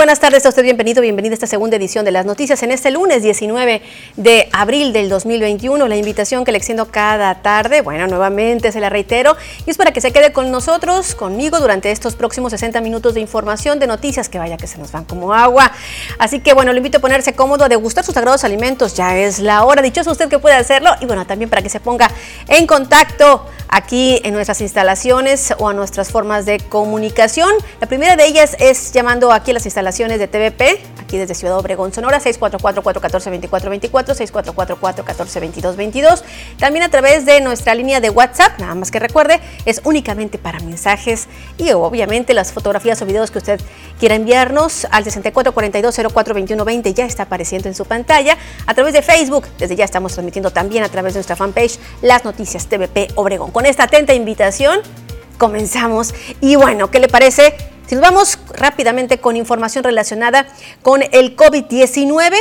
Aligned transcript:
buenas 0.00 0.18
tardes. 0.18 0.46
A 0.46 0.48
usted 0.48 0.62
bienvenido, 0.62 1.02
bienvenida 1.02 1.32
a 1.32 1.34
esta 1.34 1.46
segunda 1.46 1.76
edición 1.76 2.06
de 2.06 2.10
las 2.10 2.24
noticias 2.24 2.62
en 2.62 2.70
este 2.70 2.90
lunes 2.90 3.22
19 3.22 3.82
de 4.16 4.48
abril 4.50 4.94
del 4.94 5.10
2021. 5.10 5.86
La 5.88 5.96
invitación 5.96 6.42
que 6.42 6.52
le 6.52 6.56
extiendo 6.56 6.86
cada 6.86 7.42
tarde, 7.42 7.82
bueno, 7.82 8.06
nuevamente 8.06 8.72
se 8.72 8.80
la 8.80 8.88
reitero, 8.88 9.36
y 9.66 9.70
es 9.70 9.76
para 9.76 9.92
que 9.92 10.00
se 10.00 10.10
quede 10.10 10.32
con 10.32 10.50
nosotros, 10.50 11.14
conmigo, 11.14 11.60
durante 11.60 11.90
estos 11.90 12.14
próximos 12.14 12.52
60 12.52 12.80
minutos 12.80 13.12
de 13.12 13.20
información, 13.20 13.78
de 13.78 13.86
noticias 13.86 14.30
que 14.30 14.38
vaya 14.38 14.56
que 14.56 14.66
se 14.66 14.78
nos 14.78 14.90
van 14.90 15.04
como 15.04 15.34
agua. 15.34 15.70
Así 16.18 16.40
que 16.40 16.54
bueno, 16.54 16.72
le 16.72 16.78
invito 16.78 16.96
a 16.96 17.02
ponerse 17.02 17.34
cómodo, 17.34 17.66
a 17.66 17.68
degustar 17.68 18.02
sus 18.02 18.14
sagrados 18.14 18.42
alimentos. 18.42 18.94
Ya 18.94 19.18
es 19.18 19.38
la 19.38 19.66
hora. 19.66 19.82
Dichoso 19.82 20.12
usted 20.12 20.30
que 20.30 20.38
puede 20.38 20.54
hacerlo. 20.54 20.92
Y 21.02 21.04
bueno, 21.04 21.26
también 21.26 21.50
para 21.50 21.60
que 21.60 21.68
se 21.68 21.78
ponga 21.78 22.10
en 22.48 22.66
contacto 22.66 23.44
aquí 23.68 24.18
en 24.24 24.32
nuestras 24.32 24.62
instalaciones 24.62 25.52
o 25.58 25.68
a 25.68 25.74
nuestras 25.74 26.10
formas 26.10 26.46
de 26.46 26.58
comunicación. 26.58 27.50
La 27.82 27.86
primera 27.86 28.16
de 28.16 28.24
ellas 28.26 28.56
es 28.58 28.92
llamando 28.92 29.30
aquí 29.30 29.50
a 29.50 29.54
las 29.54 29.66
instalaciones 29.66 29.89
de 29.90 30.28
TVP, 30.28 30.80
aquí 31.02 31.18
desde 31.18 31.34
Ciudad 31.34 31.58
Obregón, 31.58 31.92
Sonora, 31.92 32.20
644-414-2424, 32.20 33.90
644-414-2222. 33.90 36.22
También 36.58 36.84
a 36.84 36.88
través 36.88 37.26
de 37.26 37.40
nuestra 37.40 37.74
línea 37.74 38.00
de 38.00 38.08
WhatsApp, 38.08 38.56
nada 38.60 38.76
más 38.76 38.92
que 38.92 39.00
recuerde, 39.00 39.40
es 39.64 39.80
únicamente 39.84 40.38
para 40.38 40.60
mensajes 40.60 41.26
y 41.58 41.72
obviamente 41.72 42.34
las 42.34 42.52
fotografías 42.52 43.02
o 43.02 43.06
videos 43.06 43.32
que 43.32 43.38
usted 43.38 43.60
quiera 43.98 44.14
enviarnos 44.14 44.86
al 44.92 45.04
6442042120 45.04 46.94
ya 46.94 47.04
está 47.04 47.24
apareciendo 47.24 47.68
en 47.68 47.74
su 47.74 47.84
pantalla. 47.84 48.38
A 48.66 48.74
través 48.74 48.94
de 48.94 49.02
Facebook, 49.02 49.48
desde 49.58 49.74
ya 49.74 49.84
estamos 49.84 50.12
transmitiendo 50.12 50.52
también 50.52 50.84
a 50.84 50.88
través 50.88 51.14
de 51.14 51.18
nuestra 51.18 51.34
fanpage 51.34 51.80
las 52.00 52.24
noticias 52.24 52.68
TVP 52.68 53.08
Obregón. 53.16 53.50
Con 53.50 53.66
esta 53.66 53.82
atenta 53.84 54.14
invitación, 54.14 54.78
comenzamos. 55.36 56.14
Y 56.40 56.54
bueno, 56.54 56.92
¿qué 56.92 57.00
le 57.00 57.08
parece? 57.08 57.56
Si 57.90 57.96
nos 57.96 58.02
vamos 58.02 58.38
rápidamente 58.56 59.18
con 59.18 59.34
información 59.34 59.82
relacionada 59.82 60.46
con 60.80 61.02
el 61.02 61.36
COVID-19. 61.36 62.36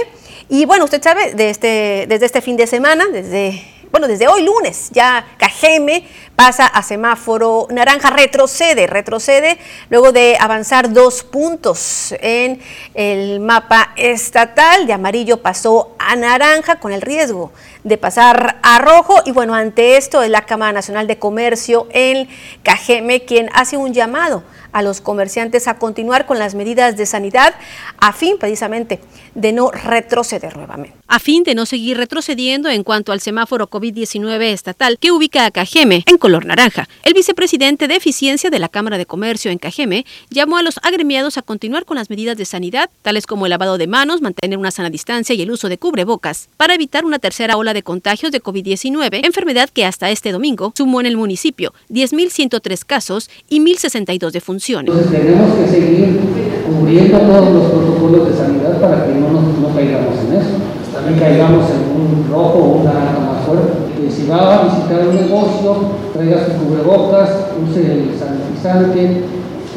Y 0.47 0.65
bueno, 0.65 0.83
usted 0.85 1.01
sabe, 1.01 1.33
este, 1.49 2.05
desde 2.07 2.27
este 2.27 2.41
fin 2.41 2.55
de 2.55 2.67
semana, 2.67 3.07
desde 3.11 3.59
bueno, 3.89 4.07
desde 4.07 4.27
hoy 4.27 4.43
lunes 4.43 4.89
ya 4.91 5.25
Cajeme 5.39 6.07
pasa 6.35 6.67
a 6.67 6.83
semáforo 6.83 7.67
naranja, 7.71 8.11
retrocede, 8.11 8.85
retrocede 8.85 9.57
luego 9.89 10.11
de 10.11 10.37
avanzar 10.39 10.93
dos 10.93 11.23
puntos 11.23 12.13
en 12.21 12.61
el 12.93 13.39
mapa 13.39 13.93
estatal, 13.95 14.85
de 14.85 14.93
amarillo 14.93 15.41
pasó 15.41 15.95
a 15.97 16.15
naranja 16.15 16.79
con 16.79 16.91
el 16.91 17.01
riesgo 17.01 17.51
de 17.83 17.97
pasar 17.97 18.59
a 18.61 18.77
rojo 18.77 19.15
y 19.25 19.31
bueno, 19.31 19.55
ante 19.55 19.97
esto 19.97 20.21
es 20.21 20.29
la 20.29 20.45
Cámara 20.45 20.73
Nacional 20.73 21.07
de 21.07 21.17
Comercio 21.17 21.87
en 21.89 22.29
Cajeme 22.61 23.25
quien 23.25 23.49
hace 23.55 23.77
un 23.77 23.95
llamado 23.95 24.43
a 24.71 24.81
los 24.81 25.01
comerciantes 25.01 25.67
a 25.67 25.77
continuar 25.77 26.25
con 26.25 26.39
las 26.39 26.55
medidas 26.55 26.97
de 26.97 27.05
sanidad 27.05 27.55
a 27.97 28.13
fin 28.13 28.37
precisamente 28.37 28.99
de 29.35 29.51
no 29.51 29.71
retroceder 29.71 30.55
nuevamente. 30.55 30.95
A 31.07 31.19
fin 31.19 31.43
de 31.43 31.55
no 31.55 31.65
seguir 31.65 31.97
retrocediendo 31.97 32.69
en 32.69 32.83
cuanto 32.83 33.11
al 33.11 33.19
semáforo 33.19 33.69
COVID-19 33.69 34.41
estatal 34.43 34.99
que 34.99 35.11
ubica 35.11 35.45
a 35.45 35.51
Cajeme 35.51 36.03
en 36.05 36.17
color 36.17 36.45
naranja, 36.45 36.87
el 37.03 37.13
vicepresidente 37.13 37.87
de 37.87 37.95
Eficiencia 37.95 38.49
de 38.49 38.59
la 38.59 38.69
Cámara 38.69 38.97
de 38.97 39.05
Comercio 39.05 39.49
en 39.49 39.57
Cajeme 39.57 40.05
llamó 40.29 40.57
a 40.57 40.63
los 40.63 40.79
agremiados 40.83 41.37
a 41.37 41.41
continuar 41.41 41.85
con 41.85 41.97
las 41.97 42.09
medidas 42.09 42.37
de 42.37 42.45
sanidad, 42.45 42.89
tales 43.01 43.25
como 43.25 43.45
el 43.45 43.49
lavado 43.49 43.77
de 43.77 43.87
manos, 43.87 44.21
mantener 44.21 44.59
una 44.59 44.71
sana 44.71 44.89
distancia 44.89 45.33
y 45.33 45.41
el 45.41 45.51
uso 45.51 45.67
de 45.67 45.77
cubrebocas, 45.77 46.49
para 46.57 46.75
evitar 46.75 47.05
una 47.05 47.19
tercera 47.19 47.57
ola 47.57 47.73
de 47.73 47.83
contagios 47.83 48.31
de 48.31 48.41
COVID-19, 48.41 49.25
enfermedad 49.25 49.69
que 49.69 49.85
hasta 49.85 50.11
este 50.11 50.31
domingo 50.31 50.73
sumó 50.75 50.99
en 50.99 51.07
el 51.07 51.17
municipio 51.17 51.73
10.103 51.89 52.85
casos 52.85 53.29
y 53.49 53.59
1.062 53.59 54.31
defunciones. 54.31 54.58
Entonces 54.67 55.09
tenemos 55.09 55.55
que 55.55 55.67
seguir 55.71 56.19
cubriendo 56.67 57.17
todos 57.17 57.53
los 57.53 57.63
protocolos 57.71 58.27
de 58.27 58.35
sanidad 58.35 58.75
para 58.81 59.05
que 59.05 59.13
no, 59.15 59.31
nos, 59.31 59.57
no 59.57 59.73
caigamos 59.73 60.19
en 60.27 60.35
eso. 60.35 60.59
También 60.91 61.17
caigamos 61.17 61.63
en 61.71 61.87
un 61.95 62.27
rojo 62.29 62.59
o 62.59 62.77
un 62.79 62.83
naranja 62.83 63.19
más 63.19 63.45
fuerte. 63.45 63.71
Si 64.11 64.27
va 64.27 64.59
a 64.59 64.63
visitar 64.65 65.07
un 65.07 65.15
negocio, 65.15 65.75
traiga 66.11 66.43
sus 66.43 66.55
cubrebocas, 66.55 67.29
use 67.63 67.79
el 67.79 68.11
sanitizante 68.19 69.23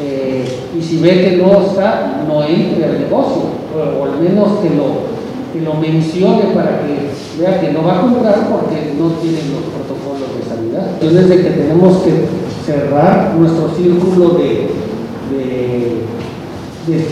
eh, 0.01 0.59
y 0.77 0.81
si 0.81 0.97
ve 0.99 1.21
que 1.21 1.37
no 1.37 1.61
está, 1.61 2.25
no 2.27 2.43
entre 2.43 2.83
al 2.83 2.99
negocio, 2.99 3.55
o, 3.71 4.03
al 4.03 4.19
menos 4.19 4.59
que 4.59 4.69
lo, 4.75 5.73
mencione 5.79 6.51
para 6.53 6.81
que 6.81 7.07
vea 7.39 7.61
que 7.61 7.71
no 7.71 7.83
va 7.83 7.99
a 7.99 8.01
comprar 8.01 8.35
porque 8.51 8.93
no 8.99 9.11
tiene 9.21 9.39
los 9.47 9.63
protocolos 9.71 10.27
de 10.35 10.43
sanidad. 10.43 10.87
Entonces, 10.99 11.29
de 11.29 11.37
que 11.37 11.49
tenemos 11.51 11.97
que 11.99 12.42
cerrar 12.65 13.33
nuestro 13.37 13.69
círculo 13.75 14.37
de, 14.37 14.69
de, 16.87 17.05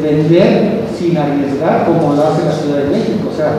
vender 0.00 0.84
sin 0.98 1.16
arriesgar 1.16 1.86
como 1.86 2.14
lo 2.14 2.22
hace 2.26 2.44
la 2.44 2.52
Ciudad 2.52 2.78
de 2.78 2.90
México. 2.90 3.30
O 3.32 3.36
sea, 3.36 3.52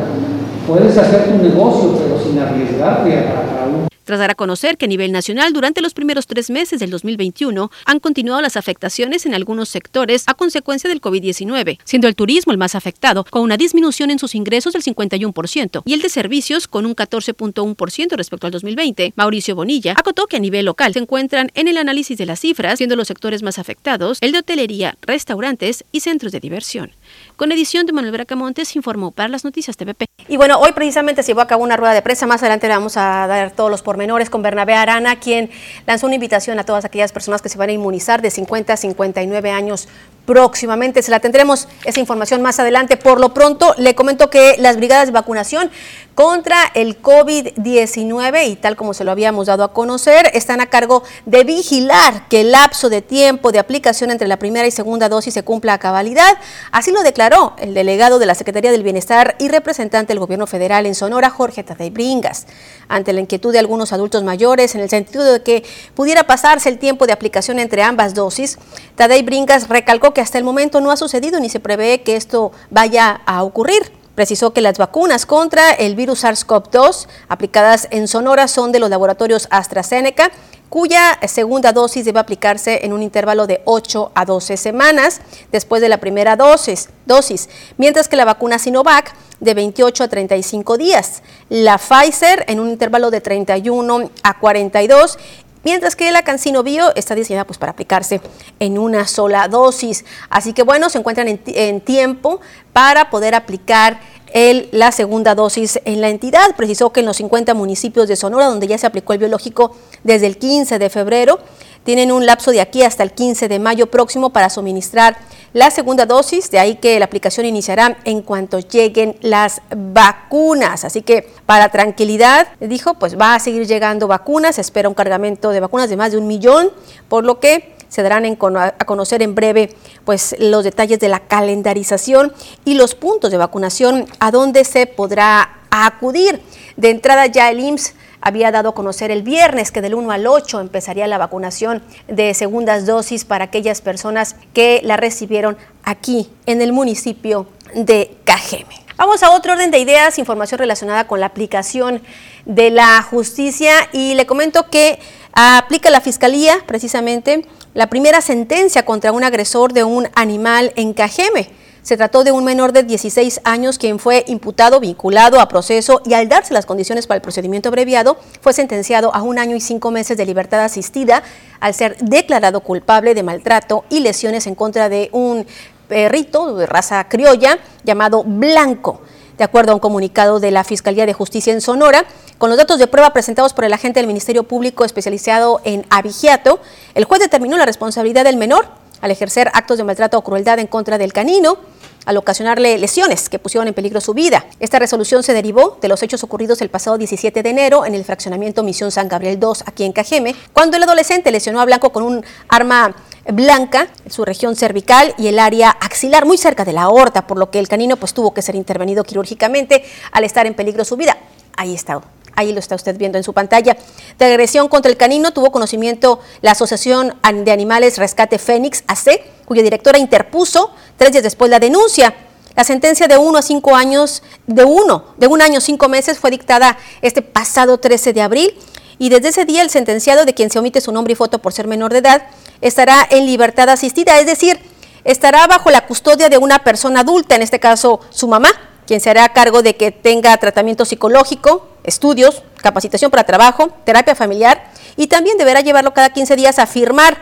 puedes 0.67 0.97
hacer 0.97 1.25
tu 1.25 1.43
negocio, 1.43 1.93
pero 1.97 2.19
sin 2.19 2.37
arriesgarte 2.39 3.17
a, 3.17 3.63
a 3.63 3.67
un 3.67 3.87
tras 4.05 4.19
dar 4.19 4.31
a 4.31 4.35
conocer 4.35 4.77
que 4.77 4.85
a 4.85 4.87
nivel 4.87 5.11
nacional 5.11 5.51
durante 5.51 5.81
los 5.81 5.93
primeros 5.93 6.27
tres 6.27 6.49
meses 6.49 6.79
del 6.79 6.91
2021 6.91 7.69
han 7.85 7.99
continuado 7.99 8.41
las 8.41 8.55
afectaciones 8.55 9.25
en 9.25 9.33
algunos 9.33 9.69
sectores 9.69 10.23
a 10.27 10.33
consecuencia 10.33 10.89
del 10.89 11.01
COVID-19, 11.01 11.79
siendo 11.83 12.07
el 12.07 12.15
turismo 12.15 12.53
el 12.53 12.57
más 12.57 12.75
afectado, 12.75 13.25
con 13.29 13.41
una 13.41 13.57
disminución 13.57 14.11
en 14.11 14.19
sus 14.19 14.35
ingresos 14.35 14.73
del 14.73 14.83
51% 14.83 15.81
y 15.85 15.93
el 15.93 16.01
de 16.01 16.09
servicios 16.09 16.67
con 16.67 16.85
un 16.85 16.95
14.1% 16.95 18.15
respecto 18.15 18.47
al 18.47 18.51
2020. 18.51 19.13
Mauricio 19.15 19.55
Bonilla 19.55 19.93
acotó 19.97 20.27
que 20.27 20.37
a 20.37 20.39
nivel 20.39 20.65
local 20.65 20.93
se 20.93 20.99
encuentran 20.99 21.51
en 21.55 21.67
el 21.67 21.77
análisis 21.77 22.17
de 22.17 22.25
las 22.25 22.39
cifras, 22.39 22.77
siendo 22.77 22.95
los 22.95 23.07
sectores 23.07 23.43
más 23.43 23.59
afectados 23.59 24.19
el 24.21 24.31
de 24.31 24.39
hotelería, 24.39 24.97
restaurantes 25.01 25.83
y 25.91 26.01
centros 26.01 26.31
de 26.31 26.39
diversión. 26.39 26.91
Con 27.35 27.51
edición 27.51 27.85
de 27.85 27.93
Manuel 27.93 28.13
Bracamontes 28.13 28.75
informó 28.75 29.11
para 29.11 29.29
las 29.29 29.43
noticias 29.43 29.75
TVP. 29.75 30.05
Y 30.27 30.37
bueno, 30.37 30.59
hoy 30.59 30.71
precisamente 30.71 31.21
se 31.21 31.27
llevó 31.27 31.41
a 31.41 31.47
cabo 31.47 31.63
una 31.63 31.77
rueda 31.77 31.93
de 31.93 32.01
prensa. 32.01 32.25
Más 32.25 32.41
adelante 32.41 32.67
vamos 32.67 32.97
a 32.97 33.27
dar 33.27 33.51
todos 33.51 33.69
los 33.69 33.81
pormenores 33.81 34.29
con 34.29 34.41
Bernabé 34.41 34.73
Arana, 34.73 35.19
quien 35.19 35.49
lanzó 35.85 36.07
una 36.07 36.15
invitación 36.15 36.59
a 36.59 36.63
todas 36.63 36.85
aquellas 36.85 37.11
personas 37.11 37.41
que 37.41 37.49
se 37.49 37.57
van 37.57 37.69
a 37.69 37.73
inmunizar 37.73 38.21
de 38.21 38.31
50 38.31 38.73
a 38.73 38.77
59 38.77 39.51
años 39.51 39.87
próximamente. 40.25 41.01
Se 41.01 41.11
la 41.11 41.19
tendremos 41.19 41.67
esa 41.83 41.99
información 41.99 42.41
más 42.41 42.59
adelante. 42.59 42.97
Por 42.97 43.19
lo 43.19 43.33
pronto, 43.33 43.73
le 43.77 43.95
comento 43.95 44.29
que 44.29 44.55
las 44.57 44.77
brigadas 44.77 45.07
de 45.07 45.11
vacunación 45.11 45.71
contra 46.15 46.57
el 46.73 47.01
COVID-19 47.01 48.47
y 48.47 48.55
tal 48.55 48.77
como 48.77 48.93
se 48.93 49.03
lo 49.03 49.11
habíamos 49.11 49.47
dado 49.47 49.65
a 49.65 49.73
conocer, 49.73 50.31
están 50.33 50.61
a 50.61 50.67
cargo 50.67 51.03
de 51.25 51.43
vigilar 51.43 52.29
que 52.29 52.41
el 52.41 52.53
lapso 52.53 52.89
de 52.89 53.01
tiempo 53.01 53.51
de 53.51 53.59
aplicación 53.59 54.11
entre 54.11 54.29
la 54.29 54.39
primera 54.39 54.65
y 54.65 54.71
segunda 54.71 55.09
dosis 55.09 55.33
se 55.33 55.43
cumpla 55.43 55.73
a 55.73 55.77
cabalidad. 55.77 56.37
Así 56.71 56.91
lo 56.91 57.03
declaró 57.03 57.53
el 57.59 57.73
delegado 57.73 58.17
de 58.17 58.25
la 58.25 58.33
Secretaría 58.33 58.71
del 58.71 58.81
Bienestar 58.83 59.35
y 59.39 59.49
representante 59.49 60.13
del 60.13 60.19
Gobierno 60.19 60.47
Federal 60.47 60.85
en 60.85 60.95
Sonora, 60.95 61.29
Jorge 61.29 61.63
Tadei 61.63 61.89
Bringas, 61.89 62.47
ante 62.87 63.11
la 63.11 63.19
inquietud 63.19 63.51
de 63.51 63.59
algunos 63.59 63.91
adultos 63.91 64.23
mayores 64.23 64.73
en 64.73 64.81
el 64.81 64.89
sentido 64.89 65.25
de 65.25 65.43
que 65.43 65.65
pudiera 65.95 66.25
pasarse 66.25 66.69
el 66.69 66.79
tiempo 66.79 67.07
de 67.07 67.13
aplicación 67.13 67.59
entre 67.59 67.83
ambas 67.83 68.13
dosis. 68.13 68.57
Tadei 68.95 69.21
Bringas 69.21 69.67
recalcó 69.67 70.13
que 70.15 70.21
hasta 70.21 70.39
el 70.39 70.43
momento 70.43 70.81
no 70.81 70.89
ha 70.89 70.97
sucedido 70.97 71.39
ni 71.39 71.49
se 71.49 71.59
prevé 71.59 72.01
que 72.01 72.15
esto 72.15 72.51
vaya 72.71 73.21
a 73.27 73.43
ocurrir. 73.43 73.91
Precisó 74.15 74.53
que 74.53 74.61
las 74.61 74.79
vacunas 74.79 75.27
contra 75.27 75.73
el 75.73 75.95
virus 75.95 76.23
SARS-CoV-2 76.23 77.05
aplicadas 77.27 77.87
en 77.91 78.07
Sonora 78.07 78.47
son 78.47 78.71
de 78.71 78.79
los 78.79 78.89
laboratorios 78.89 79.47
AstraZeneca, 79.51 80.31
cuya 80.69 81.19
segunda 81.27 81.73
dosis 81.73 82.05
debe 82.05 82.19
aplicarse 82.19 82.85
en 82.85 82.93
un 82.93 83.03
intervalo 83.03 83.45
de 83.45 83.61
8 83.65 84.13
a 84.15 84.25
12 84.25 84.57
semanas 84.57 85.21
después 85.51 85.81
de 85.81 85.89
la 85.89 85.99
primera 85.99 86.35
dosis, 86.37 86.89
dosis, 87.05 87.49
mientras 87.77 88.07
que 88.07 88.15
la 88.15 88.25
vacuna 88.25 88.57
Sinovac 88.57 89.13
de 89.41 89.53
28 89.53 90.05
a 90.05 90.07
35 90.07 90.77
días, 90.77 91.21
la 91.49 91.77
Pfizer 91.77 92.45
en 92.47 92.59
un 92.59 92.69
intervalo 92.69 93.11
de 93.11 93.21
31 93.21 94.09
a 94.23 94.39
42 94.39 95.17
mientras 95.65 95.97
que 95.97 96.09
la 96.13 96.23
Cancino 96.23 96.63
Bio 96.63 96.95
está 96.95 97.15
diseñada 97.15 97.45
pues, 97.45 97.57
para 97.57 97.73
aplicarse 97.73 98.21
en 98.59 98.77
una 98.77 99.05
sola 99.07 99.49
dosis. 99.49 100.05
Así 100.29 100.53
que 100.53 100.63
bueno, 100.63 100.89
se 100.89 100.99
encuentran 100.99 101.27
en, 101.27 101.81
tiempo 101.81 102.39
para 102.71 103.09
poder 103.09 103.35
aplicar 103.35 103.99
el, 104.31 104.69
la 104.71 104.91
segunda 104.91 105.35
dosis 105.35 105.81
en 105.83 105.99
la 105.99 106.09
entidad. 106.09 106.55
Precisó 106.55 106.93
que 106.93 107.01
en 107.01 107.07
los 107.07 107.17
50 107.17 107.53
municipios 107.53 108.07
de 108.07 108.15
Sonora, 108.15 108.45
donde 108.45 108.67
ya 108.67 108.77
se 108.77 108.87
aplicó 108.87 109.13
el 109.13 109.19
biológico 109.19 109.75
desde 110.03 110.27
el 110.27 110.37
15 110.37 110.79
de 110.79 110.89
febrero, 110.89 111.39
tienen 111.85 112.11
un 112.11 112.25
lapso 112.25 112.51
de 112.51 112.59
aquí 112.59 112.81
hasta 112.83 113.03
el 113.03 113.13
15 113.13 113.47
de 113.47 113.59
mayo 113.59 113.85
próximo 113.87 114.31
para 114.31 114.49
suministrar 114.49 115.15
la 115.53 115.71
segunda 115.71 116.05
dosis, 116.05 116.51
de 116.51 116.59
ahí 116.59 116.75
que 116.75 116.99
la 116.99 117.05
aplicación 117.05 117.45
iniciará 117.45 117.97
en 118.03 118.23
cuanto 118.23 118.59
lleguen 118.59 119.15
las 119.21 119.61
vacunas. 119.73 120.83
Así 120.83 121.03
que 121.03 121.29
para 121.45 121.69
tranquilidad, 121.69 122.47
dijo, 122.59 122.95
pues 122.95 123.17
va 123.17 123.35
a 123.35 123.39
seguir 123.39 123.65
llegando 123.67 124.07
vacunas, 124.07 124.55
se 124.55 124.61
espera 124.61 124.89
un 124.89 124.95
cargamento 124.95 125.51
de 125.51 125.59
vacunas 125.61 125.89
de 125.89 125.95
más 125.95 126.11
de 126.11 126.17
un 126.17 126.27
millón, 126.27 126.71
por 127.07 127.23
lo 127.23 127.39
que 127.39 127.75
se 127.87 128.01
darán 128.01 128.25
a 128.25 128.85
conocer 128.85 129.21
en 129.21 129.35
breve 129.35 129.73
pues, 130.03 130.35
los 130.39 130.63
detalles 130.63 130.99
de 130.99 131.07
la 131.07 131.19
calendarización 131.21 132.33
y 132.65 132.73
los 132.73 132.95
puntos 132.95 133.31
de 133.31 133.37
vacunación 133.37 134.07
a 134.19 134.31
donde 134.31 134.65
se 134.65 134.87
podrá 134.87 135.59
acudir. 135.69 136.41
De 136.75 136.89
entrada 136.89 137.27
ya 137.27 137.49
el 137.51 137.59
IMSS 137.59 137.93
había 138.25 138.51
dado 138.51 138.69
a 138.69 138.75
conocer 138.75 139.11
el 139.11 139.21
viernes 139.21 139.71
que 139.71 139.83
del 139.83 139.93
1 139.93 140.09
al 140.09 140.25
8 140.25 140.59
empezaría 140.59 141.05
la 141.05 141.19
vacunación 141.19 141.83
de 142.07 142.33
segundas 142.33 142.87
dosis 142.87 143.23
para 143.23 143.45
aquellas 143.45 143.81
personas 143.81 144.35
que 144.51 144.81
la 144.83 144.97
recibieron 144.97 145.57
aquí 145.83 146.31
en 146.47 146.63
el 146.63 146.73
municipio 146.73 147.45
de 147.75 148.17
Cajeme. 148.23 148.83
Vamos 148.97 149.21
a 149.21 149.29
otro 149.29 149.53
orden 149.53 149.69
de 149.69 149.77
ideas, 149.77 150.17
información 150.17 150.57
relacionada 150.57 151.05
con 151.05 151.19
la 151.19 151.27
aplicación 151.27 152.01
de 152.45 152.71
la 152.71 153.03
justicia 153.03 153.73
y 153.93 154.15
le 154.15 154.25
comento 154.25 154.71
que 154.71 154.97
aplica 155.31 155.91
la 155.91 156.01
Fiscalía 156.01 156.57
precisamente 156.65 157.45
la 157.75 157.91
primera 157.91 158.21
sentencia 158.21 158.85
contra 158.85 159.11
un 159.11 159.23
agresor 159.23 159.71
de 159.71 159.83
un 159.83 160.07
animal 160.15 160.73
en 160.75 160.93
Cajeme. 160.93 161.51
Se 161.85 161.97
trató 161.97 162.23
de 162.23 162.31
un 162.31 162.43
menor 162.43 162.73
de 162.73 162.81
16 162.81 163.41
años 163.43 163.77
quien 163.77 163.99
fue 163.99 164.23
imputado, 164.25 164.79
vinculado 164.79 165.39
a 165.39 165.47
proceso 165.47 166.01
y 166.03 166.15
al 166.15 166.27
darse 166.27 166.51
las 166.51 166.65
condiciones 166.65 167.05
para 167.05 167.17
el 167.17 167.21
procedimiento 167.21 167.69
abreviado, 167.69 168.17
fue 168.41 168.53
sentenciado 168.53 169.13
a 169.13 169.21
un 169.21 169.37
año 169.37 169.55
y 169.55 169.61
cinco 169.61 169.91
meses 169.91 170.17
de 170.17 170.25
libertad 170.25 170.61
asistida 170.61 171.21
al 171.59 171.75
ser 171.75 171.95
declarado 171.99 172.61
culpable 172.61 173.13
de 173.13 173.21
maltrato 173.21 173.85
y 173.91 173.99
lesiones 173.99 174.47
en 174.47 174.55
contra 174.55 174.89
de 174.89 175.09
un 175.11 175.45
perrito 175.87 176.55
de 176.55 176.65
raza 176.65 177.07
criolla 177.07 177.59
llamado 177.83 178.23
Blanco. 178.23 179.01
De 179.37 179.43
acuerdo 179.43 179.71
a 179.71 179.75
un 179.75 179.79
comunicado 179.79 180.39
de 180.39 180.49
la 180.49 180.63
Fiscalía 180.63 181.05
de 181.05 181.13
Justicia 181.13 181.53
en 181.53 181.61
Sonora, 181.61 182.05
con 182.39 182.49
los 182.49 182.57
datos 182.57 182.79
de 182.79 182.87
prueba 182.87 183.13
presentados 183.13 183.53
por 183.53 183.63
el 183.63 183.73
agente 183.73 183.99
del 183.99 184.07
Ministerio 184.07 184.41
Público 184.41 184.85
especializado 184.85 185.61
en 185.63 185.85
abigiato, 185.91 186.59
el 186.95 187.05
juez 187.05 187.21
determinó 187.21 187.57
la 187.57 187.65
responsabilidad 187.67 188.23
del 188.23 188.37
menor 188.37 188.69
al 189.01 189.11
ejercer 189.11 189.51
actos 189.53 189.77
de 189.77 189.83
maltrato 189.83 190.17
o 190.17 190.23
crueldad 190.23 190.57
en 190.57 190.65
contra 190.65 190.97
del 190.97 191.13
canino, 191.13 191.59
al 192.05 192.17
ocasionarle 192.17 192.77
lesiones 192.77 193.29
que 193.29 193.39
pusieron 193.39 193.67
en 193.67 193.73
peligro 193.73 194.01
su 194.01 194.13
vida. 194.13 194.45
Esta 194.59 194.79
resolución 194.79 195.23
se 195.23 195.33
derivó 195.33 195.77
de 195.81 195.87
los 195.87 196.01
hechos 196.03 196.23
ocurridos 196.23 196.61
el 196.61 196.69
pasado 196.69 196.97
17 196.97 197.43
de 197.43 197.49
enero 197.49 197.85
en 197.85 197.95
el 197.95 198.03
fraccionamiento 198.03 198.63
Misión 198.63 198.91
San 198.91 199.07
Gabriel 199.07 199.39
2 199.39 199.63
aquí 199.65 199.83
en 199.83 199.91
Cajeme, 199.91 200.35
cuando 200.53 200.77
el 200.77 200.83
adolescente 200.83 201.31
lesionó 201.31 201.61
a 201.61 201.65
Blanco 201.65 201.91
con 201.91 202.03
un 202.03 202.23
arma 202.47 202.95
blanca 203.27 203.87
en 204.05 204.11
su 204.11 204.23
región 204.23 204.55
cervical 204.55 205.15
y 205.17 205.27
el 205.27 205.39
área 205.39 205.69
axilar 205.71 206.25
muy 206.25 206.37
cerca 206.37 206.63
de 206.63 206.73
la 206.73 206.83
aorta, 206.83 207.25
por 207.27 207.37
lo 207.37 207.49
que 207.49 207.59
el 207.59 207.67
canino 207.67 207.97
pues 207.97 208.13
tuvo 208.13 208.33
que 208.33 208.41
ser 208.41 208.55
intervenido 208.55 209.03
quirúrgicamente 209.03 209.83
al 210.11 210.23
estar 210.23 210.45
en 210.45 210.53
peligro 210.53 210.85
su 210.85 210.95
vida. 210.95 211.17
Ahí 211.57 211.73
está 211.73 212.01
ahí 212.35 212.53
lo 212.53 212.59
está 212.59 212.75
usted 212.75 212.97
viendo 212.97 213.17
en 213.17 213.23
su 213.23 213.33
pantalla. 213.33 213.77
De 214.17 214.25
agresión 214.25 214.67
contra 214.67 214.91
el 214.91 214.97
canino 214.97 215.31
tuvo 215.31 215.51
conocimiento 215.51 216.19
la 216.41 216.51
Asociación 216.51 217.15
de 217.43 217.51
Animales 217.51 217.97
Rescate 217.97 218.37
Fénix, 218.39 218.83
AC, 218.87 219.21
cuya 219.45 219.63
directora 219.63 219.97
interpuso 219.97 220.71
tres 220.97 221.11
días 221.11 221.23
después 221.23 221.49
la 221.49 221.59
denuncia. 221.59 222.15
La 222.55 222.63
sentencia 222.63 223.07
de 223.07 223.17
uno 223.17 223.37
a 223.37 223.41
cinco 223.41 223.75
años, 223.75 224.23
de 224.47 224.63
uno, 224.63 225.05
de 225.17 225.27
un 225.27 225.41
año 225.41 225.59
cinco 225.59 225.89
meses, 225.89 226.19
fue 226.19 226.31
dictada 226.31 226.77
este 227.01 227.21
pasado 227.21 227.77
13 227.77 228.13
de 228.13 228.21
abril 228.21 228.53
y 228.97 229.09
desde 229.09 229.29
ese 229.29 229.45
día 229.45 229.61
el 229.61 229.69
sentenciado, 229.69 230.25
de 230.25 230.33
quien 230.33 230.49
se 230.49 230.59
omite 230.59 230.81
su 230.81 230.91
nombre 230.91 231.13
y 231.13 231.15
foto 231.15 231.39
por 231.39 231.53
ser 231.53 231.67
menor 231.67 231.91
de 231.91 231.99
edad, 231.99 232.23
estará 232.61 233.05
en 233.09 233.25
libertad 233.25 233.69
asistida, 233.69 234.19
es 234.19 234.25
decir, 234.25 234.59
estará 235.03 235.45
bajo 235.47 235.69
la 235.69 235.85
custodia 235.85 236.29
de 236.29 236.37
una 236.37 236.59
persona 236.59 237.01
adulta, 237.01 237.35
en 237.35 237.41
este 237.41 237.59
caso 237.59 237.99
su 238.09 238.27
mamá, 238.27 238.49
quien 238.87 239.01
se 239.01 239.09
hará 239.09 239.29
cargo 239.29 239.61
de 239.61 239.75
que 239.75 239.91
tenga 239.91 240.35
tratamiento 240.37 240.85
psicológico, 240.85 241.67
estudios, 241.83 242.43
capacitación 242.57 243.11
para 243.11 243.23
trabajo, 243.23 243.69
terapia 243.83 244.15
familiar 244.15 244.71
y 244.97 245.07
también 245.07 245.37
deberá 245.37 245.61
llevarlo 245.61 245.93
cada 245.93 246.11
15 246.11 246.35
días 246.35 246.59
a 246.59 246.67
firmar. 246.67 247.17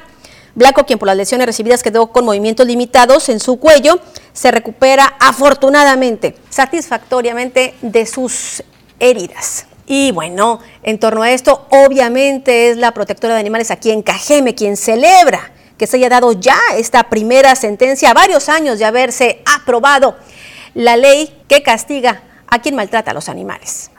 Blanco, 0.56 0.86
quien 0.86 1.00
por 1.00 1.08
las 1.08 1.18
lesiones 1.18 1.48
recibidas 1.48 1.82
quedó 1.82 2.08
con 2.08 2.26
movimientos 2.26 2.68
limitados 2.68 3.28
en 3.30 3.40
su 3.40 3.58
cuello, 3.58 4.00
se 4.34 4.52
recupera 4.52 5.16
afortunadamente, 5.20 6.36
satisfactoriamente 6.50 7.74
de 7.82 8.06
sus 8.06 8.64
heridas. 9.00 9.66
Y 9.88 10.12
bueno, 10.12 10.60
en 10.84 11.00
torno 11.00 11.24
a 11.24 11.32
esto, 11.32 11.68
obviamente 11.70 12.70
es 12.70 12.78
la 12.78 12.94
protectora 12.94 13.34
de 13.34 13.40
animales 13.40 13.72
aquí 13.72 13.92
en 13.92 14.02
Cajeme 14.02 14.56
quien 14.56 14.78
celebra 14.78 15.52
que 15.78 15.88
se 15.88 15.98
haya 15.98 16.10
dado 16.10 16.32
ya 16.34 16.58
esta 16.78 17.10
primera 17.10 17.56
sentencia 17.56 18.12
a 18.12 18.14
varios 18.14 18.48
años 18.48 18.80
de 18.80 18.86
haberse 18.86 19.42
aprobado 19.46 20.16
la 20.74 20.98
ley 20.98 21.46
que 21.48 21.64
castiga 21.64 22.22
a 22.50 22.60
quien 22.60 22.76
maltrata 22.76 23.12
a 23.12 23.14
los 23.14 23.30
animales. 23.30 23.92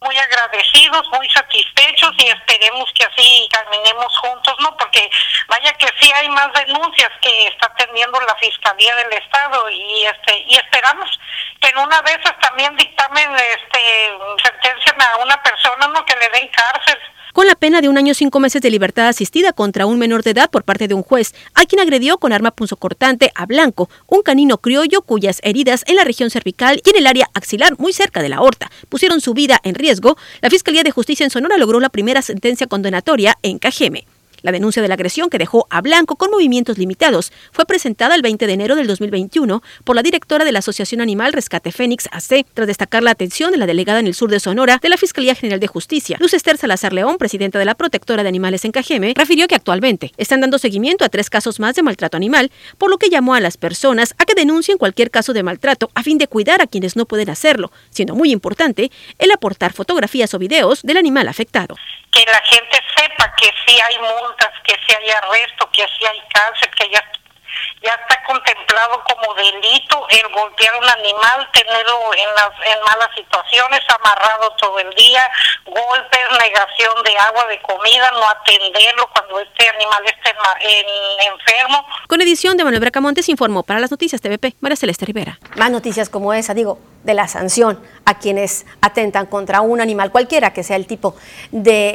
Muy 0.00 0.16
agradecidos, 0.16 1.06
muy 1.12 1.28
satisfechos 1.30 2.10
y 2.18 2.26
esperemos 2.26 2.90
que 2.92 3.04
así 3.04 3.48
caminemos 3.52 4.18
juntos, 4.18 4.56
¿no? 4.58 4.76
Porque 4.76 5.08
vaya 5.46 5.72
que 5.74 5.86
sí 6.00 6.10
hay 6.12 6.28
más 6.30 6.52
denuncias 6.54 7.10
que 7.20 7.46
está 7.46 7.72
teniendo 7.76 8.20
la 8.20 8.34
Fiscalía 8.36 8.96
del 8.96 9.12
Estado 9.12 9.70
y 9.70 10.04
este 10.06 10.44
y 10.48 10.56
esperamos 10.56 11.08
que 11.60 11.68
en 11.68 11.78
una 11.78 12.02
vez 12.02 12.18
también 12.40 12.76
dictamen 12.76 13.30
este 13.36 14.18
sentencian 14.42 15.00
a 15.00 15.16
una 15.18 15.40
persona 15.40 15.86
no 15.86 16.04
que 16.04 16.16
le 16.16 16.28
den 16.30 16.48
cárcel 16.48 16.98
con 17.32 17.46
la 17.46 17.54
pena 17.54 17.80
de 17.80 17.88
un 17.88 17.98
año 17.98 18.14
cinco 18.14 18.40
meses 18.40 18.62
de 18.62 18.70
libertad 18.70 19.08
asistida 19.08 19.52
contra 19.52 19.86
un 19.86 19.98
menor 19.98 20.22
de 20.22 20.30
edad 20.30 20.50
por 20.50 20.64
parte 20.64 20.88
de 20.88 20.94
un 20.94 21.02
juez, 21.02 21.34
a 21.54 21.64
quien 21.64 21.80
agredió 21.80 22.18
con 22.18 22.32
arma 22.32 22.50
punzocortante 22.50 23.32
a 23.34 23.46
Blanco, 23.46 23.88
un 24.06 24.22
canino 24.22 24.58
criollo 24.58 25.02
cuyas 25.02 25.40
heridas 25.42 25.84
en 25.86 25.96
la 25.96 26.04
región 26.04 26.30
cervical 26.30 26.80
y 26.84 26.90
en 26.90 26.96
el 26.96 27.06
área 27.06 27.30
axilar 27.34 27.78
muy 27.78 27.92
cerca 27.92 28.22
de 28.22 28.28
la 28.28 28.36
aorta 28.36 28.70
pusieron 28.88 29.20
su 29.20 29.34
vida 29.34 29.60
en 29.62 29.74
riesgo, 29.74 30.16
la 30.40 30.50
Fiscalía 30.50 30.82
de 30.82 30.90
Justicia 30.90 31.24
en 31.24 31.30
Sonora 31.30 31.56
logró 31.56 31.80
la 31.80 31.88
primera 31.88 32.22
sentencia 32.22 32.66
condenatoria 32.66 33.38
en 33.42 33.58
Cajeme. 33.58 34.06
La 34.42 34.52
denuncia 34.52 34.82
de 34.82 34.88
la 34.88 34.94
agresión 34.94 35.30
que 35.30 35.38
dejó 35.38 35.66
a 35.70 35.80
Blanco 35.80 36.16
con 36.16 36.30
movimientos 36.30 36.76
limitados 36.76 37.32
fue 37.52 37.64
presentada 37.64 38.14
el 38.16 38.22
20 38.22 38.46
de 38.46 38.52
enero 38.52 38.74
del 38.74 38.88
2021 38.88 39.62
por 39.84 39.96
la 39.96 40.02
directora 40.02 40.44
de 40.44 40.50
la 40.50 40.58
Asociación 40.58 41.00
Animal 41.00 41.32
Rescate 41.32 41.70
Fénix 41.70 42.08
AC, 42.10 42.44
tras 42.52 42.66
destacar 42.66 43.02
la 43.04 43.12
atención 43.12 43.52
de 43.52 43.56
la 43.56 43.66
delegada 43.66 44.00
en 44.00 44.08
el 44.08 44.14
sur 44.14 44.30
de 44.30 44.40
Sonora 44.40 44.78
de 44.82 44.88
la 44.88 44.96
Fiscalía 44.96 45.36
General 45.36 45.60
de 45.60 45.68
Justicia. 45.68 46.16
Luz 46.20 46.34
Esther 46.34 46.56
Salazar 46.56 46.92
León, 46.92 47.18
presidenta 47.18 47.58
de 47.58 47.64
la 47.64 47.74
Protectora 47.74 48.24
de 48.24 48.28
Animales 48.28 48.64
en 48.64 48.72
Cajeme, 48.72 49.14
refirió 49.16 49.46
que 49.46 49.54
actualmente 49.54 50.12
están 50.16 50.40
dando 50.40 50.58
seguimiento 50.58 51.04
a 51.04 51.08
tres 51.08 51.30
casos 51.30 51.60
más 51.60 51.76
de 51.76 51.82
maltrato 51.82 52.16
animal, 52.16 52.50
por 52.78 52.90
lo 52.90 52.98
que 52.98 53.10
llamó 53.10 53.34
a 53.34 53.40
las 53.40 53.56
personas 53.56 54.14
a 54.18 54.24
que 54.24 54.34
denuncien 54.34 54.76
cualquier 54.76 55.10
caso 55.10 55.32
de 55.32 55.44
maltrato 55.44 55.90
a 55.94 56.02
fin 56.02 56.18
de 56.18 56.26
cuidar 56.26 56.62
a 56.62 56.66
quienes 56.66 56.96
no 56.96 57.06
pueden 57.06 57.30
hacerlo, 57.30 57.70
siendo 57.90 58.16
muy 58.16 58.32
importante 58.32 58.90
el 59.18 59.30
aportar 59.30 59.72
fotografías 59.72 60.34
o 60.34 60.38
videos 60.38 60.82
del 60.82 60.96
animal 60.96 61.28
afectado 61.28 61.76
que 62.12 62.24
la 62.30 62.42
gente 62.44 62.78
sepa 62.94 63.34
que 63.36 63.46
sí 63.66 63.78
hay 63.80 63.98
que 64.64 64.74
sí 64.86 64.94
hay 64.94 65.10
arresto, 65.10 65.68
que 65.72 65.82
sí 65.82 66.06
hay 66.06 66.20
cárcel, 66.32 66.70
que 66.76 66.90
ya, 66.90 67.02
ya 67.82 67.94
está 67.94 68.22
contemplado 68.24 69.02
como 69.04 69.34
delito 69.34 70.06
el 70.08 70.32
golpear 70.32 70.74
a 70.74 70.78
un 70.78 70.88
animal, 70.88 71.48
tenerlo 71.52 72.14
en, 72.14 72.34
las, 72.34 72.50
en 72.64 72.82
malas 72.82 73.08
situaciones, 73.14 73.80
amarrado 73.88 74.50
todo 74.56 74.78
el 74.78 74.90
día, 74.94 75.22
golpes, 75.66 76.20
negación 76.40 77.02
de 77.04 77.16
agua, 77.18 77.46
de 77.46 77.60
comida, 77.62 78.10
no 78.12 78.28
atenderlo 78.28 79.08
cuando 79.12 79.40
este 79.40 79.68
animal 79.68 80.02
esté 80.06 80.34
enfermo. 81.24 81.86
Con 82.08 82.20
edición 82.20 82.56
de 82.56 82.64
Manuel 82.64 82.80
Bracamontes 82.80 83.28
informó 83.28 83.62
para 83.62 83.80
las 83.80 83.90
noticias 83.90 84.20
TVP, 84.20 84.54
María 84.60 84.76
Celeste 84.76 85.06
Rivera. 85.06 85.38
Más 85.56 85.70
noticias 85.70 86.08
como 86.08 86.32
esa, 86.32 86.54
digo, 86.54 86.78
de 87.04 87.14
la 87.14 87.28
sanción 87.28 87.82
a 88.04 88.18
quienes 88.18 88.66
atentan 88.80 89.26
contra 89.26 89.60
un 89.60 89.80
animal, 89.80 90.10
cualquiera 90.10 90.52
que 90.52 90.62
sea 90.62 90.76
el 90.76 90.86
tipo 90.86 91.16
de 91.50 91.90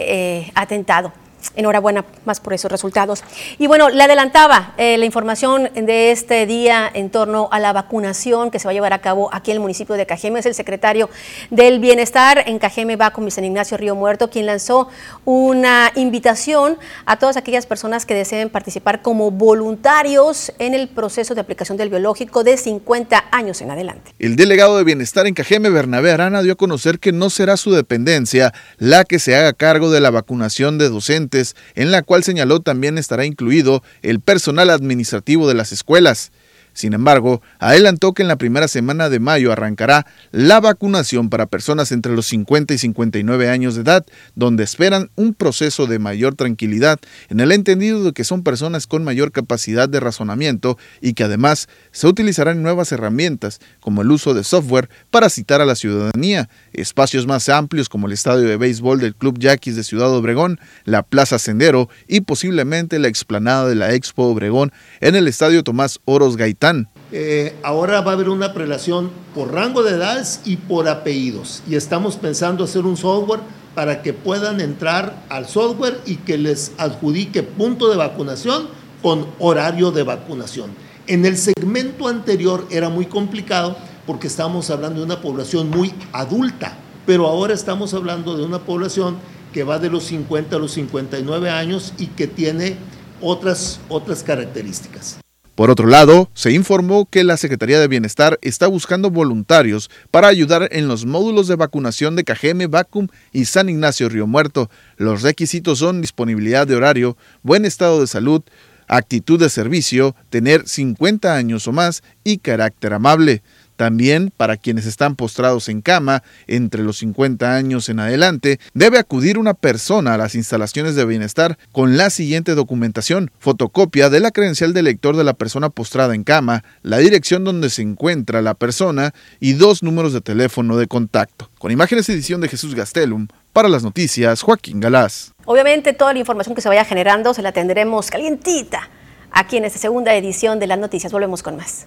eh, 0.48 0.52
atentado. 0.56 1.14
Enhorabuena 1.56 2.06
más 2.26 2.40
por 2.40 2.54
esos 2.54 2.72
resultados. 2.72 3.24
Y 3.58 3.68
bueno, 3.68 3.90
le 3.90 4.04
adelantaba 4.04 4.74
eh, 4.78 4.98
la 4.98 5.06
información 5.06 5.70
de 5.74 6.12
este 6.12 6.46
día 6.46 6.90
en 6.94 7.10
torno 7.10 7.50
a 7.52 7.60
la 7.60 7.74
vacunación 7.74 8.52
que 8.52 8.60
se 8.60 8.66
va 8.66 8.72
a 8.72 8.74
llevar 8.74 8.94
a 8.94 9.02
cabo 9.02 9.30
aquí 9.34 9.52
en 9.52 9.56
el 9.56 9.62
municipio 9.62 9.96
de 9.96 10.06
Cajeme. 10.06 10.40
Es 10.40 10.46
el 10.46 10.56
secretario 10.56 11.10
del 11.50 11.80
Bienestar 11.80 12.44
en 12.46 12.60
Cajeme, 12.60 12.96
va 12.96 13.12
con 13.12 13.30
San 13.32 13.46
Ignacio 13.46 13.78
Río 13.78 13.96
Muerto, 13.96 14.30
quien 14.30 14.46
lanzó 14.46 14.88
una 15.26 15.92
invitación 15.96 16.78
a 17.06 17.20
todas 17.20 17.38
aquellas 17.38 17.66
personas 17.66 18.06
que 18.06 18.14
deseen 18.14 18.50
participar 18.50 19.02
como 19.02 19.32
voluntarios 19.32 20.52
en 20.60 20.74
el 20.74 20.88
proceso 20.88 21.36
de 21.36 21.42
aplicación 21.42 21.78
del 21.78 21.90
biológico 21.90 22.44
de 22.44 22.58
50 22.58 23.26
años 23.32 23.62
en 23.62 23.72
adelante. 23.72 24.14
El 24.20 24.36
delegado 24.36 24.78
de 24.78 24.84
Bienestar 24.84 25.28
en 25.28 25.34
Cajeme, 25.34 25.70
Bernabé 25.70 26.12
Arana, 26.12 26.42
dio 26.42 26.54
a 26.54 26.56
conocer 26.56 27.00
que 27.00 27.12
no 27.12 27.30
será 27.30 27.58
su 27.58 27.72
dependencia 27.72 28.54
la 28.78 29.04
que 29.04 29.20
se 29.20 29.36
haga 29.36 29.54
cargo 29.54 29.92
de 29.92 30.02
la 30.02 30.10
vacunación 30.10 30.78
de 30.78 30.90
docentes 30.90 31.37
en 31.76 31.92
la 31.92 32.04
cual 32.04 32.24
señaló 32.24 32.60
también 32.60 32.98
estará 32.98 33.26
incluido 33.26 33.84
el 34.02 34.20
personal 34.20 34.70
administrativo 34.70 35.48
de 35.48 35.54
las 35.54 35.72
escuelas. 35.72 36.32
Sin 36.78 36.94
embargo, 36.94 37.42
adelantó 37.58 38.14
que 38.14 38.22
en 38.22 38.28
la 38.28 38.36
primera 38.36 38.68
semana 38.68 39.10
de 39.10 39.20
mayo 39.20 39.52
arrancará 39.52 40.06
la 40.30 40.60
vacunación 40.60 41.32
para 41.32 41.48
personas 41.48 41.92
entre 41.92 42.14
los 42.14 42.28
50 42.28 42.76
y 42.76 42.78
59 42.78 43.50
años 43.50 43.74
de 43.74 43.82
edad, 43.82 44.06
donde 44.36 44.64
esperan 44.64 45.10
un 45.16 45.34
proceso 45.34 45.88
de 45.88 45.98
mayor 45.98 46.36
tranquilidad, 46.36 47.00
en 47.30 47.40
el 47.40 47.52
entendido 47.52 48.04
de 48.04 48.14
que 48.14 48.24
son 48.24 48.44
personas 48.44 48.86
con 48.86 49.04
mayor 49.04 49.32
capacidad 49.32 49.90
de 49.90 50.00
razonamiento 50.00 50.78
y 51.02 51.16
que 51.16 51.24
además 51.24 51.68
se 51.92 52.06
utilizarán 52.06 52.62
nuevas 52.62 52.92
herramientas, 52.92 53.60
como 53.80 54.04
el 54.04 54.12
uso 54.12 54.36
de 54.36 54.44
software 54.44 54.88
para 55.10 55.32
citar 55.32 55.62
a 55.62 55.66
la 55.66 55.74
ciudadanía, 55.74 56.48
espacios 56.74 57.26
más 57.26 57.50
amplios 57.50 57.90
como 57.90 58.06
el 58.06 58.14
estadio 58.14 58.48
de 58.48 58.56
béisbol 58.56 59.00
del 59.00 59.16
Club 59.16 59.40
Yaquis 59.40 59.76
de 59.76 59.84
Ciudad 59.84 60.14
Obregón, 60.14 60.60
la 60.86 61.02
Plaza 61.02 61.40
Sendero 61.40 61.90
y 62.08 62.22
posiblemente 62.22 63.00
la 63.00 63.08
explanada 63.08 63.68
de 63.68 63.74
la 63.74 63.96
Expo 63.96 64.26
Obregón 64.26 64.72
en 65.02 65.16
el 65.16 65.28
estadio 65.28 65.64
Tomás 65.64 66.00
Oros 66.06 66.38
Gaitán 66.38 66.67
eh, 67.12 67.56
ahora 67.64 68.02
va 68.02 68.12
a 68.12 68.14
haber 68.16 68.30
una 68.30 68.54
prelación 68.54 69.12
por 69.34 69.54
rango 69.54 69.84
de 69.84 69.92
edades 69.92 70.42
y 70.46 70.58
por 70.58 70.88
apellidos. 70.88 71.64
Y 71.68 71.76
estamos 71.76 72.18
pensando 72.18 72.64
hacer 72.64 72.86
un 72.86 72.98
software 72.98 73.40
para 73.76 74.02
que 74.02 74.14
puedan 74.14 74.60
entrar 74.60 75.24
al 75.30 75.48
software 75.48 76.00
y 76.06 76.16
que 76.16 76.38
les 76.38 76.72
adjudique 76.78 77.44
punto 77.44 77.90
de 77.90 77.98
vacunación 77.98 78.68
con 79.02 79.28
horario 79.40 79.92
de 79.92 80.04
vacunación. 80.04 80.72
En 81.06 81.26
el 81.26 81.38
segmento 81.38 82.08
anterior 82.08 82.68
era 82.72 82.90
muy 82.90 83.06
complicado 83.06 83.78
porque 84.06 84.28
estábamos 84.28 84.70
hablando 84.70 85.00
de 85.00 85.06
una 85.06 85.22
población 85.22 85.70
muy 85.70 85.94
adulta, 86.12 86.78
pero 87.06 87.28
ahora 87.28 87.54
estamos 87.54 87.94
hablando 87.94 88.36
de 88.36 88.44
una 88.44 88.60
población 88.60 89.18
que 89.54 89.64
va 89.64 89.80
de 89.80 89.90
los 89.90 90.04
50 90.06 90.56
a 90.56 90.60
los 90.60 90.72
59 90.72 91.50
años 91.50 91.94
y 91.98 92.08
que 92.08 92.28
tiene 92.28 92.76
otras, 93.22 93.80
otras 93.90 94.24
características. 94.24 95.20
Por 95.58 95.72
otro 95.72 95.88
lado, 95.88 96.30
se 96.36 96.52
informó 96.52 97.08
que 97.10 97.24
la 97.24 97.36
Secretaría 97.36 97.80
de 97.80 97.88
Bienestar 97.88 98.38
está 98.44 98.68
buscando 98.68 99.10
voluntarios 99.10 99.90
para 100.12 100.28
ayudar 100.28 100.70
en 100.72 100.88
los 100.88 101.08
módulos 101.08 101.48
de 101.48 101.56
vacunación 101.56 102.16
de 102.16 102.24
Cajeme, 102.24 102.68
Vacum 102.68 103.08
y 103.34 103.46
San 103.46 103.68
Ignacio 103.68 104.08
Río 104.08 104.28
Muerto. 104.28 104.70
Los 104.98 105.24
requisitos 105.24 105.80
son 105.80 106.00
disponibilidad 106.00 106.68
de 106.68 106.76
horario, 106.76 107.18
buen 107.42 107.66
estado 107.66 108.00
de 108.02 108.06
salud, 108.06 108.44
actitud 108.88 109.40
de 109.40 109.50
servicio, 109.50 110.16
tener 110.30 110.68
50 110.68 111.36
años 111.36 111.68
o 111.68 111.72
más 111.72 112.04
y 112.24 112.38
carácter 112.38 112.94
amable. 112.94 113.42
También 113.78 114.34
para 114.36 114.58
quienes 114.58 114.86
están 114.86 115.16
postrados 115.16 115.70
en 115.70 115.82
cama 115.82 116.24
entre 116.48 116.84
los 116.84 116.98
50 116.98 117.56
años 117.56 117.88
en 117.90 118.00
adelante, 118.00 118.60
debe 118.74 118.98
acudir 118.98 119.38
una 119.38 119.54
persona 119.54 120.16
a 120.16 120.18
las 120.18 120.36
instalaciones 120.36 120.96
de 120.96 121.06
bienestar 121.06 121.58
con 121.72 121.96
la 121.96 122.10
siguiente 122.10 122.56
documentación, 122.56 123.32
fotocopia 123.40 124.10
de 124.10 124.20
la 124.20 124.32
credencial 124.32 124.74
de 124.74 124.82
lector 124.82 125.16
de 125.16 125.24
la 125.24 125.36
persona 125.36 125.70
postrada 125.70 126.16
en 126.16 126.24
cama, 126.24 126.64
la 126.82 126.98
dirección 126.98 127.44
donde 127.44 127.70
se 127.70 127.84
encuentra 127.84 128.42
la 128.42 128.56
persona 128.56 129.14
y 129.40 129.54
dos 129.54 129.84
números 129.84 130.12
de 130.12 130.22
teléfono 130.22 130.76
de 130.76 130.88
contacto. 130.88 131.50
Con 131.60 131.72
imágenes 131.72 132.10
edición 132.10 132.42
de 132.42 132.50
Jesús 132.50 132.74
Gastelum, 132.74 133.28
para 133.54 133.70
las 133.70 133.84
noticias, 133.84 134.42
Joaquín 134.42 134.80
Galás. 134.80 135.34
Obviamente 135.46 135.94
toda 135.94 136.14
la 136.14 136.20
información 136.20 136.56
que 136.56 136.62
se 136.62 136.70
vaya 136.70 136.84
generando 136.84 137.34
se 137.34 137.44
la 137.44 137.52
tendremos 137.52 138.10
calientita 138.10 138.90
aquí 139.32 139.58
en 139.58 139.66
esta 139.66 139.80
segunda 139.80 140.16
edición 140.16 140.60
de 140.60 140.68
las 140.68 140.80
noticias. 140.80 141.12
Volvemos 141.12 141.44
con 141.44 141.58
más. 141.58 141.86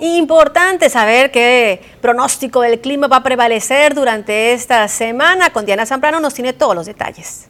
Importante 0.00 0.88
saber 0.88 1.30
qué 1.30 1.82
pronóstico 2.00 2.62
del 2.62 2.80
clima 2.80 3.06
va 3.06 3.16
a 3.16 3.22
prevalecer 3.22 3.94
durante 3.94 4.54
esta 4.54 4.88
semana. 4.88 5.50
Con 5.50 5.66
Diana 5.66 5.84
Zambrano 5.84 6.20
nos 6.20 6.32
tiene 6.32 6.54
todos 6.54 6.74
los 6.74 6.86
detalles. 6.86 7.48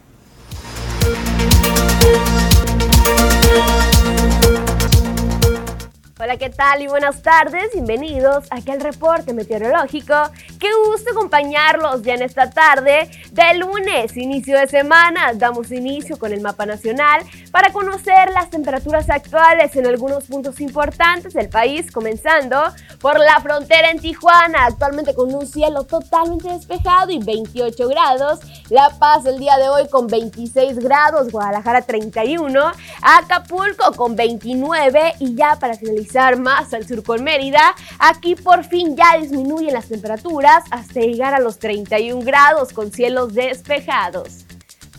Hola, 6.22 6.36
¿qué 6.36 6.50
tal 6.50 6.82
y 6.82 6.86
buenas 6.86 7.22
tardes? 7.22 7.72
Bienvenidos 7.72 8.44
aquí 8.50 8.70
al 8.70 8.82
reporte 8.82 9.32
meteorológico. 9.32 10.14
Qué 10.58 10.68
gusto 10.86 11.12
acompañarlos 11.12 12.02
ya 12.02 12.12
en 12.12 12.20
esta 12.20 12.50
tarde 12.50 13.10
de 13.32 13.54
lunes, 13.54 14.14
inicio 14.18 14.58
de 14.58 14.66
semana. 14.66 15.32
Damos 15.32 15.72
inicio 15.72 16.18
con 16.18 16.34
el 16.34 16.42
mapa 16.42 16.66
nacional 16.66 17.22
para 17.50 17.72
conocer 17.72 18.32
las 18.34 18.50
temperaturas 18.50 19.08
actuales 19.08 19.74
en 19.76 19.86
algunos 19.86 20.24
puntos 20.24 20.60
importantes 20.60 21.32
del 21.32 21.48
país, 21.48 21.90
comenzando 21.90 22.64
por 23.00 23.18
la 23.18 23.40
frontera 23.40 23.90
en 23.90 23.98
Tijuana, 23.98 24.66
actualmente 24.66 25.14
con 25.14 25.34
un 25.34 25.46
cielo 25.46 25.84
totalmente 25.84 26.50
despejado 26.50 27.12
y 27.12 27.18
28 27.18 27.88
grados. 27.88 28.40
La 28.68 28.90
Paz 28.98 29.24
el 29.24 29.38
día 29.38 29.56
de 29.56 29.70
hoy 29.70 29.88
con 29.88 30.06
26 30.06 30.80
grados, 30.80 31.32
Guadalajara 31.32 31.80
31, 31.80 32.72
Acapulco 33.00 33.92
con 33.96 34.14
29 34.14 35.14
y 35.18 35.34
ya 35.34 35.56
para 35.58 35.74
finalizar 35.74 36.09
más 36.38 36.74
al 36.74 36.86
sur 36.86 37.02
con 37.02 37.22
Mérida, 37.22 37.74
aquí 37.98 38.34
por 38.34 38.64
fin 38.64 38.96
ya 38.96 39.18
disminuyen 39.18 39.72
las 39.72 39.88
temperaturas 39.88 40.64
hasta 40.70 41.00
llegar 41.00 41.34
a 41.34 41.40
los 41.40 41.58
31 41.58 42.24
grados 42.24 42.72
con 42.72 42.90
cielos 42.92 43.34
despejados. 43.34 44.49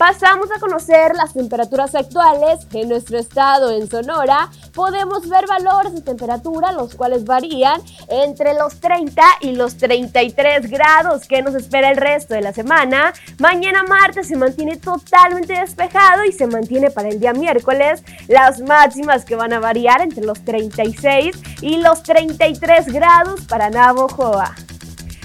Pasamos 0.02 0.50
a 0.50 0.60
conocer 0.60 1.14
las 1.14 1.34
temperaturas 1.34 1.94
actuales 1.94 2.66
en 2.74 2.90
nuestro 2.90 3.20
estado 3.20 3.70
en 3.70 3.88
Sonora. 3.88 4.50
Podemos 4.74 5.30
ver 5.30 5.46
valores 5.46 5.94
de 5.94 6.02
temperatura 6.02 6.72
los 6.72 6.96
cuales 6.96 7.24
varían 7.24 7.80
entre 8.08 8.56
los 8.56 8.80
30 8.80 9.22
y 9.42 9.52
los 9.52 9.78
33 9.78 10.72
grados 10.72 11.28
que 11.28 11.44
nos 11.44 11.54
espera 11.54 11.92
el 11.92 11.98
resto 11.98 12.34
de 12.34 12.42
la 12.42 12.52
semana. 12.52 13.14
Mañana 13.38 13.84
martes 13.84 14.30
se 14.30 14.38
mantiene 14.38 14.78
totalmente 14.78 15.54
despejado 15.54 16.26
y 16.26 16.32
se 16.32 16.48
mantiene 16.48 16.90
para 16.90 17.10
el 17.10 17.20
día 17.20 17.34
miércoles 17.34 18.04
las 18.28 18.60
máximas 18.60 19.24
que 19.24 19.36
van 19.36 19.54
a 19.54 19.60
variar 19.60 20.02
entre 20.02 20.26
los 20.26 20.44
36 20.44 21.36
y 21.62 21.78
los 21.78 22.02
33 22.02 22.88
grados 22.88 23.42
para 23.42 23.70
Navojoa. 23.70 24.56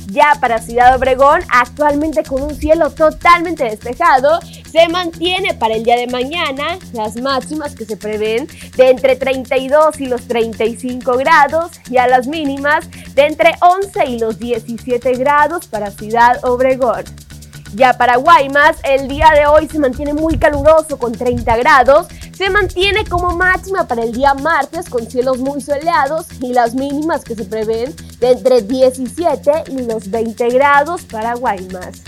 Ya 0.07 0.37
para 0.41 0.61
Ciudad 0.61 0.97
Obregón, 0.97 1.41
actualmente 1.51 2.23
con 2.23 2.43
un 2.43 2.55
cielo 2.55 2.91
totalmente 2.91 3.65
despejado, 3.65 4.39
se 4.71 4.89
mantiene 4.89 5.55
para 5.55 5.75
el 5.75 5.85
día 5.85 5.97
de 5.97 6.07
mañana 6.07 6.79
las 6.93 7.17
máximas 7.21 7.75
que 7.75 7.85
se 7.85 7.97
prevén 7.97 8.47
de 8.77 8.91
entre 8.91 9.17
32 9.17 10.01
y 10.01 10.07
los 10.07 10.23
35 10.29 11.17
grados 11.17 11.73
y 11.91 11.97
a 11.97 12.07
las 12.07 12.27
mínimas 12.27 12.89
de 13.15 13.27
entre 13.27 13.53
11 13.61 14.07
y 14.07 14.19
los 14.19 14.39
17 14.39 15.13
grados 15.15 15.67
para 15.67 15.91
Ciudad 15.91 16.45
Obregón. 16.45 17.05
Ya 17.77 17.93
para 17.93 18.17
Guaymas, 18.17 18.79
el 18.85 19.07
día 19.07 19.33
de 19.35 19.47
hoy 19.47 19.69
se 19.69 19.79
mantiene 19.79 20.15
muy 20.15 20.39
caluroso 20.39 20.97
con 20.99 21.13
30 21.13 21.59
grados. 21.59 22.07
Se 22.35 22.49
mantiene 22.49 23.05
como 23.05 23.37
máxima 23.37 23.87
para 23.87 24.03
el 24.03 24.13
día 24.13 24.33
martes 24.33 24.89
con 24.89 25.07
cielos 25.11 25.37
muy 25.41 25.61
soleados 25.61 26.27
y 26.41 26.55
las 26.55 26.75
mínimas 26.75 27.23
que 27.23 27.35
se 27.35 27.45
prevén 27.45 27.95
de 28.19 28.31
entre 28.31 28.63
17 28.63 29.65
y 29.67 29.83
los 29.83 30.11
20 30.11 30.49
grados 30.49 31.03
para 31.03 31.35
Guaymas. 31.35 32.01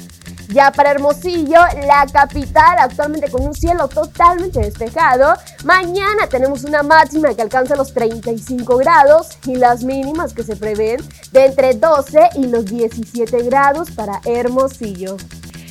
Ya 0.48 0.72
para 0.72 0.92
Hermosillo, 0.92 1.60
la 1.86 2.06
capital, 2.10 2.78
actualmente 2.78 3.30
con 3.30 3.44
un 3.44 3.52
cielo 3.52 3.88
totalmente 3.88 4.60
despejado. 4.60 5.34
Mañana 5.64 6.28
tenemos 6.30 6.64
una 6.64 6.82
máxima 6.82 7.34
que 7.34 7.42
alcanza 7.42 7.76
los 7.76 7.92
35 7.92 8.78
grados 8.78 9.36
y 9.44 9.56
las 9.56 9.84
mínimas 9.84 10.32
que 10.32 10.44
se 10.44 10.56
prevén 10.56 11.06
de 11.32 11.44
entre 11.44 11.74
12 11.74 12.30
y 12.36 12.46
los 12.46 12.64
17 12.64 13.42
grados 13.42 13.90
para 13.90 14.22
Hermosillo. 14.24 15.18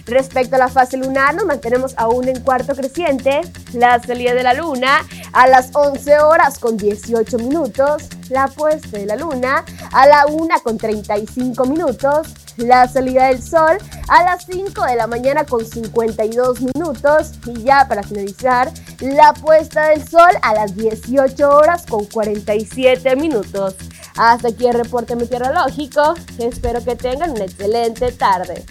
Respecto 0.08 0.56
a 0.56 0.60
la 0.60 0.70
fase 0.70 0.96
lunar, 0.96 1.36
nos 1.36 1.46
mantenemos 1.46 1.94
aún 1.98 2.30
en 2.30 2.40
cuarto 2.42 2.74
creciente. 2.74 3.42
La 3.74 4.02
salida 4.02 4.34
de 4.34 4.44
la 4.44 4.54
luna 4.54 5.06
a 5.34 5.48
las 5.48 5.76
11 5.76 6.20
horas 6.20 6.60
con 6.60 6.78
18 6.78 7.38
minutos. 7.40 8.04
La 8.30 8.48
puesta 8.48 8.98
de 8.98 9.06
la 9.06 9.18
luna 9.18 9.66
a 9.92 10.08
la 10.08 10.26
1 10.28 10.48
con 10.64 10.78
35 10.78 11.66
minutos. 11.66 12.28
La 12.56 12.88
salida 12.88 13.28
del 13.28 13.44
sol 13.44 13.78
a 14.08 14.24
las 14.24 14.46
5 14.46 14.86
de 14.86 14.96
la 14.96 15.08
mañana 15.08 15.46
con 15.46 15.66
52 15.66 16.62
minutos. 16.62 17.34
Y 17.46 17.64
ya 17.64 17.86
para 17.90 18.02
finalizar, 18.02 18.72
la 19.02 19.34
puesta 19.34 19.90
del 19.90 20.08
sol 20.08 20.32
a 20.42 20.54
las 20.54 20.74
18 20.74 21.50
horas 21.50 21.86
con 21.86 22.06
47 22.06 23.14
minutos. 23.18 23.76
Hasta 24.16 24.48
aquí 24.48 24.68
el 24.68 24.74
reporte 24.74 25.18
meteorológico. 25.18 26.16
Espero 26.40 26.82
que 26.82 26.96
tengan 26.96 27.32
una 27.32 27.44
excelente 27.44 28.14
tarde. 28.14 28.64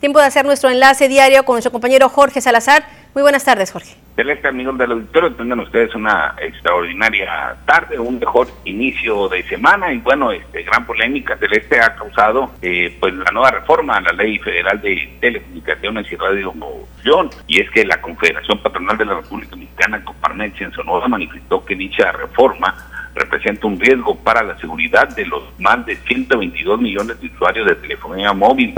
Tiempo 0.00 0.18
de 0.18 0.26
hacer 0.26 0.44
nuestro 0.44 0.68
enlace 0.68 1.08
diario 1.08 1.44
con 1.44 1.54
nuestro 1.54 1.70
compañero 1.70 2.08
Jorge 2.08 2.40
Salazar. 2.40 2.82
Muy 3.14 3.22
buenas 3.22 3.44
tardes, 3.44 3.70
Jorge. 3.70 3.94
Celeste, 4.16 4.48
amigos 4.48 4.76
del 4.76 4.92
auditorio, 4.92 5.32
tengan 5.34 5.60
ustedes 5.60 5.94
una 5.94 6.34
extraordinaria 6.38 7.56
tarde, 7.64 7.98
un 7.98 8.18
mejor 8.18 8.48
inicio 8.64 9.28
de 9.28 9.42
semana 9.44 9.92
y 9.92 9.98
bueno, 9.98 10.32
este 10.32 10.64
gran 10.64 10.84
polémica 10.84 11.36
Celeste 11.38 11.80
ha 11.80 11.94
causado 11.94 12.50
eh, 12.60 12.94
pues 13.00 13.14
la 13.14 13.30
nueva 13.32 13.52
reforma 13.52 13.96
a 13.96 14.00
la 14.00 14.12
Ley 14.12 14.38
Federal 14.38 14.80
de 14.82 15.16
Telecomunicaciones 15.20 16.10
y 16.12 16.16
Radiomoción 16.16 17.30
y 17.46 17.60
es 17.60 17.70
que 17.70 17.84
la 17.86 18.00
Confederación 18.00 18.62
Patronal 18.62 18.98
de 18.98 19.04
la 19.06 19.14
República 19.14 19.56
Mexicana, 19.56 20.04
Coparmex 20.04 20.60
en 20.60 20.72
Sonora, 20.72 21.08
manifestó 21.08 21.64
que 21.64 21.74
dicha 21.74 22.12
reforma 22.12 22.74
representa 23.14 23.66
un 23.66 23.78
riesgo 23.78 24.16
para 24.16 24.42
la 24.42 24.58
seguridad 24.58 25.08
de 25.08 25.26
los 25.26 25.42
más 25.58 25.84
de 25.84 25.96
122 25.96 26.80
millones 26.80 27.20
de 27.20 27.26
usuarios 27.28 27.66
de 27.66 27.74
telefonía 27.76 28.32
móvil. 28.32 28.74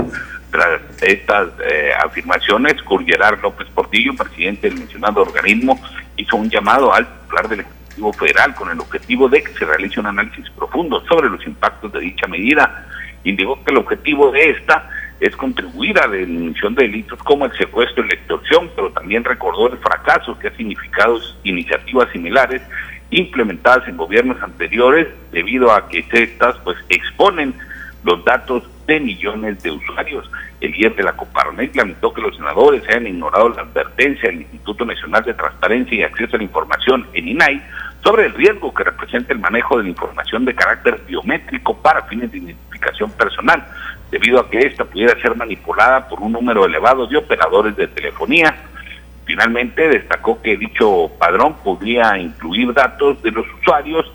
Tras 0.51 0.81
estas 1.01 1.49
eh, 1.69 1.91
afirmaciones, 2.03 2.81
Curgerar 2.83 3.39
López 3.41 3.67
Portillo, 3.73 4.13
presidente 4.15 4.69
del 4.69 4.79
mencionado 4.79 5.21
organismo, 5.21 5.79
hizo 6.17 6.37
un 6.37 6.49
llamado 6.49 6.93
al 6.93 7.07
titular 7.21 7.49
del 7.49 7.59
Ejecutivo 7.61 8.13
Federal 8.13 8.55
con 8.55 8.69
el 8.69 8.79
objetivo 8.79 9.29
de 9.29 9.43
que 9.43 9.53
se 9.53 9.65
realice 9.65 9.99
un 9.99 10.07
análisis 10.07 10.49
profundo 10.51 11.03
sobre 11.07 11.29
los 11.29 11.45
impactos 11.45 11.91
de 11.93 11.99
dicha 12.01 12.27
medida. 12.27 12.87
Indicó 13.23 13.63
que 13.63 13.71
el 13.71 13.77
objetivo 13.77 14.31
de 14.31 14.51
esta 14.51 14.89
es 15.19 15.35
contribuir 15.35 15.97
a 15.99 16.07
la 16.07 16.15
disminución 16.15 16.75
de 16.75 16.83
delitos 16.83 17.17
como 17.23 17.45
el 17.45 17.57
secuestro 17.57 18.03
y 18.03 18.09
la 18.09 18.15
extorsión, 18.15 18.69
pero 18.75 18.91
también 18.91 19.23
recordó 19.23 19.71
el 19.71 19.77
fracaso 19.79 20.37
que 20.37 20.49
ha 20.49 20.55
significado 20.55 21.19
iniciativas 21.43 22.11
similares 22.11 22.61
implementadas 23.15 23.87
en 23.87 23.97
gobiernos 23.97 24.41
anteriores 24.41 25.07
debido 25.31 25.71
a 25.71 25.87
que 25.87 26.05
estas 26.11 26.57
pues 26.59 26.77
exponen 26.89 27.53
los 28.03 28.23
datos 28.25 28.63
de 28.87 28.99
millones 28.99 29.63
de 29.63 29.71
usuarios. 29.71 30.29
El 30.61 30.71
líder 30.71 30.95
de 30.95 31.03
la 31.03 31.13
Coparmex 31.13 31.75
lamentó 31.75 32.13
que 32.13 32.21
los 32.21 32.35
senadores 32.35 32.83
hayan 32.89 33.07
ignorado 33.07 33.49
la 33.49 33.63
advertencia 33.63 34.29
del 34.29 34.41
Instituto 34.41 34.85
Nacional 34.85 35.23
de 35.23 35.33
Transparencia 35.33 35.97
y 35.97 36.03
Acceso 36.03 36.35
a 36.35 36.37
la 36.37 36.43
Información, 36.43 37.07
en 37.13 37.27
INAI, 37.29 37.61
sobre 38.03 38.25
el 38.25 38.33
riesgo 38.33 38.73
que 38.73 38.83
representa 38.83 39.33
el 39.33 39.39
manejo 39.39 39.77
de 39.77 39.83
la 39.83 39.89
información 39.89 40.45
de 40.45 40.53
carácter 40.53 41.01
biométrico 41.07 41.75
para 41.77 42.03
fines 42.03 42.31
de 42.31 42.37
identificación 42.37 43.09
personal, 43.11 43.65
debido 44.11 44.39
a 44.39 44.49
que 44.49 44.59
ésta 44.59 44.85
pudiera 44.85 45.19
ser 45.21 45.35
manipulada 45.35 46.07
por 46.07 46.19
un 46.21 46.33
número 46.33 46.65
elevado 46.65 47.07
de 47.07 47.17
operadores 47.17 47.75
de 47.75 47.87
telefonía. 47.87 48.55
Finalmente, 49.25 49.89
destacó 49.89 50.41
que 50.41 50.55
dicho 50.55 51.11
padrón 51.17 51.55
podría 51.63 52.17
incluir 52.17 52.73
datos 52.73 53.21
de 53.23 53.31
los 53.31 53.45
usuarios 53.59 54.05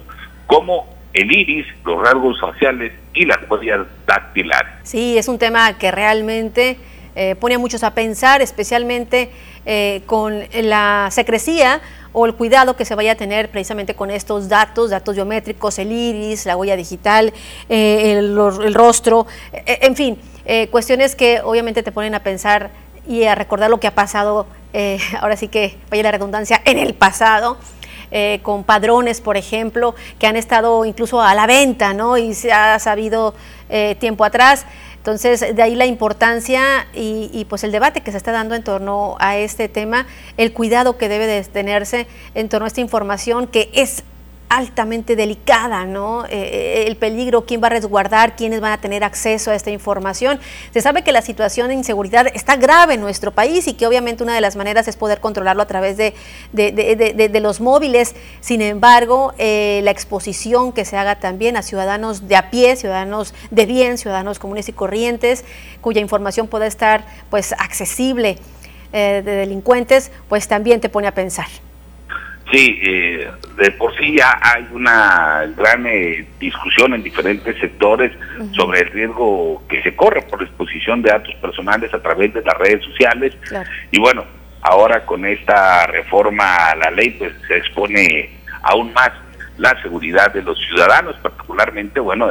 como 0.46 0.88
el 1.12 1.32
iris, 1.32 1.66
los 1.84 2.00
rasgos 2.00 2.40
faciales 2.40 2.92
y 3.14 3.24
las 3.24 3.38
huellas 3.50 3.86
dactilares. 4.06 4.72
Sí, 4.84 5.18
es 5.18 5.28
un 5.28 5.38
tema 5.38 5.76
que 5.78 5.90
realmente 5.90 6.78
eh, 7.16 7.34
pone 7.34 7.56
a 7.56 7.58
muchos 7.58 7.82
a 7.82 7.92
pensar, 7.92 8.40
especialmente 8.40 9.30
eh, 9.66 10.02
con 10.06 10.42
la 10.62 11.08
secrecía 11.10 11.80
o 12.12 12.26
el 12.26 12.34
cuidado 12.34 12.76
que 12.76 12.84
se 12.84 12.94
vaya 12.94 13.12
a 13.12 13.14
tener 13.16 13.50
precisamente 13.50 13.94
con 13.94 14.10
estos 14.10 14.48
datos, 14.48 14.90
datos 14.90 15.16
biométricos, 15.16 15.78
el 15.78 15.92
iris, 15.92 16.46
la 16.46 16.56
huella 16.56 16.76
digital, 16.76 17.32
eh, 17.68 18.12
el, 18.16 18.74
rostro, 18.74 19.26
en 19.52 19.94
fin, 19.94 20.18
cuestiones 20.70 21.14
que 21.14 21.40
obviamente 21.44 21.84
te 21.84 21.92
ponen 21.92 22.14
a 22.16 22.22
pensar 22.24 22.70
y 23.06 23.24
a 23.24 23.34
recordar 23.34 23.70
lo 23.70 23.80
que 23.80 23.86
ha 23.86 23.94
pasado, 23.94 24.46
ahora 25.20 25.36
sí 25.36 25.48
que 25.48 25.78
vaya 25.90 26.04
la 26.04 26.12
redundancia, 26.12 26.60
en 26.64 26.78
el 26.78 26.94
pasado. 26.94 27.58
con 28.42 28.64
padrones, 28.64 29.20
por 29.20 29.36
ejemplo, 29.36 29.94
que 30.18 30.26
han 30.26 30.34
estado 30.34 30.84
incluso 30.84 31.22
a 31.22 31.32
la 31.34 31.46
venta, 31.46 31.94
¿no? 31.94 32.18
Y 32.18 32.34
se 32.34 32.52
ha 32.52 32.76
sabido 32.80 33.34
tiempo 34.00 34.24
atrás 34.24 34.66
entonces, 35.00 35.40
de 35.56 35.62
ahí 35.62 35.76
la 35.76 35.86
importancia 35.86 36.86
y, 36.92 37.46
pues 37.48 37.64
el 37.64 37.72
debate 37.72 38.02
que 38.02 38.10
se 38.10 38.18
está 38.18 38.32
dando 38.32 38.54
en 38.54 38.62
torno 38.62 39.16
a 39.18 39.38
este 39.38 39.66
tema, 39.70 40.06
el 40.36 40.52
cuidado 40.52 40.98
que 40.98 41.08
debe 41.08 41.26
de 41.26 41.42
tenerse 41.42 42.06
en 42.34 42.50
torno 42.50 42.66
a 42.66 42.68
esta 42.68 42.82
información 42.82 43.46
que 43.46 43.70
es 43.72 44.04
altamente 44.50 45.14
delicada, 45.14 45.84
¿no? 45.84 46.26
Eh, 46.26 46.30
eh, 46.32 46.84
el 46.88 46.96
peligro, 46.96 47.46
quién 47.46 47.62
va 47.62 47.68
a 47.68 47.70
resguardar, 47.70 48.34
quiénes 48.34 48.60
van 48.60 48.72
a 48.72 48.80
tener 48.80 49.04
acceso 49.04 49.52
a 49.52 49.54
esta 49.54 49.70
información. 49.70 50.40
Se 50.74 50.80
sabe 50.80 51.02
que 51.02 51.12
la 51.12 51.22
situación 51.22 51.68
de 51.68 51.74
inseguridad 51.74 52.26
está 52.34 52.56
grave 52.56 52.94
en 52.94 53.00
nuestro 53.00 53.30
país 53.30 53.68
y 53.68 53.74
que 53.74 53.86
obviamente 53.86 54.24
una 54.24 54.34
de 54.34 54.40
las 54.40 54.56
maneras 54.56 54.88
es 54.88 54.96
poder 54.96 55.20
controlarlo 55.20 55.62
a 55.62 55.66
través 55.66 55.96
de, 55.96 57.40
los 57.40 57.60
móviles. 57.60 58.16
Sin 58.40 58.60
embargo, 58.60 59.34
eh, 59.38 59.82
la 59.84 59.92
exposición 59.92 60.72
que 60.72 60.84
se 60.84 60.96
haga 60.96 61.20
también 61.20 61.56
a 61.56 61.62
ciudadanos 61.62 62.26
de 62.26 62.34
a 62.34 62.50
pie, 62.50 62.74
ciudadanos 62.74 63.34
de 63.52 63.66
bien, 63.66 63.98
ciudadanos 63.98 64.40
comunes 64.40 64.68
y 64.68 64.72
corrientes, 64.72 65.44
cuya 65.80 66.00
información 66.00 66.48
pueda 66.48 66.66
estar 66.66 67.06
pues 67.30 67.52
accesible 67.52 68.36
de 68.92 69.22
delincuentes, 69.22 70.10
pues 70.28 70.48
también 70.48 70.80
te 70.80 70.88
pone 70.88 71.06
a 71.06 71.14
pensar. 71.14 71.46
Sí, 72.52 72.80
eh, 72.82 73.30
de 73.58 73.70
por 73.72 73.96
sí 73.96 74.16
ya 74.16 74.36
hay 74.42 74.66
una 74.72 75.46
gran 75.56 75.86
eh, 75.86 76.26
discusión 76.40 76.94
en 76.94 77.02
diferentes 77.02 77.56
sectores 77.60 78.10
sobre 78.56 78.80
el 78.80 78.90
riesgo 78.90 79.62
que 79.68 79.80
se 79.82 79.94
corre 79.94 80.22
por 80.22 80.42
la 80.42 80.48
exposición 80.48 81.00
de 81.02 81.10
datos 81.10 81.34
personales 81.36 81.94
a 81.94 82.02
través 82.02 82.34
de 82.34 82.42
las 82.42 82.58
redes 82.58 82.84
sociales. 82.84 83.36
Y 83.92 84.00
bueno, 84.00 84.24
ahora 84.62 85.06
con 85.06 85.24
esta 85.24 85.86
reforma 85.86 86.70
a 86.70 86.74
la 86.74 86.90
ley, 86.90 87.10
pues 87.10 87.32
se 87.46 87.56
expone 87.58 88.30
aún 88.62 88.92
más 88.94 89.12
la 89.56 89.80
seguridad 89.82 90.32
de 90.32 90.42
los 90.42 90.58
ciudadanos, 90.58 91.16
particularmente, 91.22 92.00
bueno, 92.00 92.30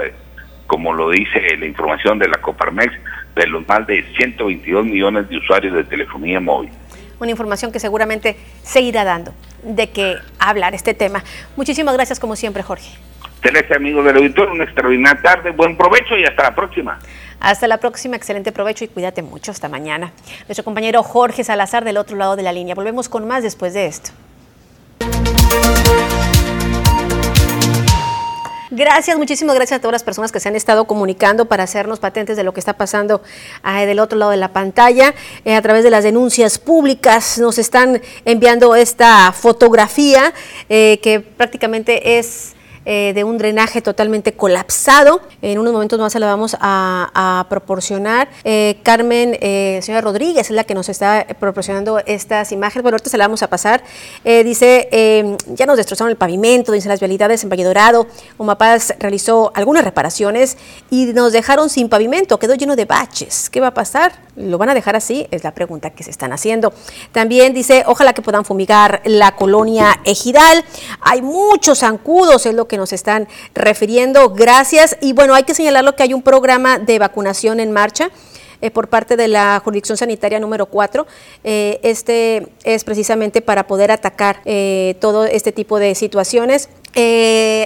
como 0.67 0.93
lo 0.93 1.11
dice 1.11 1.55
la 1.57 1.65
información 1.65 2.19
de 2.19 2.27
la 2.27 2.41
Coparmex, 2.41 2.93
de 3.35 3.47
los 3.47 3.65
más 3.65 3.88
de 3.88 4.03
122 4.17 4.85
millones 4.85 5.29
de 5.29 5.38
usuarios 5.38 5.73
de 5.75 5.85
telefonía 5.85 6.41
móvil. 6.41 6.71
Una 7.21 7.31
información 7.31 7.71
que 7.71 7.79
seguramente 7.79 8.35
se 8.63 8.81
irá 8.81 9.05
dando 9.05 9.33
de 9.63 9.89
qué 9.89 10.17
hablar 10.39 10.76
este 10.76 10.93
tema. 10.93 11.24
Muchísimas 11.56 11.93
gracias 11.93 12.19
como 12.19 12.36
siempre, 12.36 12.63
Jorge. 12.63 12.89
Celeste, 13.41 13.76
amigo 13.76 14.04
del 14.04 14.17
auditor, 14.17 14.50
una 14.50 14.65
extraordinaria 14.65 15.22
tarde, 15.22 15.52
buen 15.52 15.78
provecho 15.78 16.17
y 16.17 16.26
hasta 16.26 16.43
la 16.43 16.56
próxima. 16.56 17.00
Hasta 17.39 17.67
la 17.67 17.78
próxima, 17.78 18.17
excelente 18.17 18.52
provecho 18.52 18.84
y 18.84 18.89
cuídate 18.89 19.22
mucho. 19.22 19.52
Hasta 19.52 19.69
mañana. 19.69 20.12
Nuestro 20.48 20.63
compañero 20.65 21.04
Jorge 21.04 21.43
Salazar 21.43 21.86
del 21.86 21.98
otro 21.98 22.17
lado 22.17 22.36
de 22.36 22.43
la 22.43 22.52
línea. 22.52 22.76
Volvemos 22.76 23.08
con 23.08 23.28
más 23.28 23.43
después 23.43 23.74
de 23.74 23.86
esto. 23.86 24.12
Gracias, 28.71 29.17
muchísimas 29.17 29.55
gracias 29.55 29.79
a 29.79 29.82
todas 29.82 29.93
las 29.93 30.03
personas 30.03 30.32
que 30.32 30.39
se 30.39 30.47
han 30.47 30.55
estado 30.55 30.86
comunicando 30.86 31.45
para 31.45 31.63
hacernos 31.63 31.99
patentes 31.99 32.38
de 32.38 32.43
lo 32.43 32.53
que 32.53 32.60
está 32.60 32.73
pasando 32.73 33.23
del 33.63 33.99
otro 33.99 34.19
lado 34.19 34.29
de 34.29 34.38
la 34.38 34.53
pantalla. 34.53 35.15
Eh, 35.43 35.55
a 35.55 35.62
través 35.63 35.84
de 35.84 35.89
las 35.89 36.03
denuncias 36.03 36.60
públicas 36.60 37.39
nos 37.39 37.58
están 37.58 37.99
enviando 38.25 38.75
esta 38.75 39.32
fotografía 39.32 40.36
eh, 40.69 40.99
que 41.01 41.19
prácticamente 41.19 42.19
es 42.19 42.53
eh, 42.91 43.13
de 43.13 43.23
un 43.23 43.38
drenaje 43.38 43.84
totalmente 43.84 44.34
colapsado. 44.34 45.21
En 45.43 45.60
unos 45.60 45.71
momentos 45.73 45.99
más 45.99 46.12
se 46.12 46.19
la 46.19 46.25
vamos 46.25 46.58
a, 46.60 47.45
proporcionar. 47.47 48.30
Eh, 48.43 48.80
Carmen, 48.82 49.38
eh, 49.41 49.80
señora 49.84 50.02
Rodríguez, 50.02 50.49
es 50.49 50.56
la 50.56 50.63
que 50.63 50.73
nos 50.73 50.89
está 50.89 51.28
proporcionando 51.39 51.99
estas 52.08 52.52
imágenes. 52.52 52.82
Bueno, 52.82 52.95
ahorita 52.95 53.12
se 53.12 53.17
la 53.19 53.25
vamos 53.25 53.43
a 53.43 53.47
pasar. 53.47 53.84
dice, 54.23 55.38
ya 55.54 55.67
nos 55.67 55.78
destrozaron 55.78 56.10
el 56.10 56.17
pavimento, 56.17 56.71
dice 56.71 56.89
las 56.89 56.99
vialidades 56.99 57.43
en 57.43 57.52
Valle 57.52 57.63
Dorado. 57.63 58.08
Umapaz 58.39 58.95
realizó 58.97 59.52
algunas 59.54 59.84
reparaciones 59.84 60.58
y 60.89 61.13
nos 61.13 61.32
dejaron 61.32 61.69
sin 61.69 61.89
pavimento, 61.89 62.39
quedó 62.39 62.56
lleno 62.56 62.75
de 62.75 62.86
baches. 62.86 63.52
¿Qué 63.52 63.60
va 63.60 63.67
a 63.67 63.73
pasar? 63.75 64.13
¿Lo 64.36 64.58
van 64.58 64.69
a 64.69 64.73
dejar 64.73 64.95
así? 64.95 65.28
Es 65.30 65.43
la 65.43 65.54
pregunta 65.54 65.91
que 65.91 66.04
se 66.04 66.10
están 66.10 66.34
haciendo. 66.34 66.73
También 67.12 67.54
dice, 67.54 67.84
ojalá 67.86 68.13
que 68.13 68.23
puedan 68.23 68.45
fumigar 68.45 69.02
la 69.06 69.36
colonia 69.36 69.99
Ejidal. 70.06 70.65
Hay 71.02 71.21
muchos 71.21 71.80
zancudos, 71.80 72.47
es 72.47 72.56
lo 72.56 72.67
que 72.67 72.79
nos 72.80 72.94
están 72.94 73.28
refiriendo. 73.54 74.30
Gracias. 74.30 74.98
Y 75.02 75.13
bueno, 75.13 75.36
hay 75.36 75.44
que 75.44 75.54
señalarlo 75.54 75.96
que 75.96 76.04
hay 76.04 76.13
un 76.13 76.24
programa 76.24 76.80
de 76.80 76.98
vacunación 76.98 77.60
en 77.60 77.72
marcha. 77.72 78.10
Eh, 78.62 78.72
por 78.72 78.89
parte 78.89 79.15
de 79.15 79.30
la 79.30 79.62
jurisdicción 79.63 79.98
sanitaria 79.98 80.38
número 80.39 80.65
4. 80.65 81.08
Eh, 81.46 81.80
este 81.82 82.48
es 82.65 82.84
precisamente 82.84 83.42
para 83.42 83.68
poder 83.68 83.89
atacar 83.89 84.42
eh, 84.44 84.98
todo 85.00 85.24
este 85.26 85.54
tipo 85.54 85.80
de 85.80 85.96
situaciones. 85.96 86.68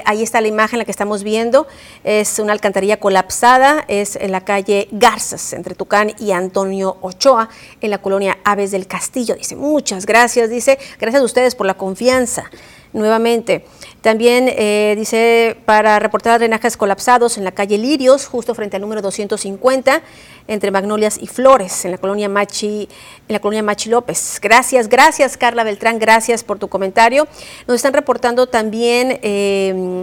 ahí 0.06 0.21
está 0.21 0.41
la 0.41 0.47
imagen 0.47 0.78
la 0.78 0.86
que 0.86 0.91
estamos 0.91 1.23
viendo. 1.23 1.65
Es 2.04 2.38
una 2.38 2.54
alcantarilla 2.54 2.97
colapsada. 2.99 3.86
Es 3.88 4.15
en 4.15 4.32
la 4.32 4.41
calle 4.41 4.88
Garzas, 4.91 5.54
entre 5.54 5.73
Tucán 5.73 6.13
y 6.19 6.32
Antonio 6.32 6.97
Ochoa, 7.02 7.49
en 7.82 7.89
la 7.89 7.97
colonia 7.97 8.38
Aves 8.43 8.69
del 8.69 8.86
Castillo. 8.86 9.36
Dice, 9.36 9.56
muchas 9.56 10.06
gracias. 10.06 10.52
Dice, 10.52 10.78
gracias 10.99 11.23
a 11.23 11.26
ustedes 11.26 11.56
por 11.56 11.65
la 11.65 11.73
confianza. 11.73 12.52
Nuevamente, 12.93 13.65
también 14.01 14.47
eh, 14.49 14.93
dice 14.95 15.58
para 15.65 15.97
reportar 15.97 16.39
drenajes 16.39 16.77
colapsados 16.77 17.39
en 17.39 17.43
la 17.43 17.51
calle 17.51 17.79
Lirios, 17.79 18.27
justo 18.27 18.53
frente 18.53 18.75
al 18.75 18.84
número 18.84 19.01
250, 19.01 20.03
entre 20.47 20.69
Magnolias 20.69 21.17
y 21.19 21.25
Flores, 21.25 21.86
en 21.86 21.91
la 21.91 21.97
colonia 21.97 22.29
Machi, 22.29 22.88
en 23.27 23.34
la 23.34 23.39
colonia 23.39 23.63
Machi 23.63 23.89
López. 23.89 24.39
Gracias, 24.39 24.89
gracias 24.89 25.38
Carla 25.38 25.63
Beltrán, 25.63 25.97
gracias 25.97 26.43
por 26.43 26.60
tu 26.60 26.67
comentario. 26.67 27.27
Nos 27.67 27.77
están 27.77 27.93
reportando 27.93 28.45
también 28.45 29.19
eh, 29.23 29.99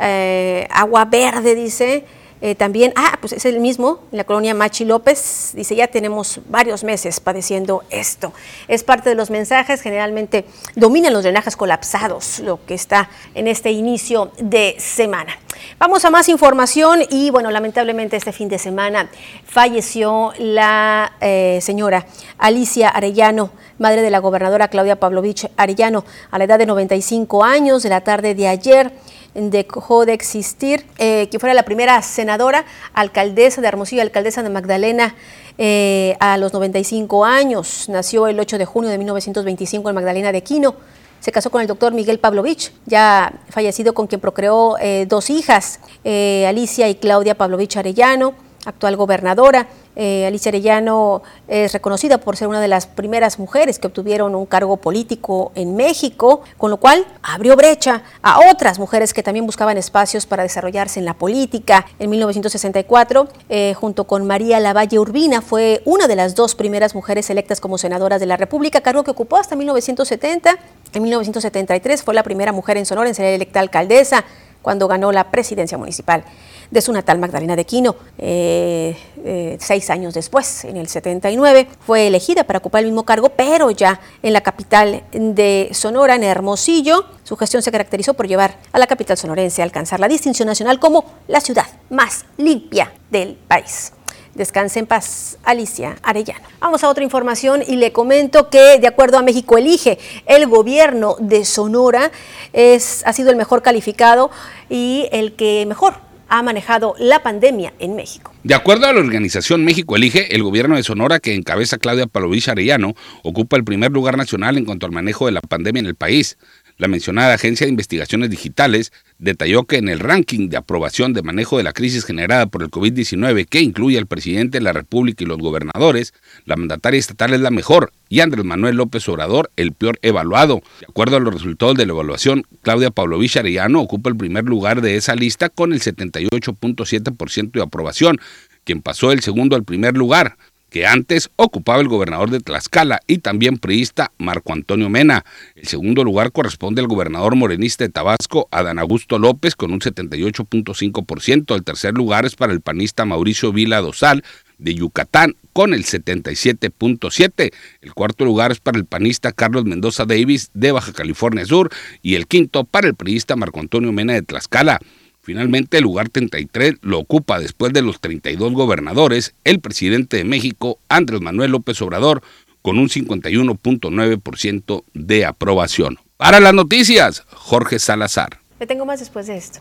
eh, 0.00 0.66
agua 0.72 1.04
verde, 1.04 1.54
dice. 1.54 2.04
Eh, 2.44 2.56
también, 2.56 2.92
ah, 2.96 3.18
pues 3.20 3.32
es 3.32 3.44
el 3.44 3.60
mismo, 3.60 4.00
en 4.10 4.18
la 4.18 4.24
colonia 4.24 4.52
Machi 4.52 4.84
López, 4.84 5.52
dice, 5.54 5.76
ya 5.76 5.86
tenemos 5.86 6.40
varios 6.48 6.82
meses 6.82 7.20
padeciendo 7.20 7.84
esto. 7.88 8.32
Es 8.66 8.82
parte 8.82 9.08
de 9.08 9.14
los 9.14 9.30
mensajes, 9.30 9.80
generalmente 9.80 10.44
dominan 10.74 11.12
los 11.12 11.22
drenajes 11.22 11.54
colapsados, 11.54 12.40
lo 12.40 12.58
que 12.66 12.74
está 12.74 13.08
en 13.36 13.46
este 13.46 13.70
inicio 13.70 14.32
de 14.40 14.74
semana. 14.80 15.38
Vamos 15.78 16.04
a 16.04 16.10
más 16.10 16.28
información 16.28 17.02
y 17.10 17.30
bueno, 17.30 17.48
lamentablemente 17.52 18.16
este 18.16 18.32
fin 18.32 18.48
de 18.48 18.58
semana 18.58 19.08
falleció 19.44 20.32
la 20.38 21.12
eh, 21.20 21.60
señora 21.62 22.06
Alicia 22.38 22.88
Arellano, 22.88 23.52
madre 23.78 24.02
de 24.02 24.10
la 24.10 24.18
gobernadora 24.18 24.66
Claudia 24.66 24.98
Pavlovich 24.98 25.48
Arellano, 25.56 26.04
a 26.32 26.38
la 26.38 26.44
edad 26.44 26.58
de 26.58 26.66
95 26.66 27.44
años 27.44 27.84
de 27.84 27.88
la 27.88 28.00
tarde 28.00 28.34
de 28.34 28.48
ayer 28.48 28.92
dejó 29.34 30.06
de 30.06 30.12
existir, 30.12 30.84
eh, 30.98 31.28
que 31.30 31.38
fuera 31.38 31.54
la 31.54 31.64
primera 31.64 32.00
senadora, 32.02 32.64
alcaldesa 32.92 33.60
de 33.60 33.68
Hermosillo, 33.68 34.02
alcaldesa 34.02 34.42
de 34.42 34.50
Magdalena 34.50 35.14
eh, 35.58 36.16
a 36.20 36.36
los 36.36 36.52
95 36.52 37.24
años. 37.24 37.88
Nació 37.88 38.26
el 38.26 38.38
8 38.38 38.58
de 38.58 38.64
junio 38.64 38.90
de 38.90 38.98
1925 38.98 39.88
en 39.88 39.94
Magdalena 39.94 40.32
de 40.32 40.42
Quino. 40.42 40.74
Se 41.20 41.30
casó 41.30 41.50
con 41.50 41.60
el 41.60 41.68
doctor 41.68 41.92
Miguel 41.94 42.18
Pavlovich, 42.18 42.72
ya 42.84 43.32
fallecido 43.48 43.94
con 43.94 44.08
quien 44.08 44.20
procreó 44.20 44.76
eh, 44.80 45.06
dos 45.08 45.30
hijas, 45.30 45.78
Alicia 46.04 46.88
y 46.88 46.96
Claudia 46.96 47.36
Pavlovich 47.36 47.76
Arellano 47.76 48.34
actual 48.64 48.96
gobernadora. 48.96 49.66
Eh, 49.94 50.26
Alicia 50.26 50.50
Arellano 50.50 51.22
es 51.48 51.72
reconocida 51.72 52.18
por 52.18 52.36
ser 52.36 52.48
una 52.48 52.60
de 52.60 52.68
las 52.68 52.86
primeras 52.86 53.38
mujeres 53.38 53.78
que 53.78 53.86
obtuvieron 53.86 54.34
un 54.34 54.46
cargo 54.46 54.78
político 54.78 55.52
en 55.54 55.76
México, 55.76 56.42
con 56.56 56.70
lo 56.70 56.78
cual 56.78 57.06
abrió 57.22 57.56
brecha 57.56 58.02
a 58.22 58.40
otras 58.50 58.78
mujeres 58.78 59.12
que 59.12 59.22
también 59.22 59.44
buscaban 59.44 59.76
espacios 59.76 60.26
para 60.26 60.42
desarrollarse 60.42 60.98
en 60.98 61.04
la 61.04 61.14
política. 61.14 61.86
En 61.98 62.10
1964, 62.10 63.28
eh, 63.48 63.74
junto 63.74 64.04
con 64.04 64.26
María 64.26 64.60
Lavalle 64.60 64.98
Urbina, 64.98 65.42
fue 65.42 65.82
una 65.84 66.08
de 66.08 66.16
las 66.16 66.34
dos 66.34 66.54
primeras 66.54 66.94
mujeres 66.94 67.28
electas 67.28 67.60
como 67.60 67.76
senadoras 67.76 68.20
de 68.20 68.26
la 68.26 68.36
República, 68.36 68.80
cargo 68.80 69.04
que 69.04 69.10
ocupó 69.10 69.36
hasta 69.36 69.56
1970 69.56 70.56
En 70.94 71.02
1973 71.02 72.02
fue 72.02 72.14
la 72.14 72.22
primera 72.22 72.52
mujer 72.52 72.76
en 72.76 72.86
Sonora 72.86 73.08
en 73.08 73.14
ser 73.14 73.26
electa 73.26 73.60
alcaldesa 73.60 74.24
cuando 74.62 74.88
ganó 74.88 75.12
la 75.12 75.30
presidencia 75.30 75.76
municipal 75.76 76.24
de 76.70 76.80
su 76.80 76.92
natal 76.92 77.18
Magdalena 77.18 77.54
de 77.54 77.66
Quino. 77.66 77.94
Eh, 78.18 78.96
eh, 79.24 79.56
seis 79.60 79.90
años 79.90 80.14
después, 80.14 80.64
en 80.64 80.78
el 80.78 80.88
79, 80.88 81.68
fue 81.86 82.06
elegida 82.06 82.44
para 82.44 82.58
ocupar 82.58 82.80
el 82.80 82.86
mismo 82.86 83.04
cargo, 83.04 83.28
pero 83.28 83.70
ya 83.70 84.00
en 84.22 84.32
la 84.32 84.40
capital 84.40 85.02
de 85.12 85.68
Sonora, 85.72 86.14
en 86.14 86.24
Hermosillo. 86.24 87.04
Su 87.24 87.36
gestión 87.36 87.62
se 87.62 87.70
caracterizó 87.70 88.14
por 88.14 88.26
llevar 88.26 88.56
a 88.72 88.78
la 88.78 88.86
capital 88.86 89.18
sonorense 89.18 89.60
a 89.60 89.64
alcanzar 89.64 90.00
la 90.00 90.08
distinción 90.08 90.46
nacional 90.46 90.80
como 90.80 91.04
la 91.28 91.40
ciudad 91.40 91.66
más 91.90 92.24
limpia 92.38 92.92
del 93.10 93.34
país. 93.34 93.92
Descanse 94.34 94.78
en 94.78 94.86
paz, 94.86 95.36
Alicia 95.44 95.96
Arellano. 96.02 96.46
Vamos 96.58 96.82
a 96.82 96.88
otra 96.88 97.04
información 97.04 97.62
y 97.66 97.76
le 97.76 97.92
comento 97.92 98.48
que, 98.48 98.78
de 98.78 98.86
acuerdo 98.86 99.18
a 99.18 99.22
México 99.22 99.58
Elige, 99.58 99.98
el 100.24 100.46
gobierno 100.46 101.16
de 101.18 101.44
Sonora 101.44 102.10
es, 102.54 103.02
ha 103.04 103.12
sido 103.12 103.30
el 103.30 103.36
mejor 103.36 103.60
calificado 103.60 104.30
y 104.70 105.06
el 105.12 105.34
que 105.34 105.66
mejor 105.66 105.96
ha 106.32 106.42
manejado 106.42 106.94
la 106.98 107.22
pandemia 107.22 107.74
en 107.78 107.94
México. 107.94 108.32
De 108.42 108.54
acuerdo 108.54 108.86
a 108.86 108.92
la 108.94 109.00
organización 109.00 109.66
México 109.66 109.96
Elige, 109.96 110.34
el 110.34 110.42
gobierno 110.42 110.76
de 110.76 110.82
Sonora, 110.82 111.20
que 111.20 111.34
encabeza 111.34 111.76
Claudia 111.76 112.06
Palovich 112.06 112.48
Arellano, 112.48 112.94
ocupa 113.22 113.58
el 113.58 113.64
primer 113.64 113.92
lugar 113.92 114.16
nacional 114.16 114.56
en 114.56 114.64
cuanto 114.64 114.86
al 114.86 114.92
manejo 114.92 115.26
de 115.26 115.32
la 115.32 115.42
pandemia 115.42 115.80
en 115.80 115.86
el 115.86 115.94
país. 115.94 116.38
La 116.82 116.88
mencionada 116.88 117.34
Agencia 117.34 117.64
de 117.64 117.70
Investigaciones 117.70 118.28
Digitales 118.28 118.92
detalló 119.20 119.66
que 119.66 119.76
en 119.76 119.88
el 119.88 120.00
ranking 120.00 120.48
de 120.48 120.56
aprobación 120.56 121.12
de 121.12 121.22
manejo 121.22 121.56
de 121.56 121.62
la 121.62 121.72
crisis 121.72 122.04
generada 122.04 122.46
por 122.46 122.64
el 122.64 122.72
COVID-19, 122.72 123.46
que 123.46 123.60
incluye 123.60 123.98
al 123.98 124.08
presidente 124.08 124.58
de 124.58 124.64
la 124.64 124.72
República 124.72 125.22
y 125.22 125.28
los 125.28 125.38
gobernadores, 125.38 126.12
la 126.44 126.56
mandataria 126.56 126.98
estatal 126.98 127.34
es 127.34 127.40
la 127.40 127.52
mejor 127.52 127.92
y 128.08 128.18
Andrés 128.18 128.44
Manuel 128.44 128.74
López 128.74 129.08
Obrador 129.08 129.52
el 129.54 129.70
peor 129.70 130.00
evaluado. 130.02 130.60
De 130.80 130.86
acuerdo 130.88 131.18
a 131.18 131.20
los 131.20 131.32
resultados 131.32 131.76
de 131.76 131.86
la 131.86 131.92
evaluación, 131.92 132.42
Claudia 132.62 132.90
Pavlovich 132.90 133.36
Arellano 133.36 133.80
ocupa 133.80 134.10
el 134.10 134.16
primer 134.16 134.42
lugar 134.42 134.80
de 134.80 134.96
esa 134.96 135.14
lista 135.14 135.50
con 135.50 135.72
el 135.72 135.80
78.7% 135.80 137.52
de 137.52 137.62
aprobación, 137.62 138.18
quien 138.64 138.82
pasó 138.82 139.12
el 139.12 139.20
segundo 139.20 139.54
al 139.54 139.62
primer 139.62 139.96
lugar 139.96 140.36
que 140.72 140.86
antes 140.86 141.30
ocupaba 141.36 141.82
el 141.82 141.88
gobernador 141.88 142.30
de 142.30 142.40
Tlaxcala 142.40 143.00
y 143.06 143.18
también 143.18 143.58
priista 143.58 144.10
Marco 144.16 144.54
Antonio 144.54 144.88
Mena. 144.88 145.24
El 145.54 145.66
segundo 145.66 146.02
lugar 146.02 146.32
corresponde 146.32 146.80
al 146.80 146.88
gobernador 146.88 147.36
morenista 147.36 147.84
de 147.84 147.90
Tabasco, 147.90 148.48
Adán 148.50 148.78
Augusto 148.78 149.18
López, 149.18 149.54
con 149.54 149.70
un 149.70 149.80
78.5%. 149.80 151.54
El 151.54 151.62
tercer 151.62 151.92
lugar 151.92 152.24
es 152.24 152.36
para 152.36 152.54
el 152.54 152.62
panista 152.62 153.04
Mauricio 153.04 153.52
Vila 153.52 153.82
Dosal 153.82 154.24
de 154.56 154.74
Yucatán 154.74 155.36
con 155.52 155.74
el 155.74 155.84
77.7. 155.84 157.52
El 157.82 157.92
cuarto 157.92 158.24
lugar 158.24 158.50
es 158.52 158.60
para 158.60 158.78
el 158.78 158.86
panista 158.86 159.32
Carlos 159.32 159.66
Mendoza 159.66 160.06
Davis 160.06 160.50
de 160.54 160.72
Baja 160.72 160.94
California 160.94 161.44
Sur 161.44 161.68
y 162.00 162.14
el 162.14 162.26
quinto 162.26 162.64
para 162.64 162.88
el 162.88 162.94
priista 162.94 163.36
Marco 163.36 163.60
Antonio 163.60 163.92
Mena 163.92 164.14
de 164.14 164.22
Tlaxcala. 164.22 164.80
Finalmente, 165.22 165.76
el 165.76 165.84
lugar 165.84 166.08
33 166.08 166.78
lo 166.82 166.98
ocupa 166.98 167.38
después 167.38 167.72
de 167.72 167.80
los 167.82 168.00
32 168.00 168.52
gobernadores 168.54 169.34
el 169.44 169.60
presidente 169.60 170.16
de 170.16 170.24
México, 170.24 170.80
Andrés 170.88 171.20
Manuel 171.20 171.52
López 171.52 171.80
Obrador, 171.80 172.22
con 172.60 172.78
un 172.78 172.88
51.9% 172.88 174.84
de 174.94 175.24
aprobación. 175.24 175.98
Para 176.16 176.40
las 176.40 176.54
noticias, 176.54 177.24
Jorge 177.30 177.78
Salazar. 177.78 178.40
Le 178.58 178.66
tengo 178.66 178.84
más 178.84 178.98
después 178.98 179.28
de 179.28 179.36
esto. 179.36 179.60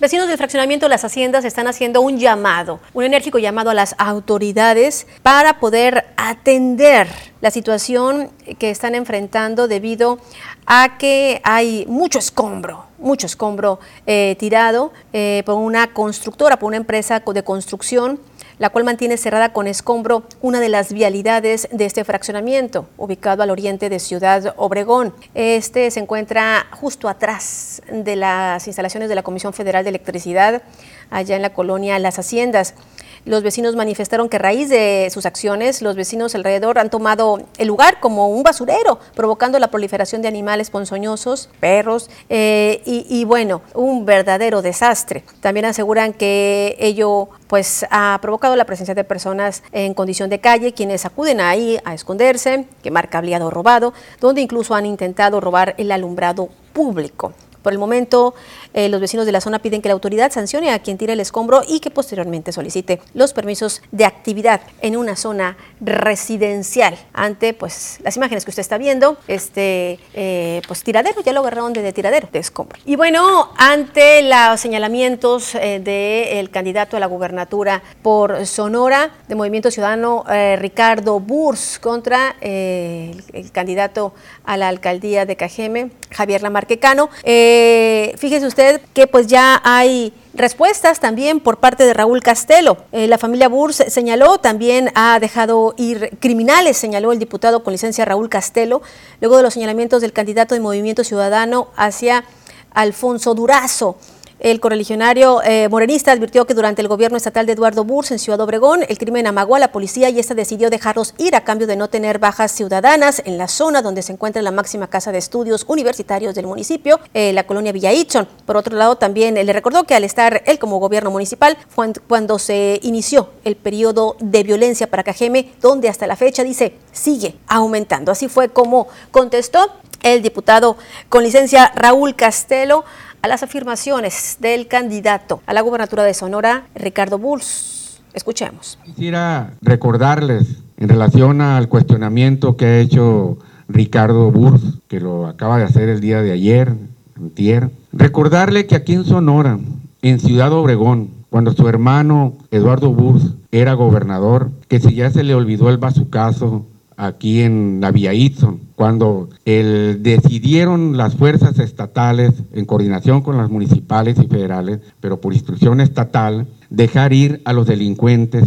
Vecinos 0.00 0.28
del 0.28 0.36
fraccionamiento 0.36 0.86
Las 0.86 1.04
Haciendas 1.04 1.44
están 1.44 1.66
haciendo 1.66 2.02
un 2.02 2.18
llamado, 2.18 2.78
un 2.94 3.02
enérgico 3.02 3.40
llamado 3.40 3.70
a 3.70 3.74
las 3.74 3.96
autoridades 3.98 5.08
para 5.24 5.58
poder 5.58 6.06
atender 6.16 7.08
la 7.40 7.50
situación 7.50 8.30
que 8.60 8.70
están 8.70 8.94
enfrentando 8.94 9.66
debido 9.66 10.20
a 10.66 10.98
que 10.98 11.40
hay 11.42 11.84
mucho 11.88 12.20
escombro, 12.20 12.84
mucho 12.98 13.26
escombro 13.26 13.80
eh, 14.06 14.36
tirado 14.38 14.92
eh, 15.12 15.42
por 15.44 15.56
una 15.56 15.92
constructora, 15.92 16.60
por 16.60 16.68
una 16.68 16.76
empresa 16.76 17.18
de 17.18 17.42
construcción 17.42 18.20
la 18.58 18.70
cual 18.70 18.84
mantiene 18.84 19.16
cerrada 19.16 19.52
con 19.52 19.66
escombro 19.66 20.24
una 20.40 20.60
de 20.60 20.68
las 20.68 20.92
vialidades 20.92 21.68
de 21.70 21.84
este 21.84 22.04
fraccionamiento, 22.04 22.88
ubicado 22.96 23.42
al 23.42 23.50
oriente 23.50 23.88
de 23.88 23.98
Ciudad 23.98 24.54
Obregón. 24.56 25.14
Este 25.34 25.90
se 25.90 26.00
encuentra 26.00 26.66
justo 26.72 27.08
atrás 27.08 27.82
de 27.90 28.16
las 28.16 28.66
instalaciones 28.66 29.08
de 29.08 29.14
la 29.14 29.22
Comisión 29.22 29.52
Federal 29.52 29.84
de 29.84 29.90
Electricidad, 29.90 30.62
allá 31.10 31.36
en 31.36 31.42
la 31.42 31.52
colonia 31.52 31.98
Las 31.98 32.18
Haciendas. 32.18 32.74
Los 33.24 33.42
vecinos 33.42 33.76
manifestaron 33.76 34.28
que 34.28 34.36
a 34.36 34.40
raíz 34.40 34.68
de 34.68 35.08
sus 35.12 35.26
acciones, 35.26 35.82
los 35.82 35.96
vecinos 35.96 36.34
alrededor 36.34 36.78
han 36.78 36.90
tomado 36.90 37.40
el 37.58 37.68
lugar 37.68 38.00
como 38.00 38.28
un 38.28 38.42
basurero, 38.42 38.98
provocando 39.14 39.58
la 39.58 39.68
proliferación 39.68 40.22
de 40.22 40.28
animales 40.28 40.70
ponzoñosos, 40.70 41.48
perros 41.60 42.10
eh, 42.28 42.82
y, 42.84 43.24
bueno, 43.24 43.62
un 43.74 44.06
verdadero 44.06 44.62
desastre. 44.62 45.24
También 45.40 45.66
aseguran 45.66 46.12
que 46.12 46.76
ello 46.78 47.28
pues 47.46 47.86
ha 47.90 48.18
provocado 48.20 48.56
la 48.56 48.64
presencia 48.64 48.94
de 48.94 49.04
personas 49.04 49.62
en 49.72 49.94
condición 49.94 50.28
de 50.30 50.40
calle, 50.40 50.72
quienes 50.72 51.06
acuden 51.06 51.40
ahí 51.40 51.78
a 51.84 51.94
esconderse, 51.94 52.66
quemar 52.82 53.08
cableado 53.08 53.50
robado, 53.50 53.94
donde 54.20 54.42
incluso 54.42 54.74
han 54.74 54.86
intentado 54.86 55.40
robar 55.40 55.74
el 55.78 55.90
alumbrado 55.90 56.48
público. 56.72 57.32
Por 57.62 57.72
el 57.72 57.78
momento, 57.78 58.34
eh, 58.78 58.88
los 58.88 59.00
vecinos 59.00 59.26
de 59.26 59.32
la 59.32 59.40
zona 59.40 59.58
piden 59.58 59.82
que 59.82 59.88
la 59.88 59.94
autoridad 59.94 60.30
sancione 60.30 60.70
a 60.70 60.78
quien 60.78 60.98
tire 60.98 61.14
el 61.14 61.18
escombro 61.18 61.62
y 61.66 61.80
que 61.80 61.90
posteriormente 61.90 62.52
solicite 62.52 63.00
los 63.12 63.32
permisos 63.32 63.82
de 63.90 64.04
actividad 64.04 64.60
en 64.82 64.96
una 64.96 65.16
zona 65.16 65.56
residencial 65.80 66.96
ante 67.12 67.54
pues 67.54 67.98
las 68.04 68.16
imágenes 68.16 68.44
que 68.44 68.52
usted 68.52 68.60
está 68.60 68.78
viendo, 68.78 69.16
este 69.26 69.98
eh, 70.14 70.62
pues 70.68 70.84
tiradero, 70.84 71.20
ya 71.22 71.32
lo 71.32 71.40
agarraron 71.40 71.72
de, 71.72 71.92
tiradero 71.92 72.28
de 72.30 72.38
escombro. 72.38 72.78
Y 72.84 72.94
bueno, 72.94 73.50
ante 73.56 74.22
los 74.22 74.60
señalamientos 74.60 75.56
eh, 75.56 75.80
del 75.80 76.48
candidato 76.50 76.96
a 76.96 77.00
la 77.00 77.06
gubernatura 77.06 77.82
por 78.00 78.46
Sonora 78.46 79.10
de 79.26 79.34
Movimiento 79.34 79.72
Ciudadano 79.72 80.24
Ricardo 80.56 81.18
Burs 81.18 81.80
contra 81.80 82.36
el, 82.40 83.50
candidato 83.50 84.14
a 84.44 84.56
la 84.56 84.68
alcaldía 84.68 85.26
de 85.26 85.34
Cajeme, 85.34 85.90
Javier 86.12 86.42
Lamarquecano, 86.42 87.10
fíjese 87.24 88.46
usted 88.46 88.67
que 88.94 89.06
pues 89.06 89.26
ya 89.26 89.60
hay 89.64 90.12
respuestas 90.34 91.00
también 91.00 91.40
por 91.40 91.58
parte 91.58 91.84
de 91.84 91.92
Raúl 91.94 92.22
Castelo. 92.22 92.78
Eh, 92.92 93.08
la 93.08 93.18
familia 93.18 93.48
Burs 93.48 93.82
señaló, 93.88 94.38
también 94.38 94.90
ha 94.94 95.18
dejado 95.20 95.74
ir 95.76 96.16
criminales, 96.20 96.76
señaló 96.76 97.12
el 97.12 97.18
diputado 97.18 97.62
con 97.64 97.72
licencia 97.72 98.04
Raúl 98.04 98.28
Castelo, 98.28 98.82
luego 99.20 99.36
de 99.36 99.42
los 99.42 99.54
señalamientos 99.54 100.00
del 100.00 100.12
candidato 100.12 100.54
de 100.54 100.60
Movimiento 100.60 101.04
Ciudadano 101.04 101.68
hacia 101.76 102.24
Alfonso 102.72 103.34
Durazo. 103.34 103.96
El 104.40 104.60
correligionario 104.60 105.42
eh, 105.42 105.68
morenista 105.68 106.12
advirtió 106.12 106.46
que 106.46 106.54
durante 106.54 106.80
el 106.80 106.86
gobierno 106.86 107.16
estatal 107.16 107.44
de 107.44 107.54
Eduardo 107.54 107.82
Burs 107.82 108.12
en 108.12 108.20
Ciudad 108.20 108.40
Obregón, 108.40 108.84
el 108.88 108.96
crimen 108.96 109.26
amagó 109.26 109.56
a 109.56 109.58
la 109.58 109.72
policía 109.72 110.10
y 110.10 110.20
esta 110.20 110.34
decidió 110.34 110.70
dejarlos 110.70 111.14
ir 111.18 111.34
a 111.34 111.42
cambio 111.42 111.66
de 111.66 111.74
no 111.74 111.88
tener 111.88 112.20
bajas 112.20 112.52
ciudadanas 112.52 113.20
en 113.24 113.36
la 113.36 113.48
zona 113.48 113.82
donde 113.82 114.02
se 114.02 114.12
encuentra 114.12 114.40
la 114.42 114.52
máxima 114.52 114.86
casa 114.86 115.10
de 115.10 115.18
estudios 115.18 115.64
universitarios 115.66 116.36
del 116.36 116.46
municipio, 116.46 117.00
eh, 117.14 117.32
la 117.32 117.48
colonia 117.48 117.72
Villa 117.72 117.92
Itzon. 117.92 118.28
Por 118.46 118.56
otro 118.56 118.76
lado, 118.76 118.94
también 118.94 119.34
le 119.34 119.52
recordó 119.52 119.82
que 119.82 119.96
al 119.96 120.04
estar 120.04 120.44
él 120.46 120.60
como 120.60 120.78
gobierno 120.78 121.10
municipal, 121.10 121.58
fue 121.68 121.92
cuando 122.06 122.38
se 122.38 122.78
inició 122.84 123.30
el 123.42 123.56
periodo 123.56 124.16
de 124.20 124.44
violencia 124.44 124.88
para 124.88 125.02
Cajeme, 125.02 125.50
donde 125.60 125.88
hasta 125.88 126.06
la 126.06 126.14
fecha 126.14 126.44
dice 126.44 126.74
sigue 126.92 127.34
aumentando. 127.48 128.12
Así 128.12 128.28
fue 128.28 128.50
como 128.50 128.86
contestó 129.10 129.72
el 130.02 130.22
diputado 130.22 130.76
con 131.08 131.22
licencia 131.24 131.72
Raúl 131.74 132.14
Castelo 132.14 132.84
a 133.22 133.28
las 133.28 133.42
afirmaciones 133.42 134.38
del 134.40 134.68
candidato 134.68 135.42
a 135.46 135.54
la 135.54 135.60
gubernatura 135.60 136.04
de 136.04 136.14
Sonora, 136.14 136.66
Ricardo 136.74 137.18
Bulls. 137.18 138.00
Escuchemos. 138.14 138.78
Quisiera 138.84 139.52
recordarles 139.60 140.58
en 140.76 140.88
relación 140.88 141.40
al 141.40 141.68
cuestionamiento 141.68 142.56
que 142.56 142.66
ha 142.66 142.78
hecho 142.78 143.38
Ricardo 143.68 144.30
Bulls, 144.30 144.78
que 144.88 145.00
lo 145.00 145.26
acaba 145.26 145.58
de 145.58 145.64
hacer 145.64 145.88
el 145.88 146.00
día 146.00 146.22
de 146.22 146.32
ayer, 146.32 146.72
antier, 147.16 147.70
recordarle 147.92 148.66
que 148.66 148.76
aquí 148.76 148.94
en 148.94 149.04
Sonora, 149.04 149.58
en 150.02 150.20
Ciudad 150.20 150.52
Obregón, 150.52 151.10
cuando 151.30 151.52
su 151.52 151.68
hermano 151.68 152.34
Eduardo 152.50 152.92
Burs 152.92 153.34
era 153.52 153.74
gobernador, 153.74 154.50
que 154.68 154.80
si 154.80 154.94
ya 154.94 155.10
se 155.10 155.24
le 155.24 155.34
olvidó 155.34 155.68
el 155.68 155.78
bazucazo 155.78 156.64
aquí 156.98 157.42
en 157.42 157.78
la 157.80 157.92
Vía 157.92 158.12
Itson, 158.12 158.60
cuando 158.74 159.30
el, 159.44 160.02
decidieron 160.02 160.96
las 160.96 161.14
fuerzas 161.14 161.58
estatales, 161.60 162.34
en 162.52 162.64
coordinación 162.64 163.22
con 163.22 163.36
las 163.36 163.50
municipales 163.50 164.18
y 164.18 164.26
federales, 164.26 164.80
pero 165.00 165.20
por 165.20 165.32
instrucción 165.32 165.80
estatal, 165.80 166.48
dejar 166.70 167.12
ir 167.12 167.40
a 167.44 167.52
los 167.52 167.68
delincuentes 167.68 168.44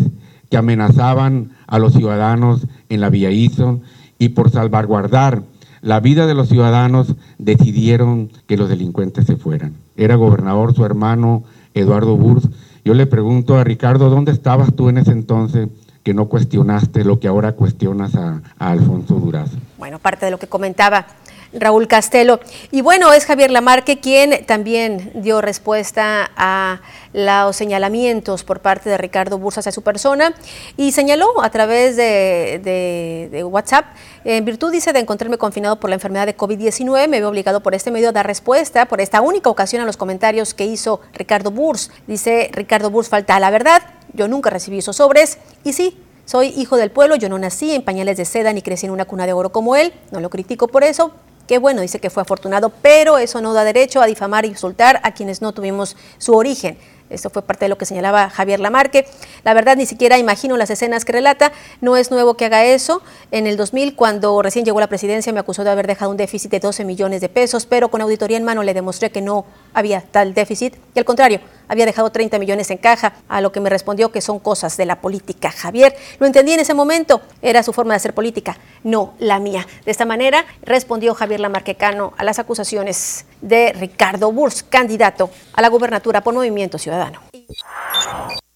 que 0.50 0.58
amenazaban 0.58 1.52
a 1.66 1.80
los 1.80 1.94
ciudadanos 1.94 2.68
en 2.90 3.00
la 3.00 3.10
Vía 3.10 3.32
Itson 3.32 3.84
y 4.20 4.30
por 4.30 4.52
salvaguardar 4.52 5.44
la 5.82 6.02
vida 6.02 6.28
de 6.28 6.36
los 6.36 6.50
ciudadanos 6.50 7.16
decidieron 7.38 8.32
que 8.48 8.58
los 8.58 8.68
delincuentes 8.68 9.26
se 9.26 9.38
fueran. 9.38 9.76
Era 9.96 10.16
gobernador 10.16 10.76
su 10.76 10.86
hermano 10.86 11.44
Eduardo 11.74 12.18
Burs. 12.18 12.50
Yo 12.84 12.94
le 12.96 13.08
pregunto 13.08 13.58
a 13.58 13.64
Ricardo, 13.64 14.10
¿dónde 14.10 14.34
estabas 14.34 14.76
tú 14.76 14.90
en 14.90 14.98
ese 14.98 15.12
entonces 15.12 15.70
que 16.04 16.14
no 16.14 16.28
cuestionaste 16.28 17.04
lo 17.04 17.20
que 17.20 17.28
ahora 17.28 17.54
cuestionas 17.54 18.16
a, 18.16 18.42
a 18.58 18.72
Alfonso 18.72 19.16
Durazo. 19.16 19.58
Bueno, 19.78 20.00
parte 20.00 20.26
de 20.26 20.32
lo 20.32 20.40
que 20.40 20.48
comentaba 20.48 21.08
Raúl 21.54 21.88
Castelo. 21.88 22.40
Y 22.72 22.82
bueno, 22.82 23.12
es 23.14 23.26
Javier 23.26 23.52
Lamarque 23.52 24.00
quien 24.00 24.46
también 24.46 25.12
dio 25.16 25.42
respuesta 25.42 26.32
a 26.36 26.82
los 27.14 27.56
señalamientos 27.56 28.44
por 28.44 28.62
parte 28.62 28.90
de 28.90 28.98
Ricardo 28.98 29.38
Bursa 29.38 29.60
hacia 29.60 29.74
su 29.74 29.82
persona 29.82 30.34
y 30.78 30.94
señaló 30.94 31.44
a 31.44 31.50
través 31.50 31.98
de, 31.98 33.46
WhatsApp, 33.50 33.86
en 34.24 34.46
virtud, 34.46 34.72
dice, 34.72 34.94
de 34.94 35.00
encontrarme 35.00 35.38
confinado 35.38 35.80
por 35.80 35.90
la 35.90 35.96
enfermedad 35.96 36.26
de 36.26 36.38
COVID-19, 36.38 37.10
me 37.10 37.20
veo 37.20 37.30
obligado 37.30 37.62
por 37.62 37.76
este 37.76 37.92
medio 37.92 38.10
a 38.10 38.12
dar 38.14 38.26
respuesta 38.26 38.86
por 38.86 39.02
esta 39.02 39.20
única 39.20 39.50
ocasión 39.50 39.82
a 39.82 39.86
los 39.86 39.98
comentarios 39.98 40.54
que 40.54 40.66
hizo 40.66 41.02
Ricardo 41.14 41.52
Burs. 41.52 41.92
Dice 42.08 42.50
Ricardo 42.54 42.92
Burs, 42.92 43.10
falta 43.10 43.40
la 43.40 43.50
verdad, 43.50 43.82
yo 44.14 44.28
nunca 44.28 44.50
recibí 44.50 44.80
esos 44.80 44.98
sobres 44.98 45.38
y 45.64 45.74
sí, 45.74 45.98
soy 46.26 46.48
hijo 46.50 46.78
del 46.78 46.92
pueblo, 46.92 47.16
yo 47.16 47.30
no 47.30 47.40
nací 47.40 47.74
en 47.74 47.84
pañales 47.84 48.18
de 48.18 48.26
seda 48.26 48.54
ni 48.54 48.62
crecí 48.62 48.86
en 48.86 48.92
una 48.92 49.06
cuna 49.06 49.26
de 49.26 49.34
oro 49.34 49.52
como 49.52 49.76
él, 49.76 49.94
no 50.12 50.20
lo 50.20 50.30
critico 50.30 50.68
por 50.68 50.84
eso, 50.84 51.12
Qué 51.48 51.58
bueno, 51.58 51.82
dice 51.82 52.00
que 52.00 52.10
fue 52.10 52.22
afortunado, 52.22 52.70
pero 52.70 53.18
eso 53.18 53.42
no 53.42 53.54
da 53.54 53.66
derecho 53.66 54.02
a 54.02 54.06
difamar 54.06 54.46
e 54.46 54.48
insultar 54.48 55.02
a 55.04 55.12
quienes 55.12 55.42
no 55.42 55.52
tuvimos 55.52 55.98
su 56.18 56.34
origen. 56.34 56.78
Esto 57.10 57.30
fue 57.30 57.42
parte 57.42 57.66
de 57.66 57.70
lo 57.70 57.78
que 57.78 57.86
señalaba 57.86 58.30
Javier 58.30 58.62
Lamarque. 58.62 59.06
La 59.44 59.54
verdad, 59.54 59.76
ni 59.76 59.86
siquiera 59.86 60.18
imagino 60.18 60.56
las 60.56 60.70
escenas 60.70 61.04
que 61.04 61.12
relata. 61.12 61.52
No 61.82 61.98
es 61.98 62.10
nuevo 62.10 62.36
que 62.36 62.46
haga 62.46 62.64
eso. 62.64 63.02
En 63.32 63.48
el 63.48 63.58
2000, 63.58 63.98
cuando 63.98 64.42
recién 64.42 64.64
llegó 64.64 64.78
a 64.80 64.82
la 64.82 64.88
presidencia, 64.88 65.34
me 65.34 65.42
acusó 65.42 65.66
de 65.66 65.72
haber 65.72 65.88
dejado 65.88 66.10
un 66.10 66.16
déficit 66.16 66.50
de 66.52 66.62
12 66.62 66.86
millones 66.86 67.20
de 67.20 67.28
pesos, 67.28 67.66
pero 67.66 67.90
con 67.92 68.00
auditoría 68.00 68.38
en 68.38 68.46
mano 68.46 68.64
le 68.64 68.74
demostré 68.74 69.12
que 69.12 69.22
no 69.22 69.46
había 69.74 70.00
tal 70.00 70.34
déficit 70.34 70.76
y 70.96 71.00
al 71.00 71.06
contrario, 71.06 71.42
había 71.72 71.86
dejado 71.86 72.12
30 72.12 72.38
millones 72.38 72.70
en 72.70 72.78
caja, 72.78 73.14
a 73.30 73.40
lo 73.40 73.54
que 73.54 73.62
me 73.62 73.70
respondió 73.70 74.12
que 74.12 74.20
son 74.20 74.40
cosas 74.40 74.76
de 74.76 74.86
la 74.86 75.00
política. 75.00 75.52
Javier, 75.52 75.96
lo 76.20 76.28
entendí 76.28 76.52
en 76.52 76.60
ese 76.60 76.74
momento, 76.74 77.22
era 77.42 77.64
su 77.64 77.72
forma 77.72 77.94
de 77.94 77.96
hacer 77.96 78.14
política, 78.14 78.58
no 78.84 79.14
la 79.20 79.40
mía. 79.40 79.66
De 79.86 79.92
esta 79.92 80.04
manera 80.04 80.46
respondió 80.64 81.16
Javier 81.16 81.40
Lamarquecano 81.40 82.12
a 82.18 82.26
las 82.26 82.40
acusaciones 82.40 83.26
de 83.40 83.72
Ricardo 83.72 84.34
Burs, 84.34 84.64
candidato 84.64 85.30
a 85.54 85.62
la 85.62 85.70
gubernatura 85.70 86.22
por 86.22 86.34
Movimiento 86.34 86.78
Ciudadano 86.78 87.22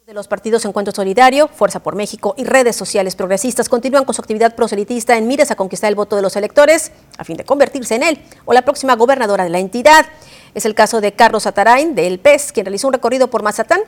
de 0.05 0.13
los 0.13 0.27
partidos 0.27 0.63
Encuentro 0.65 0.93
Solidario, 0.93 1.47
Fuerza 1.47 1.79
por 1.81 1.95
México 1.95 2.35
y 2.37 2.43
redes 2.43 2.75
sociales 2.75 3.15
progresistas 3.15 3.69
continúan 3.69 4.05
con 4.05 4.13
su 4.13 4.21
actividad 4.21 4.53
proselitista 4.53 5.17
en 5.17 5.25
miras 5.25 5.49
a 5.49 5.55
conquistar 5.55 5.89
el 5.89 5.95
voto 5.95 6.15
de 6.15 6.21
los 6.21 6.35
electores 6.35 6.91
a 7.17 7.23
fin 7.23 7.37
de 7.37 7.43
convertirse 7.43 7.95
en 7.95 8.03
él 8.03 8.21
o 8.45 8.53
la 8.53 8.61
próxima 8.61 8.95
gobernadora 8.95 9.45
de 9.45 9.49
la 9.49 9.57
entidad. 9.57 10.05
Es 10.55 10.65
el 10.65 10.73
caso 10.73 11.01
de 11.01 11.11
Carlos 11.11 11.45
Atarain, 11.45 11.95
del 11.95 12.17
PES, 12.17 12.53
quien 12.53 12.65
realizó 12.65 12.87
un 12.87 12.93
recorrido 12.93 13.29
por 13.29 13.43
Mazatán, 13.43 13.81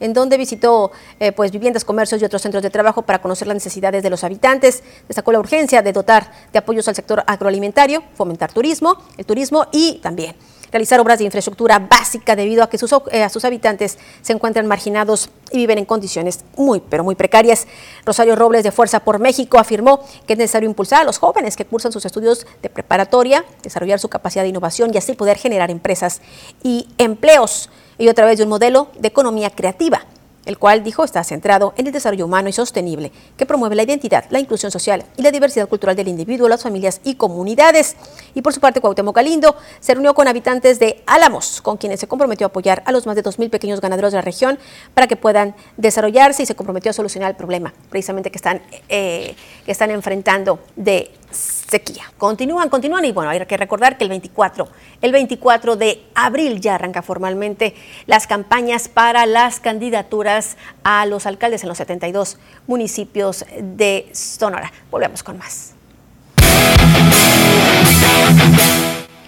en 0.00 0.12
donde 0.12 0.36
visitó 0.36 0.92
eh, 1.18 1.32
pues, 1.32 1.50
viviendas, 1.50 1.84
comercios 1.84 2.20
y 2.20 2.24
otros 2.26 2.42
centros 2.42 2.62
de 2.62 2.68
trabajo 2.68 3.02
para 3.02 3.22
conocer 3.22 3.48
las 3.48 3.54
necesidades 3.54 4.02
de 4.02 4.10
los 4.10 4.22
habitantes. 4.22 4.82
Destacó 5.08 5.32
la 5.32 5.40
urgencia 5.40 5.80
de 5.80 5.92
dotar 5.94 6.30
de 6.52 6.58
apoyos 6.58 6.86
al 6.88 6.94
sector 6.94 7.24
agroalimentario, 7.26 8.04
fomentar 8.14 8.52
turismo, 8.52 8.98
el 9.16 9.24
turismo 9.24 9.66
y 9.72 9.98
también 10.02 10.36
realizar 10.72 11.00
obras 11.00 11.18
de 11.18 11.24
infraestructura 11.24 11.78
básica 11.78 12.36
debido 12.36 12.62
a 12.62 12.68
que 12.68 12.78
sus, 12.78 12.92
eh, 13.10 13.22
a 13.22 13.28
sus 13.28 13.44
habitantes 13.44 13.98
se 14.22 14.32
encuentran 14.32 14.66
marginados 14.66 15.30
y 15.50 15.58
viven 15.58 15.78
en 15.78 15.84
condiciones 15.84 16.44
muy, 16.56 16.80
pero 16.80 17.04
muy 17.04 17.14
precarias. 17.14 17.66
Rosario 18.04 18.36
Robles 18.36 18.64
de 18.64 18.72
Fuerza 18.72 19.00
por 19.00 19.18
México 19.18 19.58
afirmó 19.58 20.00
que 20.26 20.34
es 20.34 20.38
necesario 20.38 20.68
impulsar 20.68 21.02
a 21.02 21.04
los 21.04 21.18
jóvenes 21.18 21.56
que 21.56 21.64
cursan 21.64 21.92
sus 21.92 22.04
estudios 22.04 22.46
de 22.62 22.70
preparatoria, 22.70 23.44
desarrollar 23.62 23.98
su 23.98 24.08
capacidad 24.08 24.42
de 24.42 24.48
innovación 24.48 24.90
y 24.94 24.98
así 24.98 25.14
poder 25.14 25.38
generar 25.38 25.70
empresas 25.70 26.20
y 26.62 26.88
empleos, 26.98 27.70
y 27.98 28.08
a 28.08 28.14
través 28.14 28.38
de 28.38 28.44
un 28.44 28.50
modelo 28.50 28.88
de 28.98 29.08
economía 29.08 29.50
creativa 29.50 30.06
el 30.50 30.58
cual 30.58 30.82
dijo 30.82 31.04
está 31.04 31.22
centrado 31.22 31.72
en 31.76 31.86
el 31.86 31.92
desarrollo 31.92 32.26
humano 32.26 32.48
y 32.48 32.52
sostenible, 32.52 33.12
que 33.36 33.46
promueve 33.46 33.76
la 33.76 33.84
identidad, 33.84 34.24
la 34.30 34.40
inclusión 34.40 34.72
social 34.72 35.04
y 35.16 35.22
la 35.22 35.30
diversidad 35.30 35.68
cultural 35.68 35.94
del 35.94 36.08
individuo, 36.08 36.48
las 36.48 36.64
familias 36.64 37.00
y 37.04 37.14
comunidades. 37.14 37.96
Y 38.34 38.42
por 38.42 38.52
su 38.52 38.60
parte, 38.60 38.80
Cuauhtémoc 38.80 39.14
Galindo 39.14 39.54
se 39.78 39.94
reunió 39.94 40.12
con 40.12 40.26
habitantes 40.26 40.80
de 40.80 41.02
Álamos, 41.06 41.62
con 41.62 41.76
quienes 41.76 42.00
se 42.00 42.08
comprometió 42.08 42.46
a 42.46 42.48
apoyar 42.48 42.82
a 42.84 42.90
los 42.90 43.06
más 43.06 43.14
de 43.14 43.22
2.000 43.22 43.48
pequeños 43.48 43.80
ganaderos 43.80 44.10
de 44.10 44.16
la 44.16 44.22
región 44.22 44.58
para 44.92 45.06
que 45.06 45.14
puedan 45.14 45.54
desarrollarse 45.76 46.42
y 46.42 46.46
se 46.46 46.56
comprometió 46.56 46.90
a 46.90 46.94
solucionar 46.94 47.30
el 47.30 47.36
problema, 47.36 47.72
precisamente 47.88 48.32
que 48.32 48.38
están, 48.38 48.60
eh, 48.88 49.36
que 49.64 49.70
están 49.70 49.92
enfrentando 49.92 50.58
de 50.74 51.12
sequía. 51.30 52.04
Continúan, 52.18 52.68
continúan 52.68 53.04
y 53.04 53.12
bueno, 53.12 53.30
hay 53.30 53.44
que 53.46 53.56
recordar 53.56 53.96
que 53.96 54.04
el 54.04 54.10
24, 54.10 54.68
el 55.02 55.12
24 55.12 55.76
de 55.76 56.02
abril 56.14 56.60
ya 56.60 56.74
arranca 56.74 57.02
formalmente 57.02 57.74
las 58.06 58.26
campañas 58.26 58.88
para 58.88 59.26
las 59.26 59.60
candidaturas 59.60 60.56
a 60.82 61.06
los 61.06 61.26
alcaldes 61.26 61.62
en 61.62 61.68
los 61.68 61.78
72 61.78 62.38
municipios 62.66 63.44
de 63.60 64.08
Sonora. 64.12 64.72
Volvemos 64.90 65.22
con 65.22 65.38
más. 65.38 65.74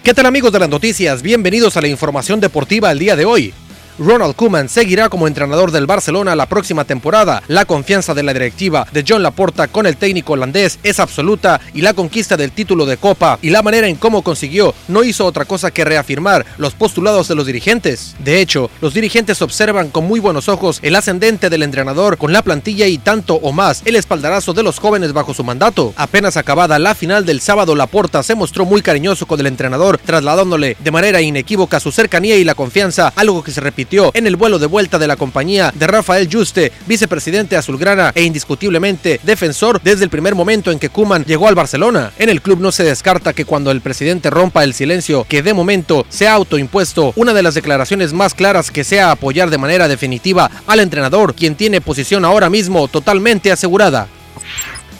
¿Qué 0.03 0.13
tal 0.13 0.25
amigos 0.25 0.51
de 0.51 0.59
las 0.59 0.69
noticias? 0.69 1.21
Bienvenidos 1.21 1.77
a 1.77 1.81
la 1.81 1.87
información 1.87 2.41
deportiva 2.41 2.91
el 2.91 2.99
día 2.99 3.15
de 3.15 3.23
hoy. 3.23 3.53
Ronald 3.99 4.35
Koeman 4.35 4.69
seguirá 4.69 5.07
como 5.09 5.27
entrenador 5.27 5.71
del 5.71 5.85
Barcelona 5.85 6.35
la 6.35 6.47
próxima 6.47 6.83
temporada. 6.83 7.43
La 7.47 7.65
confianza 7.65 8.13
de 8.13 8.23
la 8.23 8.33
directiva 8.33 8.87
de 8.91 9.05
John 9.07 9.21
Laporta 9.21 9.67
con 9.67 9.85
el 9.85 9.97
técnico 9.97 10.33
holandés 10.33 10.79
es 10.81 10.99
absoluta 10.99 11.61
y 11.73 11.81
la 11.81 11.93
conquista 11.93 12.35
del 12.35 12.51
título 12.51 12.85
de 12.85 12.97
Copa 12.97 13.37
y 13.41 13.51
la 13.51 13.61
manera 13.61 13.87
en 13.87 13.95
cómo 13.95 14.23
consiguió 14.23 14.73
no 14.87 15.03
hizo 15.03 15.25
otra 15.25 15.45
cosa 15.45 15.71
que 15.71 15.85
reafirmar 15.85 16.45
los 16.57 16.73
postulados 16.73 17.27
de 17.27 17.35
los 17.35 17.45
dirigentes. 17.45 18.15
De 18.19 18.41
hecho, 18.41 18.71
los 18.81 18.93
dirigentes 18.93 19.41
observan 19.41 19.89
con 19.89 20.05
muy 20.05 20.19
buenos 20.19 20.49
ojos 20.49 20.79
el 20.81 20.95
ascendente 20.95 21.49
del 21.51 21.63
entrenador 21.63 22.17
con 22.17 22.33
la 22.33 22.41
plantilla 22.41 22.87
y 22.87 22.97
tanto 22.97 23.35
o 23.35 23.51
más 23.51 23.83
el 23.85 23.95
espaldarazo 23.95 24.53
de 24.53 24.63
los 24.63 24.79
jóvenes 24.79 25.13
bajo 25.13 25.33
su 25.33 25.43
mandato. 25.43 25.93
Apenas 25.97 26.37
acabada 26.37 26.79
la 26.79 26.95
final 26.95 27.25
del 27.25 27.41
sábado, 27.41 27.75
Laporta 27.75 28.23
se 28.23 28.35
mostró 28.35 28.65
muy 28.65 28.81
cariñoso 28.81 29.27
con 29.27 29.39
el 29.39 29.47
entrenador, 29.47 29.99
trasladándole 30.03 30.77
de 30.79 30.91
manera 30.91 31.21
inequívoca 31.21 31.79
su 31.79 31.91
cercanía 31.91 32.37
y 32.37 32.43
la 32.43 32.55
confianza, 32.55 33.13
algo 33.15 33.43
que 33.43 33.51
se 33.51 33.61
repite 33.61 33.82
en 34.13 34.27
el 34.27 34.35
vuelo 34.35 34.59
de 34.59 34.67
vuelta 34.67 34.97
de 34.97 35.07
la 35.07 35.15
compañía 35.15 35.73
de 35.75 35.87
Rafael 35.87 36.29
Juste, 36.31 36.71
vicepresidente 36.87 37.57
azulgrana 37.57 38.11
e 38.15 38.23
indiscutiblemente 38.23 39.19
defensor 39.23 39.81
desde 39.83 40.03
el 40.03 40.09
primer 40.09 40.35
momento 40.35 40.71
en 40.71 40.79
que 40.79 40.89
Kuman 40.89 41.25
llegó 41.25 41.47
al 41.47 41.55
Barcelona. 41.55 42.11
En 42.17 42.29
el 42.29 42.41
club 42.41 42.59
no 42.59 42.71
se 42.71 42.83
descarta 42.83 43.33
que 43.33 43.45
cuando 43.45 43.71
el 43.71 43.81
presidente 43.81 44.29
rompa 44.29 44.63
el 44.63 44.73
silencio 44.73 45.25
que 45.27 45.43
de 45.43 45.53
momento 45.53 46.05
se 46.09 46.27
ha 46.27 46.33
autoimpuesto, 46.33 47.13
una 47.15 47.33
de 47.33 47.43
las 47.43 47.55
declaraciones 47.55 48.13
más 48.13 48.33
claras 48.33 48.71
que 48.71 48.83
sea 48.83 49.11
apoyar 49.11 49.49
de 49.49 49.57
manera 49.57 49.87
definitiva 49.87 50.49
al 50.67 50.79
entrenador, 50.79 51.35
quien 51.35 51.55
tiene 51.55 51.81
posición 51.81 52.25
ahora 52.25 52.49
mismo 52.49 52.87
totalmente 52.87 53.51
asegurada. 53.51 54.07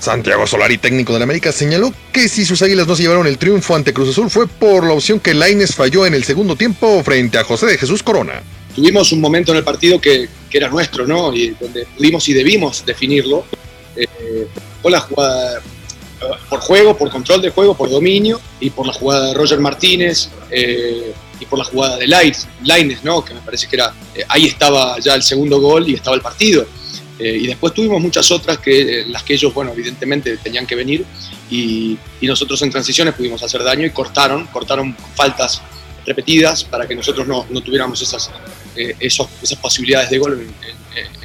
Santiago 0.04 0.46
Solari, 0.46 0.78
técnico 0.78 1.14
del 1.14 1.22
América, 1.22 1.54
señaló 1.54 1.94
que 2.12 2.28
si 2.28 2.44
sus 2.44 2.62
águilas 2.62 2.88
no 2.88 2.96
se 2.96 3.04
llevaron 3.04 3.26
el 3.26 3.38
triunfo 3.38 3.74
ante 3.74 3.94
Cruz 3.94 4.10
Azul 4.10 4.30
fue 4.30 4.48
por 4.48 4.86
la 4.86 4.92
opción 4.92 5.22
que 5.22 5.34
Laines 5.34 5.76
falló 5.76 6.06
en 6.06 6.14
el 6.14 6.26
segundo 6.26 6.58
tiempo 6.58 7.02
frente 7.06 7.38
a 7.38 7.46
José 7.46 7.68
de 7.68 7.78
Jesús 7.78 8.04
Corona 8.04 8.44
tuvimos 8.76 9.12
un 9.12 9.22
momento 9.22 9.52
en 9.52 9.58
el 9.58 9.64
partido 9.64 10.00
que, 10.00 10.28
era 10.52 10.70
nuestro, 10.70 11.08
¿no? 11.08 11.34
Y 11.34 11.50
donde 11.60 11.88
pudimos 11.98 12.30
y 12.30 12.34
debimos 12.34 12.86
definirlo. 12.86 13.44
Eh, 13.96 14.48
por 14.84 14.92
la 14.92 15.00
jugada, 15.00 15.62
por 16.48 16.60
juego, 16.60 16.96
por 16.96 17.10
control 17.10 17.42
de 17.42 17.50
juego, 17.50 17.76
por 17.76 17.90
dominio, 17.90 18.40
y 18.60 18.70
por 18.70 18.86
la 18.86 18.94
jugada 18.94 19.30
de 19.30 19.34
Roger 19.34 19.60
Martínez, 19.60 20.30
eh, 20.52 21.12
y 21.40 21.46
por 21.46 21.58
la 21.58 21.66
jugada 21.66 21.98
de 21.98 22.06
Laines, 22.08 23.04
¿no? 23.04 23.26
Que 23.26 23.34
me 23.34 23.40
parece 23.40 23.68
que 23.68 23.78
era, 23.78 23.96
eh, 24.14 24.24
ahí 24.30 24.46
estaba 24.46 25.00
ya 25.00 25.16
el 25.16 25.24
segundo 25.24 25.60
gol 25.60 25.90
y 25.90 25.96
estaba 25.96 26.16
el 26.16 26.22
partido. 26.22 26.68
y 27.20 27.48
después 27.48 27.74
tuvimos 27.74 28.02
muchas 28.02 28.30
otras 28.32 28.58
que 28.58 29.06
las 29.08 29.24
que 29.24 29.36
ellos, 29.36 29.54
bueno, 29.54 29.72
evidentemente 29.72 30.36
tenían 30.38 30.68
que 30.68 30.76
venir 30.76 31.06
y, 31.50 31.98
y 32.20 32.28
nosotros 32.28 32.62
en 32.64 32.70
transiciones 32.70 33.14
pudimos 33.14 33.42
hacer 33.42 33.64
daño 33.64 33.86
y 33.86 33.92
cortaron, 33.92 34.46
cortaron 34.48 34.98
faltas 35.16 35.62
repetidas 36.06 36.64
para 36.64 36.88
que 36.88 36.96
nosotros 36.96 37.28
no, 37.28 37.46
no 37.50 37.62
tuviéramos 37.62 38.02
esas, 38.02 38.30
eh, 38.76 38.96
esos, 39.00 39.28
esas 39.42 39.58
posibilidades 39.60 40.10
de 40.10 40.18
gol 40.18 40.40
en, 40.40 40.74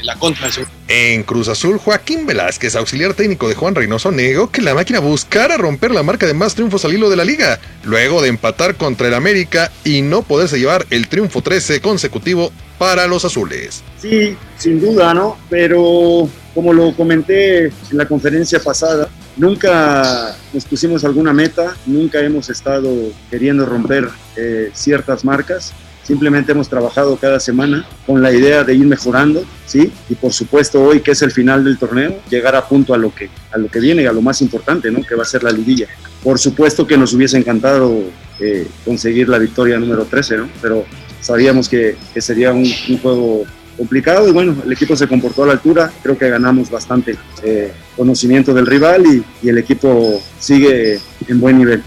la 0.02 0.14
contra. 0.16 0.48
En 0.88 1.22
Cruz 1.24 1.48
Azul, 1.48 1.76
Joaquín 1.78 2.26
Velázquez, 2.26 2.74
auxiliar 2.76 3.12
técnico 3.12 3.48
de 3.48 3.54
Juan 3.54 3.74
Reynoso, 3.74 4.10
negó 4.10 4.50
que 4.50 4.62
la 4.62 4.74
máquina 4.74 5.00
buscara 5.00 5.58
romper 5.58 5.90
la 5.90 6.02
marca 6.02 6.26
de 6.26 6.32
más 6.32 6.54
triunfos 6.54 6.84
al 6.86 6.94
hilo 6.94 7.10
de 7.10 7.16
la 7.16 7.24
liga, 7.24 7.60
luego 7.84 8.22
de 8.22 8.28
empatar 8.28 8.76
contra 8.76 9.08
el 9.08 9.14
América 9.14 9.70
y 9.84 10.00
no 10.00 10.22
poderse 10.22 10.58
llevar 10.58 10.86
el 10.88 11.08
triunfo 11.08 11.42
13 11.42 11.82
consecutivo 11.82 12.50
para 12.78 13.06
los 13.06 13.24
azules. 13.24 13.82
Sí, 14.00 14.36
sin 14.56 14.80
duda, 14.80 15.12
¿no? 15.12 15.36
Pero 15.50 16.30
como 16.54 16.72
lo 16.72 16.94
comenté 16.94 17.66
en 17.66 17.72
la 17.92 18.06
conferencia 18.06 18.60
pasada, 18.60 19.08
nunca 19.38 20.36
nos 20.52 20.64
pusimos 20.64 21.04
alguna 21.04 21.32
meta, 21.32 21.76
nunca 21.86 22.20
hemos 22.20 22.50
estado 22.50 22.92
queriendo 23.30 23.64
romper 23.64 24.08
eh, 24.36 24.70
ciertas 24.74 25.24
marcas. 25.24 25.72
Simplemente 26.02 26.52
hemos 26.52 26.70
trabajado 26.70 27.16
cada 27.16 27.38
semana 27.38 27.86
con 28.06 28.22
la 28.22 28.32
idea 28.32 28.64
de 28.64 28.74
ir 28.74 28.86
mejorando, 28.86 29.44
¿sí? 29.66 29.92
Y 30.08 30.14
por 30.14 30.32
supuesto 30.32 30.82
hoy, 30.82 31.00
que 31.00 31.10
es 31.10 31.20
el 31.20 31.30
final 31.32 31.64
del 31.64 31.76
torneo, 31.78 32.18
llegar 32.30 32.56
a 32.56 32.66
punto 32.66 32.94
a 32.94 32.98
lo 32.98 33.14
que, 33.14 33.28
a 33.52 33.58
lo 33.58 33.68
que 33.68 33.78
viene, 33.78 34.06
a 34.06 34.12
lo 34.12 34.22
más 34.22 34.40
importante, 34.40 34.90
¿no? 34.90 35.02
Que 35.02 35.14
va 35.14 35.22
a 35.22 35.26
ser 35.26 35.42
la 35.42 35.50
liguilla. 35.50 35.86
Por 36.24 36.38
supuesto 36.38 36.86
que 36.86 36.96
nos 36.96 37.12
hubiese 37.12 37.36
encantado 37.36 38.04
eh, 38.40 38.66
conseguir 38.86 39.28
la 39.28 39.38
victoria 39.38 39.78
número 39.78 40.06
13, 40.06 40.36
¿no? 40.38 40.48
Pero 40.62 40.86
sabíamos 41.20 41.68
que, 41.68 41.96
que 42.14 42.22
sería 42.22 42.52
un, 42.52 42.64
un, 42.88 42.98
juego 42.98 43.44
complicado 43.78 44.28
y 44.28 44.32
bueno, 44.32 44.56
el 44.64 44.72
equipo 44.72 44.96
se 44.96 45.06
comportó 45.06 45.44
a 45.44 45.46
la 45.46 45.52
altura, 45.52 45.90
creo 46.02 46.18
que 46.18 46.28
ganamos 46.28 46.68
bastante 46.68 47.16
eh, 47.42 47.72
conocimiento 47.96 48.52
del 48.52 48.66
rival 48.66 49.06
y, 49.06 49.48
el 49.48 49.56
equipo 49.56 50.20
sigue 50.38 51.00
en 51.26 51.40
buen 51.40 51.56
nivel. 51.56 51.82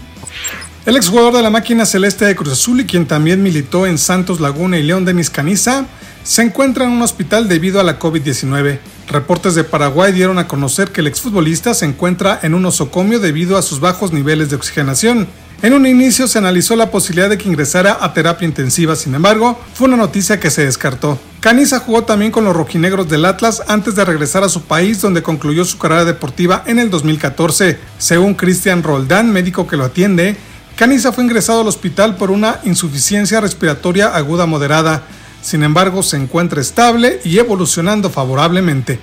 El 0.84 0.96
exjugador 0.96 1.34
de 1.34 1.42
la 1.42 1.50
máquina 1.50 1.86
celeste 1.86 2.24
de 2.24 2.34
Cruz 2.34 2.54
Azul 2.54 2.80
y 2.80 2.86
quien 2.86 3.06
también 3.06 3.40
militó 3.40 3.86
en 3.86 3.98
Santos 3.98 4.40
Laguna 4.40 4.78
y 4.78 4.82
León 4.82 5.04
Denis 5.04 5.30
Caniza, 5.30 5.86
se 6.24 6.42
encuentra 6.42 6.84
en 6.84 6.90
un 6.90 7.02
hospital 7.02 7.48
debido 7.48 7.78
a 7.78 7.84
la 7.84 8.00
COVID-19. 8.00 8.78
Reportes 9.08 9.54
de 9.54 9.62
Paraguay 9.62 10.12
dieron 10.12 10.38
a 10.38 10.48
conocer 10.48 10.90
que 10.90 11.00
el 11.00 11.06
exfutbolista 11.06 11.74
se 11.74 11.84
encuentra 11.84 12.40
en 12.42 12.54
un 12.54 12.64
osocomio 12.64 13.20
debido 13.20 13.56
a 13.56 13.62
sus 13.62 13.78
bajos 13.78 14.12
niveles 14.12 14.50
de 14.50 14.56
oxigenación. 14.56 15.28
En 15.62 15.74
un 15.74 15.86
inicio 15.86 16.26
se 16.26 16.38
analizó 16.38 16.74
la 16.74 16.90
posibilidad 16.90 17.28
de 17.28 17.38
que 17.38 17.48
ingresara 17.48 17.98
a 18.00 18.12
terapia 18.12 18.48
intensiva, 18.48 18.96
sin 18.96 19.14
embargo, 19.14 19.60
fue 19.74 19.86
una 19.86 19.96
noticia 19.96 20.40
que 20.40 20.50
se 20.50 20.64
descartó. 20.64 21.18
Caniza 21.42 21.80
jugó 21.80 22.04
también 22.04 22.30
con 22.30 22.44
los 22.44 22.54
rojinegros 22.54 23.08
del 23.08 23.24
Atlas 23.24 23.64
antes 23.66 23.96
de 23.96 24.04
regresar 24.04 24.44
a 24.44 24.48
su 24.48 24.62
país 24.62 25.00
donde 25.00 25.24
concluyó 25.24 25.64
su 25.64 25.76
carrera 25.76 26.04
deportiva 26.04 26.62
en 26.66 26.78
el 26.78 26.88
2014. 26.88 27.80
Según 27.98 28.34
Cristian 28.34 28.84
Roldán, 28.84 29.32
médico 29.32 29.66
que 29.66 29.76
lo 29.76 29.82
atiende, 29.82 30.36
Caniza 30.76 31.10
fue 31.10 31.24
ingresado 31.24 31.62
al 31.62 31.66
hospital 31.66 32.14
por 32.14 32.30
una 32.30 32.60
insuficiencia 32.62 33.40
respiratoria 33.40 34.14
aguda 34.14 34.46
moderada. 34.46 35.02
Sin 35.42 35.64
embargo, 35.64 36.04
se 36.04 36.16
encuentra 36.16 36.60
estable 36.60 37.20
y 37.24 37.36
evolucionando 37.40 38.08
favorablemente. 38.08 39.00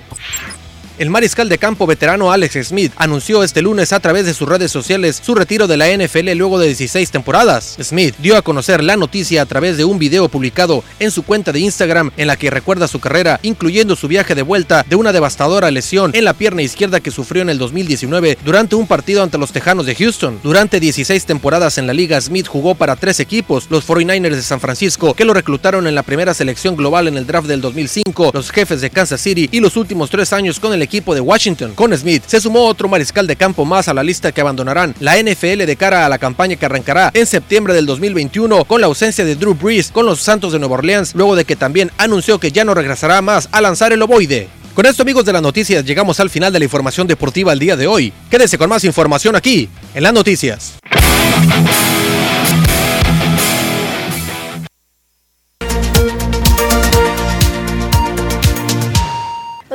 El 1.00 1.08
mariscal 1.08 1.48
de 1.48 1.56
campo 1.56 1.86
veterano 1.86 2.30
Alex 2.30 2.68
Smith 2.68 2.92
anunció 2.96 3.42
este 3.42 3.62
lunes 3.62 3.94
a 3.94 4.00
través 4.00 4.26
de 4.26 4.34
sus 4.34 4.46
redes 4.46 4.70
sociales 4.70 5.18
su 5.24 5.34
retiro 5.34 5.66
de 5.66 5.78
la 5.78 5.88
NFL 5.88 6.32
luego 6.32 6.58
de 6.58 6.66
16 6.66 7.10
temporadas. 7.10 7.78
Smith 7.82 8.14
dio 8.18 8.36
a 8.36 8.42
conocer 8.42 8.84
la 8.84 8.98
noticia 8.98 9.40
a 9.40 9.46
través 9.46 9.78
de 9.78 9.86
un 9.86 9.98
video 9.98 10.28
publicado 10.28 10.84
en 10.98 11.10
su 11.10 11.22
cuenta 11.22 11.52
de 11.52 11.60
Instagram 11.60 12.10
en 12.18 12.26
la 12.26 12.36
que 12.36 12.50
recuerda 12.50 12.86
su 12.86 13.00
carrera, 13.00 13.40
incluyendo 13.42 13.96
su 13.96 14.08
viaje 14.08 14.34
de 14.34 14.42
vuelta 14.42 14.84
de 14.86 14.96
una 14.96 15.14
devastadora 15.14 15.70
lesión 15.70 16.10
en 16.12 16.26
la 16.26 16.34
pierna 16.34 16.60
izquierda 16.60 17.00
que 17.00 17.10
sufrió 17.10 17.40
en 17.40 17.48
el 17.48 17.56
2019 17.56 18.36
durante 18.44 18.76
un 18.76 18.86
partido 18.86 19.22
ante 19.22 19.38
los 19.38 19.52
Tejanos 19.52 19.86
de 19.86 19.94
Houston. 19.94 20.38
Durante 20.42 20.80
16 20.80 21.24
temporadas 21.24 21.78
en 21.78 21.86
la 21.86 21.94
liga, 21.94 22.20
Smith 22.20 22.46
jugó 22.46 22.74
para 22.74 22.96
tres 22.96 23.20
equipos, 23.20 23.68
los 23.70 23.88
49ers 23.88 24.36
de 24.36 24.42
San 24.42 24.60
Francisco, 24.60 25.14
que 25.14 25.24
lo 25.24 25.32
reclutaron 25.32 25.86
en 25.86 25.94
la 25.94 26.02
primera 26.02 26.34
selección 26.34 26.76
global 26.76 27.08
en 27.08 27.16
el 27.16 27.26
draft 27.26 27.48
del 27.48 27.62
2005, 27.62 28.32
los 28.34 28.50
jefes 28.50 28.82
de 28.82 28.90
Kansas 28.90 29.22
City 29.22 29.48
y 29.50 29.60
los 29.60 29.78
últimos 29.78 30.10
tres 30.10 30.34
años 30.34 30.60
con 30.60 30.74
el 30.74 30.89
equipo 30.90 31.14
de 31.14 31.20
Washington. 31.20 31.74
Con 31.76 31.96
Smith 31.96 32.24
se 32.26 32.40
sumó 32.40 32.64
otro 32.66 32.88
mariscal 32.88 33.28
de 33.28 33.36
campo 33.36 33.64
más 33.64 33.86
a 33.86 33.94
la 33.94 34.02
lista 34.02 34.32
que 34.32 34.40
abandonarán 34.40 34.96
la 34.98 35.22
NFL 35.22 35.64
de 35.64 35.76
cara 35.76 36.04
a 36.04 36.08
la 36.08 36.18
campaña 36.18 36.56
que 36.56 36.66
arrancará 36.66 37.12
en 37.14 37.26
septiembre 37.26 37.74
del 37.74 37.86
2021 37.86 38.64
con 38.64 38.80
la 38.80 38.88
ausencia 38.88 39.24
de 39.24 39.36
Drew 39.36 39.54
Brees 39.54 39.92
con 39.92 40.04
los 40.04 40.20
Santos 40.20 40.52
de 40.52 40.58
Nueva 40.58 40.74
Orleans, 40.74 41.14
luego 41.14 41.36
de 41.36 41.44
que 41.44 41.54
también 41.54 41.92
anunció 41.96 42.40
que 42.40 42.50
ya 42.50 42.64
no 42.64 42.74
regresará 42.74 43.22
más 43.22 43.48
a 43.52 43.60
lanzar 43.60 43.92
el 43.92 44.02
ovoide. 44.02 44.48
Con 44.74 44.84
esto 44.84 45.02
amigos 45.02 45.24
de 45.24 45.32
las 45.32 45.42
noticias 45.42 45.84
llegamos 45.84 46.18
al 46.18 46.28
final 46.28 46.52
de 46.52 46.58
la 46.58 46.64
información 46.64 47.06
deportiva 47.06 47.52
el 47.52 47.60
día 47.60 47.76
de 47.76 47.86
hoy. 47.86 48.12
Quédese 48.28 48.58
con 48.58 48.68
más 48.68 48.82
información 48.82 49.36
aquí 49.36 49.68
en 49.94 50.02
las 50.02 50.12
noticias. 50.12 50.74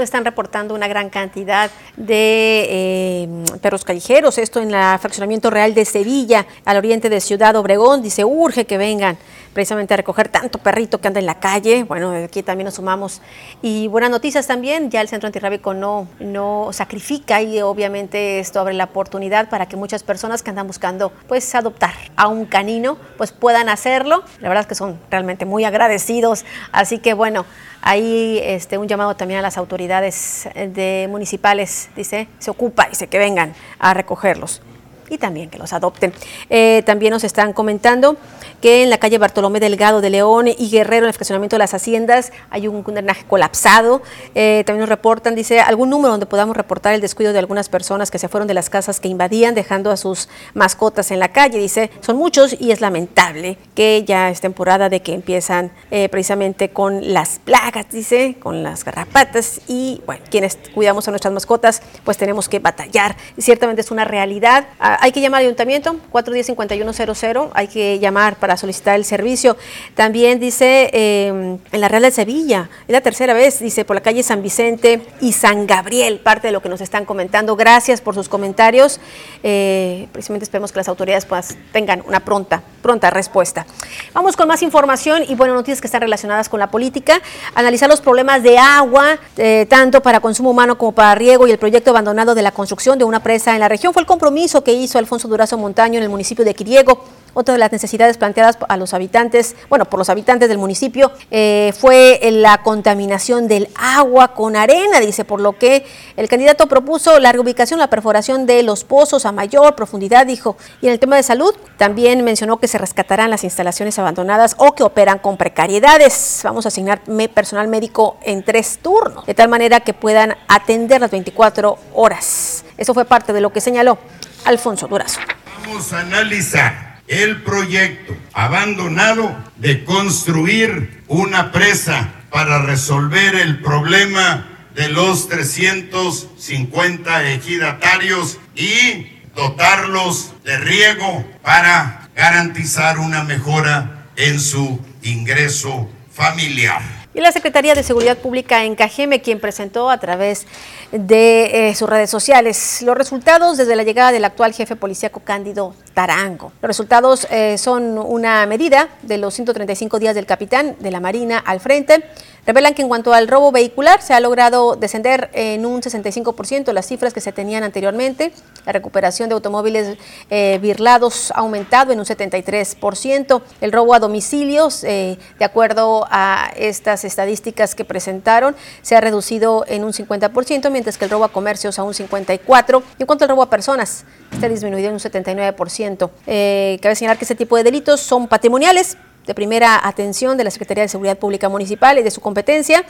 Están 0.05 0.23
reportando 0.23 0.73
una 0.73 0.87
gran 0.87 1.09
cantidad 1.09 1.69
de 1.97 2.67
eh, 2.69 3.29
perros 3.61 3.83
callejeros, 3.83 4.37
esto 4.37 4.61
en 4.61 4.73
el 4.73 4.99
fraccionamiento 4.99 5.49
real 5.49 5.73
de 5.73 5.85
Sevilla, 5.85 6.45
al 6.63 6.77
oriente 6.77 7.09
de 7.09 7.19
Ciudad 7.19 7.55
Obregón, 7.55 8.01
dice, 8.01 8.23
urge 8.23 8.65
que 8.65 8.77
vengan 8.77 9.17
precisamente 9.55 9.93
a 9.93 9.97
recoger 9.97 10.27
tanto 10.27 10.59
perrito 10.59 10.99
que 10.99 11.07
anda 11.07 11.21
en 11.21 11.25
la 11.25 11.39
calle, 11.39 11.85
bueno, 11.85 12.11
aquí 12.11 12.43
también 12.43 12.65
nos 12.65 12.75
sumamos. 12.75 13.21
Y 13.61 13.87
buenas 13.87 14.09
noticias 14.11 14.45
también, 14.45 14.91
ya 14.91 14.99
el 14.99 15.07
Centro 15.07 15.27
Antirrábico 15.27 15.73
no, 15.73 16.09
no 16.19 16.67
sacrifica 16.73 17.41
y 17.41 17.61
obviamente 17.61 18.39
esto 18.39 18.59
abre 18.59 18.73
la 18.73 18.83
oportunidad 18.83 19.49
para 19.49 19.67
que 19.67 19.77
muchas 19.77 20.03
personas 20.03 20.43
que 20.43 20.49
andan 20.49 20.67
buscando 20.67 21.13
pues 21.29 21.55
adoptar 21.55 21.93
a 22.17 22.27
un 22.27 22.45
canino 22.45 22.97
pues 23.17 23.31
puedan 23.31 23.69
hacerlo. 23.69 24.23
La 24.41 24.49
verdad 24.49 24.63
es 24.63 24.67
que 24.67 24.75
son 24.75 24.99
realmente 25.09 25.45
muy 25.45 25.63
agradecidos, 25.63 26.45
así 26.71 26.99
que 26.99 27.13
bueno, 27.13 27.45
Ahí 27.87 28.39
este, 28.41 28.79
un 28.79 28.87
llamado 28.87 29.15
también 29.15 29.41
a 29.41 29.43
las 29.43 29.59
autoridades 29.59 30.49
de 30.55 31.05
municipales, 31.07 31.91
dice, 31.95 32.27
se 32.39 32.49
ocupa, 32.49 32.87
dice 32.89 33.05
que 33.05 33.19
vengan 33.19 33.53
a 33.77 33.93
recogerlos 33.93 34.63
y 35.09 35.17
también 35.17 35.49
que 35.49 35.57
los 35.57 35.73
adopten. 35.73 36.13
Eh, 36.49 36.83
también 36.85 37.11
nos 37.11 37.23
están 37.23 37.53
comentando 37.53 38.17
que 38.61 38.83
en 38.83 38.89
la 38.89 38.97
calle 38.97 39.17
Bartolomé 39.17 39.59
Delgado 39.59 40.01
de 40.01 40.09
León 40.09 40.47
y 40.47 40.69
Guerrero, 40.69 41.05
en 41.05 41.09
el 41.09 41.13
fraccionamiento 41.13 41.55
de 41.55 41.59
las 41.59 41.73
haciendas, 41.73 42.31
hay 42.49 42.67
un 42.67 42.83
drenaje 42.83 43.25
colapsado. 43.25 44.01
Eh, 44.33 44.63
también 44.65 44.81
nos 44.81 44.89
reportan, 44.89 45.35
dice, 45.35 45.59
algún 45.59 45.89
número 45.89 46.11
donde 46.11 46.25
podamos 46.25 46.55
reportar 46.57 46.93
el 46.93 47.01
descuido 47.01 47.33
de 47.33 47.39
algunas 47.39 47.69
personas 47.69 48.11
que 48.11 48.19
se 48.19 48.27
fueron 48.27 48.47
de 48.47 48.53
las 48.53 48.69
casas 48.69 48.99
que 48.99 49.07
invadían, 49.07 49.55
dejando 49.55 49.91
a 49.91 49.97
sus 49.97 50.29
mascotas 50.53 51.11
en 51.11 51.19
la 51.19 51.29
calle. 51.29 51.59
Dice, 51.59 51.91
son 52.01 52.17
muchos 52.17 52.55
y 52.59 52.71
es 52.71 52.81
lamentable 52.81 53.57
que 53.75 54.03
ya 54.05 54.29
es 54.29 54.41
temporada 54.41 54.89
de 54.89 55.01
que 55.01 55.13
empiezan 55.13 55.71
eh, 55.91 56.09
precisamente 56.09 56.69
con 56.69 57.13
las 57.13 57.39
plagas, 57.39 57.85
dice, 57.91 58.37
con 58.39 58.63
las 58.63 58.83
garrapatas 58.83 59.61
y, 59.67 60.01
bueno, 60.05 60.23
quienes 60.29 60.57
cuidamos 60.73 61.07
a 61.07 61.11
nuestras 61.11 61.33
mascotas, 61.33 61.81
pues 62.03 62.17
tenemos 62.17 62.49
que 62.49 62.59
batallar. 62.59 63.15
Ciertamente 63.37 63.81
es 63.81 63.91
una 63.91 64.05
realidad. 64.05 64.67
Ah, 64.79 64.94
hay 64.99 65.11
que 65.11 65.21
llamar 65.21 65.39
al 65.39 65.45
ayuntamiento, 65.45 65.95
410-5100, 66.11 67.49
hay 67.53 67.67
que 67.67 67.99
llamar 67.99 68.35
para 68.37 68.57
solicitar 68.57 68.95
el 68.95 69.05
servicio. 69.05 69.57
También 69.95 70.39
dice 70.39 70.89
em, 70.93 71.57
en 71.71 71.81
la 71.81 71.87
Real 71.87 72.03
de 72.03 72.11
Sevilla, 72.11 72.69
es 72.87 72.91
la 72.91 73.01
tercera 73.01 73.33
vez, 73.33 73.59
dice 73.59 73.85
por 73.85 73.95
la 73.95 74.01
calle 74.01 74.23
San 74.23 74.41
Vicente 74.41 75.01
y 75.21 75.33
San 75.33 75.67
Gabriel, 75.67 76.19
parte 76.19 76.47
de 76.47 76.53
lo 76.53 76.61
que 76.61 76.69
nos 76.69 76.81
están 76.81 77.05
comentando. 77.05 77.55
Gracias 77.55 78.01
por 78.01 78.15
sus 78.15 78.29
comentarios. 78.29 78.99
Eh, 79.43 80.07
precisamente 80.11 80.43
esperemos 80.43 80.71
que 80.71 80.79
las 80.79 80.87
autoridades 80.87 81.25
pues, 81.25 81.57
tengan 81.71 82.03
una 82.07 82.19
pronta, 82.19 82.61
pronta 82.81 83.09
respuesta. 83.09 83.65
Vamos 84.13 84.35
con 84.35 84.47
más 84.47 84.61
información 84.61 85.23
y 85.27 85.35
bueno, 85.35 85.53
noticias 85.53 85.81
que 85.81 85.87
están 85.87 86.01
relacionadas 86.01 86.49
con 86.49 86.59
la 86.59 86.67
política. 86.67 87.21
Analizar 87.55 87.89
los 87.89 88.01
problemas 88.01 88.43
de 88.43 88.57
agua, 88.57 89.17
eh, 89.37 89.65
tanto 89.69 90.01
para 90.01 90.19
consumo 90.19 90.51
humano 90.51 90.77
como 90.77 90.91
para 90.91 91.15
riego 91.15 91.47
y 91.47 91.51
el 91.51 91.57
proyecto 91.57 91.91
abandonado 91.91 92.35
de 92.35 92.41
la 92.41 92.51
construcción 92.51 92.97
de 92.97 93.05
una 93.05 93.21
presa 93.21 93.53
en 93.53 93.59
la 93.59 93.67
región 93.67 93.93
fue 93.93 94.01
el 94.01 94.07
compromiso 94.07 94.63
que 94.63 94.73
hizo 94.73 94.84
Alfonso 94.93 95.27
Durazo 95.27 95.57
Montaño 95.57 95.97
en 95.97 96.03
el 96.03 96.09
municipio 96.09 96.45
de 96.45 96.53
Quiriego. 96.53 97.03
Otra 97.37 97.53
de 97.53 97.59
las 97.59 97.73
necesidades 97.73 98.17
planteadas 98.17 98.57
a 98.69 98.77
los 98.77 98.93
habitantes, 98.93 99.57
bueno, 99.67 99.83
por 99.83 99.99
los 99.99 100.09
habitantes 100.09 100.47
del 100.47 100.57
municipio, 100.57 101.11
eh, 101.31 101.73
fue 101.77 102.17
la 102.31 102.63
contaminación 102.63 103.49
del 103.49 103.67
agua 103.75 104.29
con 104.29 104.55
arena, 104.55 105.01
dice, 105.01 105.25
por 105.25 105.41
lo 105.41 105.59
que 105.59 105.85
el 106.15 106.29
candidato 106.29 106.67
propuso 106.67 107.19
la 107.19 107.33
reubicación, 107.33 107.77
la 107.77 107.89
perforación 107.89 108.45
de 108.45 108.63
los 108.63 108.85
pozos 108.85 109.25
a 109.25 109.33
mayor 109.33 109.75
profundidad, 109.75 110.25
dijo. 110.25 110.55
Y 110.81 110.87
en 110.87 110.93
el 110.93 110.99
tema 110.99 111.17
de 111.17 111.23
salud, 111.23 111.53
también 111.77 112.23
mencionó 112.23 112.55
que 112.55 112.69
se 112.69 112.77
rescatarán 112.77 113.29
las 113.29 113.43
instalaciones 113.43 113.99
abandonadas 113.99 114.55
o 114.57 114.73
que 114.73 114.83
operan 114.83 115.19
con 115.19 115.35
precariedades. 115.35 116.39
Vamos 116.45 116.63
a 116.65 116.69
asignar 116.69 117.01
personal 117.33 117.67
médico 117.67 118.15
en 118.23 118.43
tres 118.43 118.79
turnos, 118.81 119.25
de 119.25 119.33
tal 119.33 119.49
manera 119.49 119.81
que 119.81 119.93
puedan 119.93 120.37
atender 120.47 121.01
las 121.01 121.11
24 121.11 121.77
horas. 121.93 122.63
Eso 122.77 122.93
fue 122.93 123.03
parte 123.03 123.33
de 123.33 123.41
lo 123.41 123.51
que 123.51 123.59
señaló 123.59 123.97
Alfonso 124.45 124.87
Durazo. 124.87 125.19
Vamos 125.61 125.91
a 125.93 126.01
analizar 126.01 126.99
el 127.07 127.43
proyecto 127.43 128.15
abandonado 128.33 129.35
de 129.57 129.83
construir 129.83 131.03
una 131.07 131.51
presa 131.51 132.09
para 132.29 132.59
resolver 132.59 133.35
el 133.35 133.61
problema 133.61 134.47
de 134.75 134.89
los 134.89 135.29
350 135.29 137.31
ejidatarios 137.31 138.39
y 138.55 139.07
dotarlos 139.35 140.33
de 140.43 140.57
riego 140.57 141.25
para 141.41 142.09
garantizar 142.15 142.99
una 142.99 143.23
mejora 143.23 144.07
en 144.15 144.39
su 144.39 144.79
ingreso 145.01 145.89
familiar. 146.11 147.04
Y 147.15 147.21
la 147.21 147.31
Secretaría 147.31 147.75
de 147.75 147.81
Seguridad 147.81 148.17
Pública 148.17 148.65
en 148.65 148.75
Cajeme, 148.75 149.21
quien 149.21 149.39
presentó 149.39 149.89
a 149.89 149.97
través 150.01 150.45
de 150.91 151.69
eh, 151.69 151.73
sus 151.73 151.89
redes 151.89 152.09
sociales 152.09 152.81
los 152.81 152.97
resultados 152.97 153.57
desde 153.57 153.77
la 153.77 153.83
llegada 153.83 154.11
del 154.11 154.25
actual 154.25 154.53
jefe 154.53 154.75
policíaco 154.75 155.21
Cándido 155.21 155.73
Tarango. 155.93 156.51
Los 156.61 156.67
resultados 156.67 157.25
eh, 157.31 157.57
son 157.57 157.97
una 157.97 158.45
medida 158.47 158.89
de 159.01 159.17
los 159.17 159.33
135 159.33 159.97
días 159.97 160.13
del 160.13 160.25
capitán 160.25 160.75
de 160.81 160.91
la 160.91 160.99
Marina 160.99 161.37
al 161.37 161.61
frente 161.61 162.03
revelan 162.45 162.73
que 162.73 162.81
en 162.81 162.87
cuanto 162.87 163.13
al 163.13 163.27
robo 163.27 163.51
vehicular 163.51 164.01
se 164.01 164.13
ha 164.13 164.19
logrado 164.19 164.75
descender 164.75 165.29
en 165.33 165.65
un 165.65 165.81
65% 165.81 166.71
las 166.73 166.87
cifras 166.87 167.13
que 167.13 167.21
se 167.21 167.31
tenían 167.31 167.63
anteriormente. 167.63 168.31
La 168.65 168.71
recuperación 168.71 169.29
de 169.29 169.35
automóviles 169.35 169.97
eh, 170.29 170.59
birlados 170.61 171.31
ha 171.31 171.39
aumentado 171.39 171.91
en 171.91 171.99
un 171.99 172.05
73%. 172.05 173.41
El 173.61 173.71
robo 173.71 173.93
a 173.93 173.99
domicilios, 173.99 174.83
eh, 174.83 175.17
de 175.37 175.45
acuerdo 175.45 176.07
a 176.09 176.51
estas 176.55 177.03
estadísticas 177.05 177.75
que 177.75 177.85
presentaron, 177.85 178.55
se 178.81 178.95
ha 178.95 179.01
reducido 179.01 179.65
en 179.67 179.83
un 179.83 179.93
50%, 179.93 180.69
mientras 180.71 180.97
que 180.97 181.05
el 181.05 181.11
robo 181.11 181.25
a 181.25 181.29
comercios 181.29 181.79
a 181.79 181.83
un 181.83 181.93
54%. 181.93 182.83
Y 182.97 183.03
en 183.03 183.07
cuanto 183.07 183.25
al 183.25 183.29
robo 183.29 183.43
a 183.43 183.49
personas, 183.49 184.05
está 184.31 184.49
disminuido 184.49 184.89
en 184.89 184.95
un 184.95 184.99
79%. 184.99 186.09
Eh, 186.27 186.79
cabe 186.81 186.95
señalar 186.95 187.17
que 187.17 187.25
este 187.25 187.35
tipo 187.35 187.55
de 187.57 187.63
delitos 187.63 188.01
son 188.01 188.27
patrimoniales 188.27 188.97
de 189.25 189.33
primera 189.33 189.85
atención 189.87 190.37
de 190.37 190.43
la 190.43 190.51
Secretaría 190.51 190.83
de 190.83 190.87
Seguridad 190.87 191.17
Pública 191.17 191.49
Municipal 191.49 191.97
y 191.97 192.03
de 192.03 192.11
su 192.11 192.21
competencia 192.21 192.85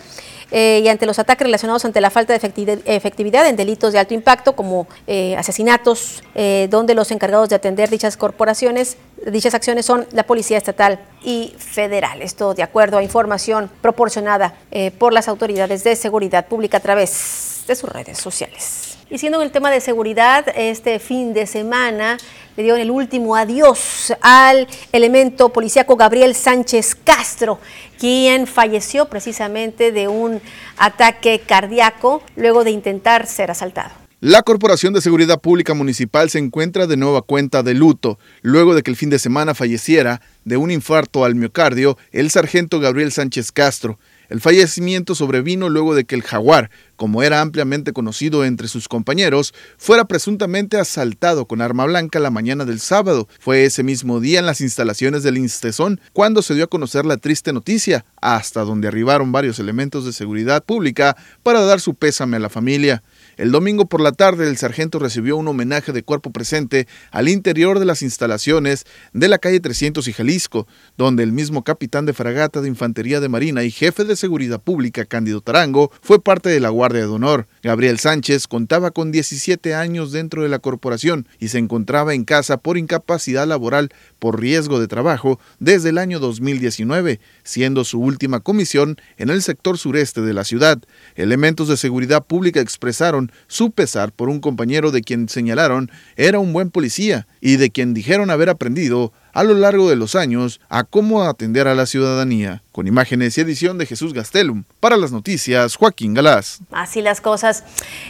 eh, 0.51 0.81
y 0.83 0.87
ante 0.87 1.05
los 1.05 1.19
ataques 1.19 1.45
relacionados 1.45 1.85
ante 1.85 2.01
la 2.01 2.09
falta 2.09 2.37
de 2.37 2.81
efectividad 2.85 3.47
en 3.47 3.55
delitos 3.55 3.93
de 3.93 3.99
alto 3.99 4.13
impacto 4.13 4.55
como 4.55 4.87
eh, 5.07 5.35
asesinatos, 5.37 6.23
eh, 6.35 6.67
donde 6.69 6.93
los 6.93 7.11
encargados 7.11 7.49
de 7.49 7.55
atender 7.55 7.89
dichas 7.89 8.17
corporaciones, 8.17 8.97
dichas 9.25 9.53
acciones 9.53 9.85
son 9.85 10.07
la 10.11 10.23
Policía 10.23 10.57
Estatal 10.57 10.99
y 11.23 11.53
Federal. 11.57 12.21
Esto 12.21 12.53
de 12.53 12.63
acuerdo 12.63 12.97
a 12.97 13.03
información 13.03 13.69
proporcionada 13.81 14.53
por 14.97 15.13
las 15.13 15.27
autoridades 15.27 15.83
de 15.83 15.95
seguridad 15.95 16.47
pública 16.47 16.77
a 16.77 16.81
través 16.81 17.63
de 17.67 17.75
sus 17.75 17.89
redes 17.89 18.17
sociales. 18.17 18.97
Y 19.09 19.17
siendo 19.19 19.39
en 19.39 19.45
el 19.45 19.51
tema 19.51 19.71
de 19.71 19.81
seguridad, 19.81 20.45
este 20.55 20.99
fin 20.99 21.33
de 21.33 21.45
semana 21.45 22.17
le 22.57 22.63
dieron 22.63 22.79
el 22.79 22.91
último 22.91 23.35
adiós 23.35 24.13
al 24.21 24.67
elemento 24.91 25.49
policíaco 25.49 25.95
Gabriel 25.95 26.35
Sánchez 26.35 26.95
Castro, 26.95 27.59
quien 27.99 28.47
falleció 28.47 29.09
precisamente 29.09 29.91
de 29.91 30.07
un 30.07 30.41
ataque 30.77 31.41
cardíaco 31.45 32.23
luego 32.35 32.63
de 32.63 32.71
intentar 32.71 33.27
ser 33.27 33.51
asaltado. 33.51 33.91
La 34.21 34.41
Corporación 34.41 34.93
de 34.93 35.01
Seguridad 35.01 35.41
Pública 35.41 35.73
Municipal 35.73 36.29
se 36.29 36.39
encuentra 36.39 36.87
de 36.87 36.97
nueva 36.97 37.21
cuenta 37.21 37.61
de 37.61 37.73
luto, 37.73 38.17
luego 38.41 38.73
de 38.73 38.81
que 38.81 38.89
el 38.89 38.97
fin 38.97 39.09
de 39.09 39.19
semana 39.19 39.53
falleciera 39.53 40.21
de 40.45 40.57
un 40.57 40.71
infarto 40.71 41.25
al 41.25 41.35
miocardio 41.35 41.97
el 42.11 42.31
sargento 42.31 42.79
Gabriel 42.79 43.11
Sánchez 43.11 43.51
Castro. 43.51 43.99
El 44.29 44.41
fallecimiento 44.41 45.15
sobrevino 45.15 45.69
luego 45.69 45.95
de 45.95 46.05
que 46.05 46.15
el 46.15 46.23
jaguar, 46.23 46.69
como 46.95 47.23
era 47.23 47.41
ampliamente 47.41 47.93
conocido 47.93 48.45
entre 48.45 48.67
sus 48.67 48.87
compañeros, 48.87 49.53
fuera 49.77 50.05
presuntamente 50.05 50.77
asaltado 50.77 51.45
con 51.45 51.61
arma 51.61 51.85
blanca 51.85 52.19
la 52.19 52.31
mañana 52.31 52.65
del 52.65 52.79
sábado. 52.79 53.27
Fue 53.39 53.65
ese 53.65 53.83
mismo 53.83 54.19
día 54.19 54.39
en 54.39 54.45
las 54.45 54.61
instalaciones 54.61 55.23
del 55.23 55.37
Instezón 55.37 55.99
cuando 56.13 56.41
se 56.41 56.55
dio 56.55 56.65
a 56.65 56.69
conocer 56.69 57.05
la 57.05 57.17
triste 57.17 57.53
noticia, 57.53 58.05
hasta 58.21 58.61
donde 58.61 58.87
arribaron 58.87 59.31
varios 59.31 59.59
elementos 59.59 60.05
de 60.05 60.13
seguridad 60.13 60.63
pública 60.63 61.15
para 61.43 61.61
dar 61.61 61.79
su 61.79 61.95
pésame 61.95 62.37
a 62.37 62.41
la 62.41 62.49
familia. 62.49 63.03
El 63.37 63.51
domingo 63.51 63.85
por 63.87 63.99
la 63.99 64.13
tarde 64.13 64.47
el 64.47 64.55
sargento 64.55 64.97
recibió 64.97 65.35
un 65.35 65.47
homenaje 65.47 65.91
de 65.91 66.03
cuerpo 66.03 66.31
presente 66.31 66.87
al 67.11 67.27
interior 67.27 67.79
de 67.79 67.85
las 67.85 68.01
instalaciones 68.01 68.85
de 69.11 69.27
la 69.27 69.39
calle 69.39 69.59
300 69.59 70.07
y 70.07 70.13
Jalisco, 70.13 70.67
donde 70.97 71.23
el 71.23 71.33
mismo 71.33 71.63
capitán 71.63 72.05
de 72.05 72.13
fragata 72.13 72.61
de 72.61 72.69
Infantería 72.69 73.19
de 73.19 73.27
Marina 73.27 73.63
y 73.63 73.71
jefe 73.71 74.05
de 74.05 74.15
Seguridad 74.15 74.61
Pública, 74.61 75.03
Cándido 75.03 75.41
Tarango, 75.41 75.91
fue 76.01 76.21
parte 76.21 76.47
de 76.47 76.61
la 76.61 76.69
Guardia 76.69 77.01
de 77.01 77.07
Honor. 77.07 77.47
Gabriel 77.61 77.99
Sánchez 77.99 78.47
contaba 78.47 78.91
con 78.91 79.11
17 79.11 79.75
años 79.75 80.13
dentro 80.13 80.43
de 80.43 80.49
la 80.49 80.59
corporación 80.59 81.27
y 81.37 81.49
se 81.49 81.57
encontraba 81.57 82.13
en 82.13 82.23
casa 82.23 82.57
por 82.57 82.77
incapacidad 82.77 83.45
laboral 83.45 83.89
por 84.19 84.39
riesgo 84.39 84.79
de 84.79 84.87
trabajo 84.87 85.39
desde 85.59 85.89
el 85.89 85.97
año 85.97 86.19
2019, 86.19 87.19
siendo 87.43 87.83
su 87.83 87.99
última 87.99 88.39
comisión 88.39 88.97
en 89.17 89.29
el 89.29 89.41
sector 89.41 89.77
sureste 89.77 90.21
de 90.21 90.33
la 90.33 90.45
ciudad. 90.45 90.81
Elementos 91.15 91.67
de 91.67 91.75
seguridad 91.75 92.25
pública 92.25 92.61
expresaron 92.61 93.24
su 93.47 93.71
pesar 93.71 94.11
por 94.11 94.29
un 94.29 94.39
compañero 94.39 94.91
de 94.91 95.01
quien 95.01 95.29
señalaron 95.29 95.91
era 96.15 96.39
un 96.39 96.53
buen 96.53 96.71
policía 96.71 97.27
y 97.41 97.57
de 97.57 97.69
quien 97.69 97.93
dijeron 97.93 98.29
haber 98.29 98.49
aprendido 98.49 99.13
a 99.35 99.43
lo 99.43 99.53
largo 99.53 99.89
de 99.89 99.97
los 99.97 100.15
años 100.15 100.61
a 100.69 100.85
cómo 100.85 101.21
atender 101.23 101.67
a 101.67 101.75
la 101.75 101.85
ciudadanía. 101.85 102.63
Con 102.71 102.87
imágenes 102.87 103.37
y 103.37 103.41
edición 103.41 103.77
de 103.77 103.85
Jesús 103.85 104.13
Gastelum. 104.13 104.63
Para 104.79 104.97
las 104.97 105.11
noticias, 105.11 105.75
Joaquín 105.75 106.13
Galás. 106.13 106.59
Así 106.71 107.01
las 107.01 107.21
cosas. 107.21 107.63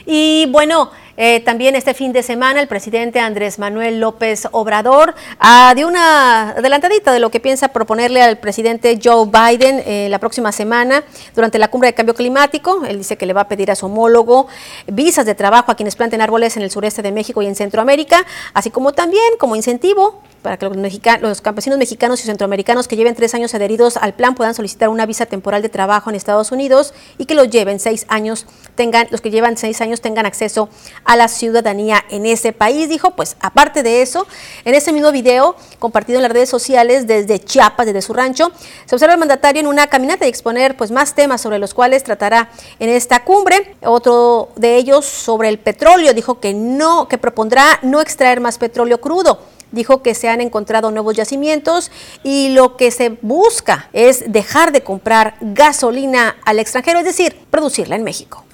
Y 0.05 0.47
bueno, 0.51 0.91
eh, 1.17 1.39
también 1.39 1.75
este 1.75 1.93
fin 1.93 2.13
de 2.13 2.23
semana 2.23 2.61
el 2.61 2.67
presidente 2.67 3.19
Andrés 3.19 3.57
Manuel 3.57 3.99
López 3.99 4.47
Obrador 4.51 5.15
ah, 5.39 5.73
dio 5.75 5.87
una 5.87 6.51
adelantadita 6.51 7.11
de 7.11 7.19
lo 7.19 7.31
que 7.31 7.39
piensa 7.39 7.69
proponerle 7.69 8.21
al 8.21 8.37
presidente 8.37 8.99
Joe 9.03 9.25
Biden 9.25 9.81
eh, 9.85 10.07
la 10.09 10.19
próxima 10.19 10.51
semana 10.51 11.03
durante 11.33 11.57
la 11.57 11.69
cumbre 11.69 11.89
de 11.89 11.93
cambio 11.93 12.13
climático. 12.13 12.85
Él 12.85 12.99
dice 12.99 13.17
que 13.17 13.25
le 13.25 13.33
va 13.33 13.41
a 13.41 13.47
pedir 13.47 13.71
a 13.71 13.75
su 13.75 13.87
homólogo 13.87 14.47
visas 14.87 15.25
de 15.25 15.33
trabajo 15.35 15.71
a 15.71 15.75
quienes 15.75 15.95
planten 15.95 16.21
árboles 16.21 16.55
en 16.57 16.63
el 16.63 16.71
sureste 16.71 17.01
de 17.01 17.11
México 17.11 17.41
y 17.41 17.47
en 17.47 17.55
Centroamérica, 17.55 18.25
así 18.53 18.69
como 18.69 18.93
también 18.93 19.23
como 19.39 19.55
incentivo 19.55 20.21
para 20.45 20.57
que 20.57 20.65
los, 20.67 20.77
los, 21.21 21.41
campesinos 21.41 21.77
mexicanos 21.77 22.21
y 22.21 22.23
centroamericanos 22.23 22.87
que 22.87 22.95
lleven 22.95 23.15
tres 23.15 23.33
años 23.33 23.53
adheridos 23.53 23.97
al 23.97 24.13
plan 24.13 24.35
puedan 24.35 24.53
solicitar 24.53 24.89
una 24.89 25.05
visa 25.05 25.25
temporal 25.25 25.61
de 25.61 25.69
trabajo 25.69 26.09
en 26.09 26.15
Estados 26.15 26.51
Unidos 26.51 26.93
y 27.17 27.25
que 27.25 27.35
los 27.35 27.49
lleven 27.49 27.79
seis 27.79 28.05
años 28.09 28.45
tengan, 28.75 29.07
los 29.11 29.21
que 29.21 29.31
llevan 29.31 29.57
seis 29.57 29.81
años 29.81 30.01
tengan 30.01 30.25
acceso 30.25 30.69
a 31.03 31.15
la 31.15 31.27
ciudadanía 31.27 32.03
en 32.09 32.25
ese 32.25 32.53
país. 32.53 32.89
Dijo, 32.89 33.11
pues 33.11 33.37
aparte 33.39 33.83
de 33.83 34.01
eso, 34.01 34.27
en 34.63 34.75
ese 34.75 34.91
mismo 34.91 35.11
video 35.11 35.55
compartido 35.79 36.19
en 36.19 36.23
las 36.23 36.31
redes 36.31 36.49
sociales 36.49 37.07
desde 37.07 37.39
Chiapas, 37.39 37.85
desde 37.85 38.01
su 38.01 38.13
rancho, 38.13 38.51
se 38.85 38.95
observa 38.95 39.13
el 39.13 39.19
mandatario 39.19 39.61
en 39.61 39.67
una 39.67 39.87
caminata 39.87 40.25
y 40.25 40.29
exponer 40.29 40.77
pues 40.77 40.91
más 40.91 41.15
temas 41.15 41.41
sobre 41.41 41.59
los 41.59 41.73
cuales 41.73 42.03
tratará 42.03 42.49
en 42.79 42.89
esta 42.89 43.23
cumbre. 43.23 43.75
Otro 43.83 44.49
de 44.55 44.75
ellos 44.77 45.05
sobre 45.05 45.49
el 45.49 45.59
petróleo, 45.59 46.13
dijo 46.13 46.39
que 46.39 46.53
no, 46.53 47.07
que 47.07 47.17
propondrá 47.17 47.79
no 47.81 48.01
extraer 48.01 48.39
más 48.39 48.57
petróleo 48.57 48.99
crudo 48.99 49.54
dijo 49.71 50.01
que 50.01 50.15
se 50.15 50.29
han 50.29 50.41
encontrado 50.41 50.91
nuevos 50.91 51.15
yacimientos 51.15 51.91
y 52.23 52.49
lo 52.49 52.77
que 52.77 52.91
se 52.91 53.17
busca 53.21 53.89
es 53.93 54.31
dejar 54.31 54.71
de 54.71 54.81
comprar 54.83 55.35
gasolina 55.41 56.37
al 56.45 56.59
extranjero, 56.59 56.99
es 56.99 57.05
decir, 57.05 57.35
producirla 57.49 57.95
en 57.95 58.03
México. 58.03 58.45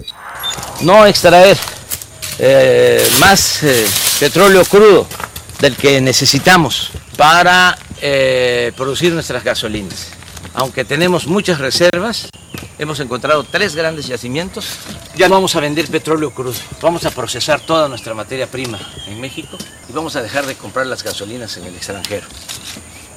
No 0.82 1.05
extraer 1.05 1.57
eh, 2.39 3.07
más 3.20 3.64
eh, 3.64 3.86
petróleo 4.20 4.64
crudo 4.66 5.05
del 5.59 5.76
que 5.76 6.01
necesitamos 6.01 6.89
para 7.18 7.78
eh, 8.01 8.72
producir 8.76 9.14
nuestras 9.14 9.43
gasolinas. 9.43 10.07
Aunque 10.53 10.84
tenemos 10.84 11.28
muchas 11.28 11.59
reservas, 11.59 12.30
hemos 12.82 13.00
encontrado 13.00 13.44
tres 13.44 13.76
grandes 13.76 14.08
yacimientos. 14.08 14.66
Ya 15.16 15.28
vamos 15.28 15.56
a 15.56 15.60
vender 15.60 15.88
petróleo 15.88 16.32
crudo, 16.32 16.56
vamos 16.82 17.06
a 17.06 17.12
procesar 17.12 17.62
toda 17.62 17.88
nuestra 17.88 18.16
materia 18.16 18.48
prima 18.48 18.80
en 19.06 19.22
México 19.22 19.56
y 19.88 19.94
vamos 19.94 20.16
a 20.16 20.24
dejar 20.24 20.48
de 20.48 20.56
comprar 20.56 20.88
las 20.88 21.04
gasolinas 21.04 21.56
en 21.58 21.66
el 21.66 21.76
extranjero. 21.76 22.26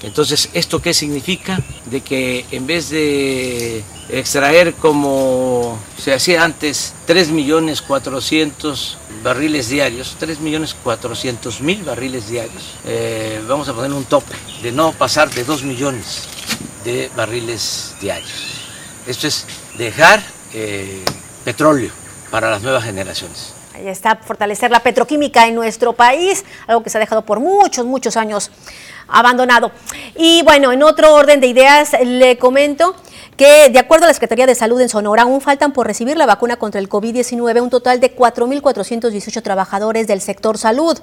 Entonces, 0.03 0.51
¿esto 0.53 0.83
qué 0.83 0.93
significa? 0.93 1.62
De 1.87 2.03
que 2.03 2.45
en 2.51 2.67
vez 2.67 2.91
de 2.91 3.83
extraer 4.11 4.75
como 4.75 5.79
se 5.97 6.12
hacía 6.12 6.45
antes 6.45 6.93
3.400.000 7.09 8.97
barriles 9.23 9.71
diarios, 9.71 10.15
3.400.000 10.21 11.85
barriles 11.87 12.29
diarios, 12.29 12.75
eh, 12.85 13.43
vamos 13.49 13.67
a 13.71 13.73
poner 13.73 13.93
un 13.93 14.05
tope 14.05 14.35
de 14.62 14.73
no 14.73 14.93
pasar 14.93 15.31
de 15.31 15.43
2 15.43 15.62
millones 15.62 16.25
de 16.85 17.11
barriles 17.17 17.95
diarios. 18.03 18.64
Esto 19.07 19.26
es 19.26 19.46
dejar 19.76 20.20
eh, 20.55 21.02
petróleo 21.44 21.90
para 22.30 22.50
las 22.50 22.62
nuevas 22.62 22.84
generaciones. 22.84 23.52
Ahí 23.74 23.88
está, 23.88 24.16
fortalecer 24.16 24.70
la 24.70 24.80
petroquímica 24.80 25.46
en 25.46 25.55
nuestro 25.55 25.92
país, 25.92 26.44
algo 26.66 26.82
que 26.82 26.90
se 26.90 26.96
ha 26.96 27.00
dejado 27.00 27.22
por 27.22 27.40
muchos, 27.40 27.84
muchos 27.84 28.16
años 28.16 28.50
abandonado. 29.09 29.72
Y 30.16 30.42
bueno, 30.42 30.72
en 30.72 30.82
otro 30.82 31.12
orden 31.12 31.40
de 31.40 31.48
ideas, 31.48 31.92
le 32.02 32.38
comento 32.38 32.94
que 33.36 33.68
de 33.70 33.78
acuerdo 33.78 34.05
a 34.05 34.09
la 34.09 34.14
Secretaría 34.14 34.46
de 34.46 34.55
Salud 34.55 34.80
en 34.80 34.88
Sonora, 34.88 35.22
aún 35.22 35.40
faltan 35.40 35.72
por 35.72 35.86
recibir 35.86 36.16
la 36.16 36.24
vacuna 36.24 36.57
contra 36.57 36.80
el 36.80 36.88
COVID-19 36.88 37.61
un 37.61 37.70
total 37.70 38.00
de 38.00 38.14
4.418 38.14 39.42
trabajadores 39.42 40.07
del 40.07 40.20
sector 40.20 40.57
salud. 40.57 40.98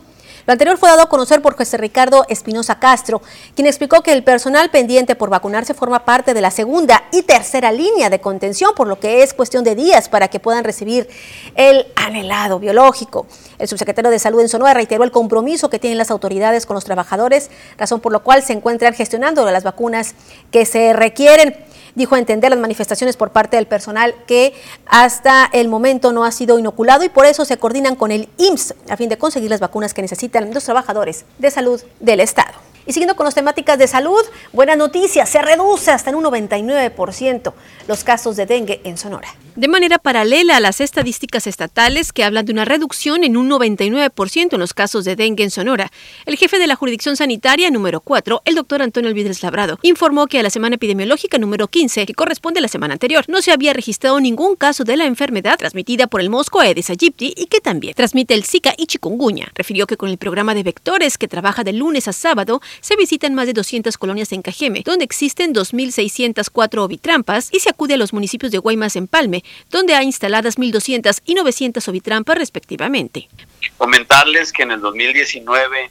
Lo 0.46 0.54
anterior 0.54 0.78
fue 0.78 0.90
dado 0.90 1.04
a 1.04 1.10
conocer 1.10 1.42
por 1.42 1.56
José 1.56 1.78
Ricardo 1.78 2.26
Espinosa 2.28 2.80
Castro, 2.80 3.22
quien 3.56 3.68
explicó 3.68 4.02
que 4.02 4.12
el 4.12 4.24
personal 4.24 4.70
pendiente 4.72 5.16
por 5.16 5.30
vacunarse 5.30 5.74
forma 5.74 6.04
parte 6.06 6.34
de 6.34 6.42
la 6.42 6.52
segunda 6.52 7.04
y 7.12 7.22
tercera 7.24 7.72
línea 7.72 8.10
de 8.10 8.20
contención, 8.20 8.74
por 8.76 8.88
lo 8.88 9.00
que 9.00 9.24
es 9.24 9.34
cuestión 9.34 9.64
de 9.64 9.76
días 9.76 10.10
para 10.10 10.28
que 10.30 10.40
puedan 10.40 10.64
recibir 10.64 11.08
el 11.56 11.86
anhelado 11.96 12.60
biológico. 12.60 13.28
El 13.60 13.68
subsecretario 13.68 14.10
de 14.10 14.20
Salud 14.20 14.42
en 14.42 14.50
Sonora 14.50 14.74
reiteró 14.74 15.04
el 15.04 15.12
compromiso 15.12 15.70
que 15.70 15.80
tienen 15.80 15.98
las 15.98 16.12
autoridades 16.12 16.66
con 16.66 16.76
los 16.76 16.86
trabajadores, 16.86 17.52
razón 17.78 18.00
por 18.00 18.12
la 18.12 18.20
cual 18.20 18.44
se 18.44 18.54
encuentran 18.54 18.94
gestionando 18.94 19.50
las 19.52 19.64
vacunas 19.64 20.16
que 20.52 20.66
se 20.66 20.94
requieren 20.94 21.56
dijo 21.96 22.16
entender 22.16 22.52
las 22.52 22.60
manifestaciones 22.60 23.18
por 23.18 23.32
parte 23.32 23.58
del 23.58 23.68
personal 23.68 24.16
que 24.26 24.54
hasta 24.86 25.50
el 25.52 25.68
momento 25.68 26.14
no 26.14 26.24
ha 26.24 26.32
sido 26.32 26.58
inoculado 26.60 27.04
y 27.04 27.10
por 27.10 27.26
eso 27.26 27.46
se 27.46 27.58
coordinan 27.58 27.96
con 27.96 28.12
el 28.12 28.30
IMSS 28.38 28.76
a 28.90 28.98
fin 28.98 29.10
de 29.10 29.18
conseguir 29.18 29.50
las 29.50 29.60
vacunas 29.60 29.94
que 29.94 30.02
necesitan 30.02 30.31
los 30.40 30.64
trabajadores 30.64 31.26
de 31.38 31.52
salud 31.52 31.82
del 32.00 32.22
Estado. 32.22 32.54
Y 32.86 32.94
siguiendo 32.94 33.16
con 33.16 33.26
las 33.26 33.36
temáticas 33.36 33.78
de 33.78 33.88
salud, 33.88 34.22
buena 34.52 34.76
noticia, 34.76 35.26
se 35.26 35.42
reduce 35.42 35.92
hasta 35.92 36.10
en 36.10 36.16
un 36.16 36.24
99% 36.24 37.54
los 37.88 38.04
casos 38.04 38.36
de 38.36 38.46
dengue 38.46 38.82
en 38.84 38.98
Sonora. 38.98 39.28
De 39.56 39.68
manera 39.68 39.98
paralela 39.98 40.58
a 40.58 40.60
las 40.62 40.80
estadísticas 40.80 41.46
estatales 41.46 42.14
que 42.14 42.24
hablan 42.24 42.46
de 42.46 42.54
una 42.54 42.64
reducción 42.64 43.24
en 43.24 43.36
un 43.36 43.50
99% 43.50 44.54
en 44.54 44.60
los 44.60 44.74
casos 44.74 45.04
de 45.04 45.16
dengue 45.16 45.44
en 45.44 45.52
Sonora, 45.52 45.92
el 46.26 46.38
jefe 46.38 46.58
de 46.58 46.68
la 46.68 46.76
jurisdicción 46.76 47.18
sanitaria 47.18 47.70
número 47.70 48.00
4, 48.00 48.44
el 48.46 48.56
doctor 48.56 48.82
Antonio 48.82 49.10
Alvidres 49.10 49.44
Labrado, 49.44 49.78
informó 49.82 50.28
que 50.28 50.40
a 50.40 50.44
la 50.44 50.50
semana 50.50 50.76
epidemiológica 50.76 51.38
número 51.38 51.68
15, 51.68 52.06
que 52.06 52.14
corresponde 52.14 52.60
a 52.60 52.62
la 52.62 52.70
semana 52.70 52.94
anterior, 52.94 53.26
no 53.28 53.42
se 53.42 53.52
había 53.52 53.74
registrado 53.74 54.20
ningún 54.20 54.56
caso 54.56 54.84
de 54.84 54.96
la 54.96 55.06
enfermedad 55.06 55.58
transmitida 55.58 56.08
por 56.08 56.22
el 56.22 56.30
mosco 56.30 56.62
Aedes 56.62 56.90
aegypti 56.90 57.34
y 57.36 57.48
que 57.48 57.60
también 57.60 57.94
transmite 57.94 58.34
el 58.34 58.46
Zika 58.46 58.74
y 58.78 58.86
chikungunya. 58.86 59.52
Refirió 59.54 59.86
que 59.86 59.98
con 59.98 60.10
el 60.10 60.18
programa 60.18 60.56
de 60.56 60.64
vectores 60.64 61.18
que 61.18 61.28
trabaja 61.28 61.64
de 61.64 61.74
lunes 61.74 62.08
a 62.08 62.14
sábado, 62.14 62.62
se 62.80 62.96
visitan 62.96 63.36
más 63.36 63.48
de 63.48 63.54
200 63.54 63.98
colonias 63.98 64.32
en 64.32 64.42
Cajeme, 64.42 64.84
donde 64.86 65.06
existen 65.06 65.54
2.604 65.54 66.80
ovitrampas, 66.80 67.50
y 67.52 67.60
se 67.60 67.70
acude 67.70 67.96
a 67.96 67.98
los 67.98 68.14
municipios 68.14 68.52
de 68.52 68.58
Guaymas 68.58 68.96
en 68.96 69.08
Palme, 69.08 69.44
donde 69.70 69.94
hay 69.94 70.06
instaladas 70.06 70.58
1.200 70.58 71.22
y 71.26 71.36
900 71.36 71.88
ovitrampas 71.88 72.38
respectivamente. 72.38 73.30
Comentarles 73.78 74.52
que 74.52 74.64
en 74.64 74.72
el 74.72 74.82
2019 74.82 75.90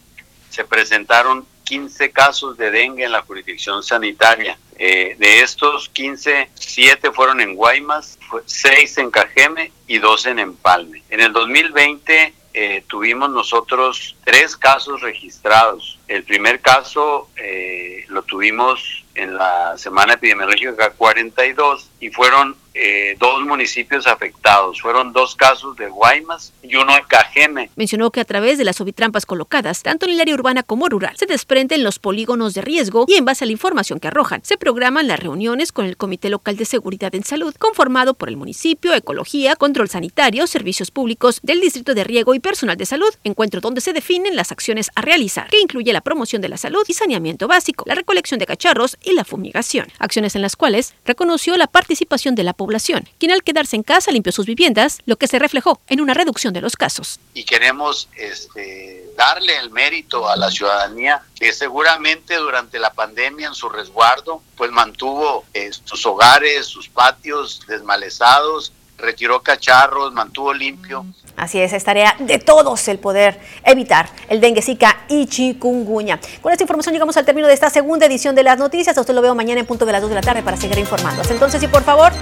se 0.51 0.65
presentaron 0.65 1.47
15 1.65 2.11
casos 2.11 2.57
de 2.57 2.71
dengue 2.73 3.05
en 3.05 3.13
la 3.13 3.23
jurisdicción 3.23 3.83
sanitaria. 3.83 4.59
Eh, 4.77 5.15
de 5.19 5.41
estos 5.41 5.89
15, 5.91 6.51
7 6.55 7.13
fueron 7.13 7.41
en 7.41 7.55
Guaymas, 7.55 8.19
6 8.45 8.99
en 8.99 9.11
Cajeme 9.11 9.71
y 9.87 9.99
2 9.99 10.27
en 10.27 10.39
Empalme. 10.41 11.03
En 11.11 11.21
el 11.21 11.33
2020 11.33 12.35
eh, 12.53 12.83
tuvimos 12.87 13.31
nosotros 13.31 14.17
tres 14.25 14.57
casos 14.57 15.01
registrados. 15.01 15.99
El 16.09 16.25
primer 16.25 16.61
caso 16.61 17.29
eh, 17.37 18.05
lo 18.09 18.23
tuvimos 18.23 19.05
en 19.15 19.35
la 19.37 19.77
semana 19.77 20.15
epidemiológica 20.15 20.91
42 20.91 21.90
y 22.01 22.11
fueron 22.11 22.57
eh, 22.73 23.17
dos 23.19 23.43
municipios 23.43 24.07
afectados. 24.07 24.81
Fueron 24.81 25.13
dos 25.13 25.35
casos 25.35 25.77
de 25.77 25.89
Guaymas 25.89 26.53
y 26.63 26.77
uno 26.77 26.97
en 26.97 27.05
Cajeme. 27.05 27.71
Mencionó 27.77 28.11
que 28.11 28.21
a 28.21 28.25
través 28.25 28.59
de 28.59 28.65
las 28.65 28.81
ovitrampas 28.81 29.27
colocadas, 29.27 29.83
tanto 29.83 30.07
en 30.07 30.13
el 30.13 30.21
área 30.21 30.35
urbana 30.35 30.63
como 30.63 30.89
rural, 30.89 31.17
se 31.17 31.27
desprenden 31.27 31.83
los 31.83 31.99
polígonos 31.99 32.55
de 32.55 32.63
riesgo 32.63 33.07
y 33.09 33.15
en 33.15 33.25
base 33.25 33.45
a 33.45 33.47
la 33.47 33.53
información 33.53 33.99
que 33.99 34.09
arrojan, 34.09 34.45
se 34.45 34.57
programan 34.57 35.09
las 35.09 35.21
reuniones 35.21 35.73
con 35.73 35.85
el 35.85 35.97
Comité 35.97 36.31
Local 36.31 36.57
de 36.57 36.65
Seguridad 36.65 37.15
en 37.15 37.25
Salud, 37.25 37.55
conformado 37.59 38.15
por 38.15 38.29
el 38.29 38.37
municipio, 38.37 38.95
ecología, 38.95 39.57
control 39.57 39.89
sanitario, 39.89 40.47
servicios 40.47 40.91
públicos 40.91 41.41
del 41.43 41.61
Distrito 41.61 41.95
de 41.95 42.05
Riego 42.05 42.35
y 42.35 42.41
personal 42.41 42.77
de 42.77 42.87
salud, 42.87 43.13
encuentro 43.25 43.61
donde 43.61 43.81
se 43.81 43.93
definen 43.93 44.37
las 44.37 44.53
acciones 44.53 44.91
a 44.95 45.03
realizar, 45.03 45.51
que 45.51 45.61
incluye 45.61 45.93
la 45.93 46.01
promoción 46.01 46.41
de 46.41 46.49
la 46.49 46.57
salud 46.57 46.85
y 46.87 46.95
saneamiento 46.95 47.49
básico, 47.49 47.85
la 47.87 47.97
recolección 47.97 48.39
de 48.39 48.47
cacharros 48.47 48.97
y 49.03 49.13
la 49.13 49.25
fumigación. 49.25 49.89
Acciones 49.99 50.37
en 50.37 50.43
las 50.43 50.57
cuales 50.57 50.95
reconoció 51.05 51.57
la 51.57 51.67
participación 51.91 52.37
de 52.37 52.45
la 52.45 52.53
población, 52.53 53.09
quien 53.19 53.33
al 53.33 53.43
quedarse 53.43 53.75
en 53.75 53.83
casa 53.83 54.13
limpió 54.13 54.31
sus 54.31 54.47
viviendas, 54.47 55.01
lo 55.07 55.17
que 55.17 55.27
se 55.27 55.41
reflejó 55.41 55.81
en 55.89 56.01
una 56.01 56.15
reducción 56.15 56.55
de 56.55 56.61
los 56.61 56.77
casos. 56.77 57.19
Y 57.35 57.43
queremos 57.43 58.09
este, 58.15 59.07
darle 59.17 59.57
el 59.59 59.71
mérito 59.71 60.29
a 60.29 60.37
la 60.37 60.53
ciudadanía 60.53 61.21
que 61.35 61.53
seguramente 61.53 62.37
durante 62.37 62.79
la 62.79 62.93
pandemia 62.93 63.49
en 63.49 63.55
su 63.55 63.69
resguardo 63.69 64.41
pues 64.57 64.71
mantuvo 64.71 65.45
eh, 65.53 65.71
sus 65.83 66.07
hogares, 66.07 66.67
sus 66.67 66.89
patios 66.89 67.61
desmalezados, 67.67 68.73
retiró 69.01 69.43
cacharros, 69.43 70.13
mantuvo 70.13 70.53
limpio. 70.53 71.05
Así 71.37 71.61
es, 71.61 71.73
es 71.73 71.85
tarea 71.85 72.17
de 72.19 72.39
todos 72.39 72.87
el 72.89 72.99
poder 72.99 73.41
evitar 73.65 74.09
el 74.29 74.41
dengue, 74.41 74.63
zika 74.63 75.05
y 75.09 75.27
chikungunya. 75.27 76.21
Con 76.41 76.53
esta 76.53 76.65
información 76.65 76.93
llegamos 76.93 77.17
al 77.17 77.25
término 77.25 77.49
de 77.49 77.55
esta 77.55 77.71
segunda 77.71 78.07
edición 78.07 78.35
de 78.35 78.43
las 78.43 78.59
noticias. 78.59 78.97
A 78.99 79.01
usted 79.01 79.15
lo 79.15 79.23
veo 79.23 79.35
mañana 79.35 79.61
en 79.61 79.67
punto 79.67 79.87
de 79.87 79.93
las 79.93 80.03
2 80.03 80.11
de 80.11 80.17
la 80.17 80.23
tarde 80.23 80.43
para 80.43 80.57
seguir 80.57 80.79
informando. 80.79 81.23
Entonces 81.31 81.63
y 81.63 81.69
por 81.69 81.83
favor, 81.83 82.13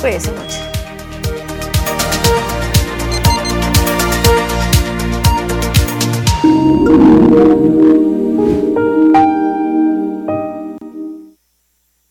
cuídense 0.00 0.30
mucho. 0.32 0.70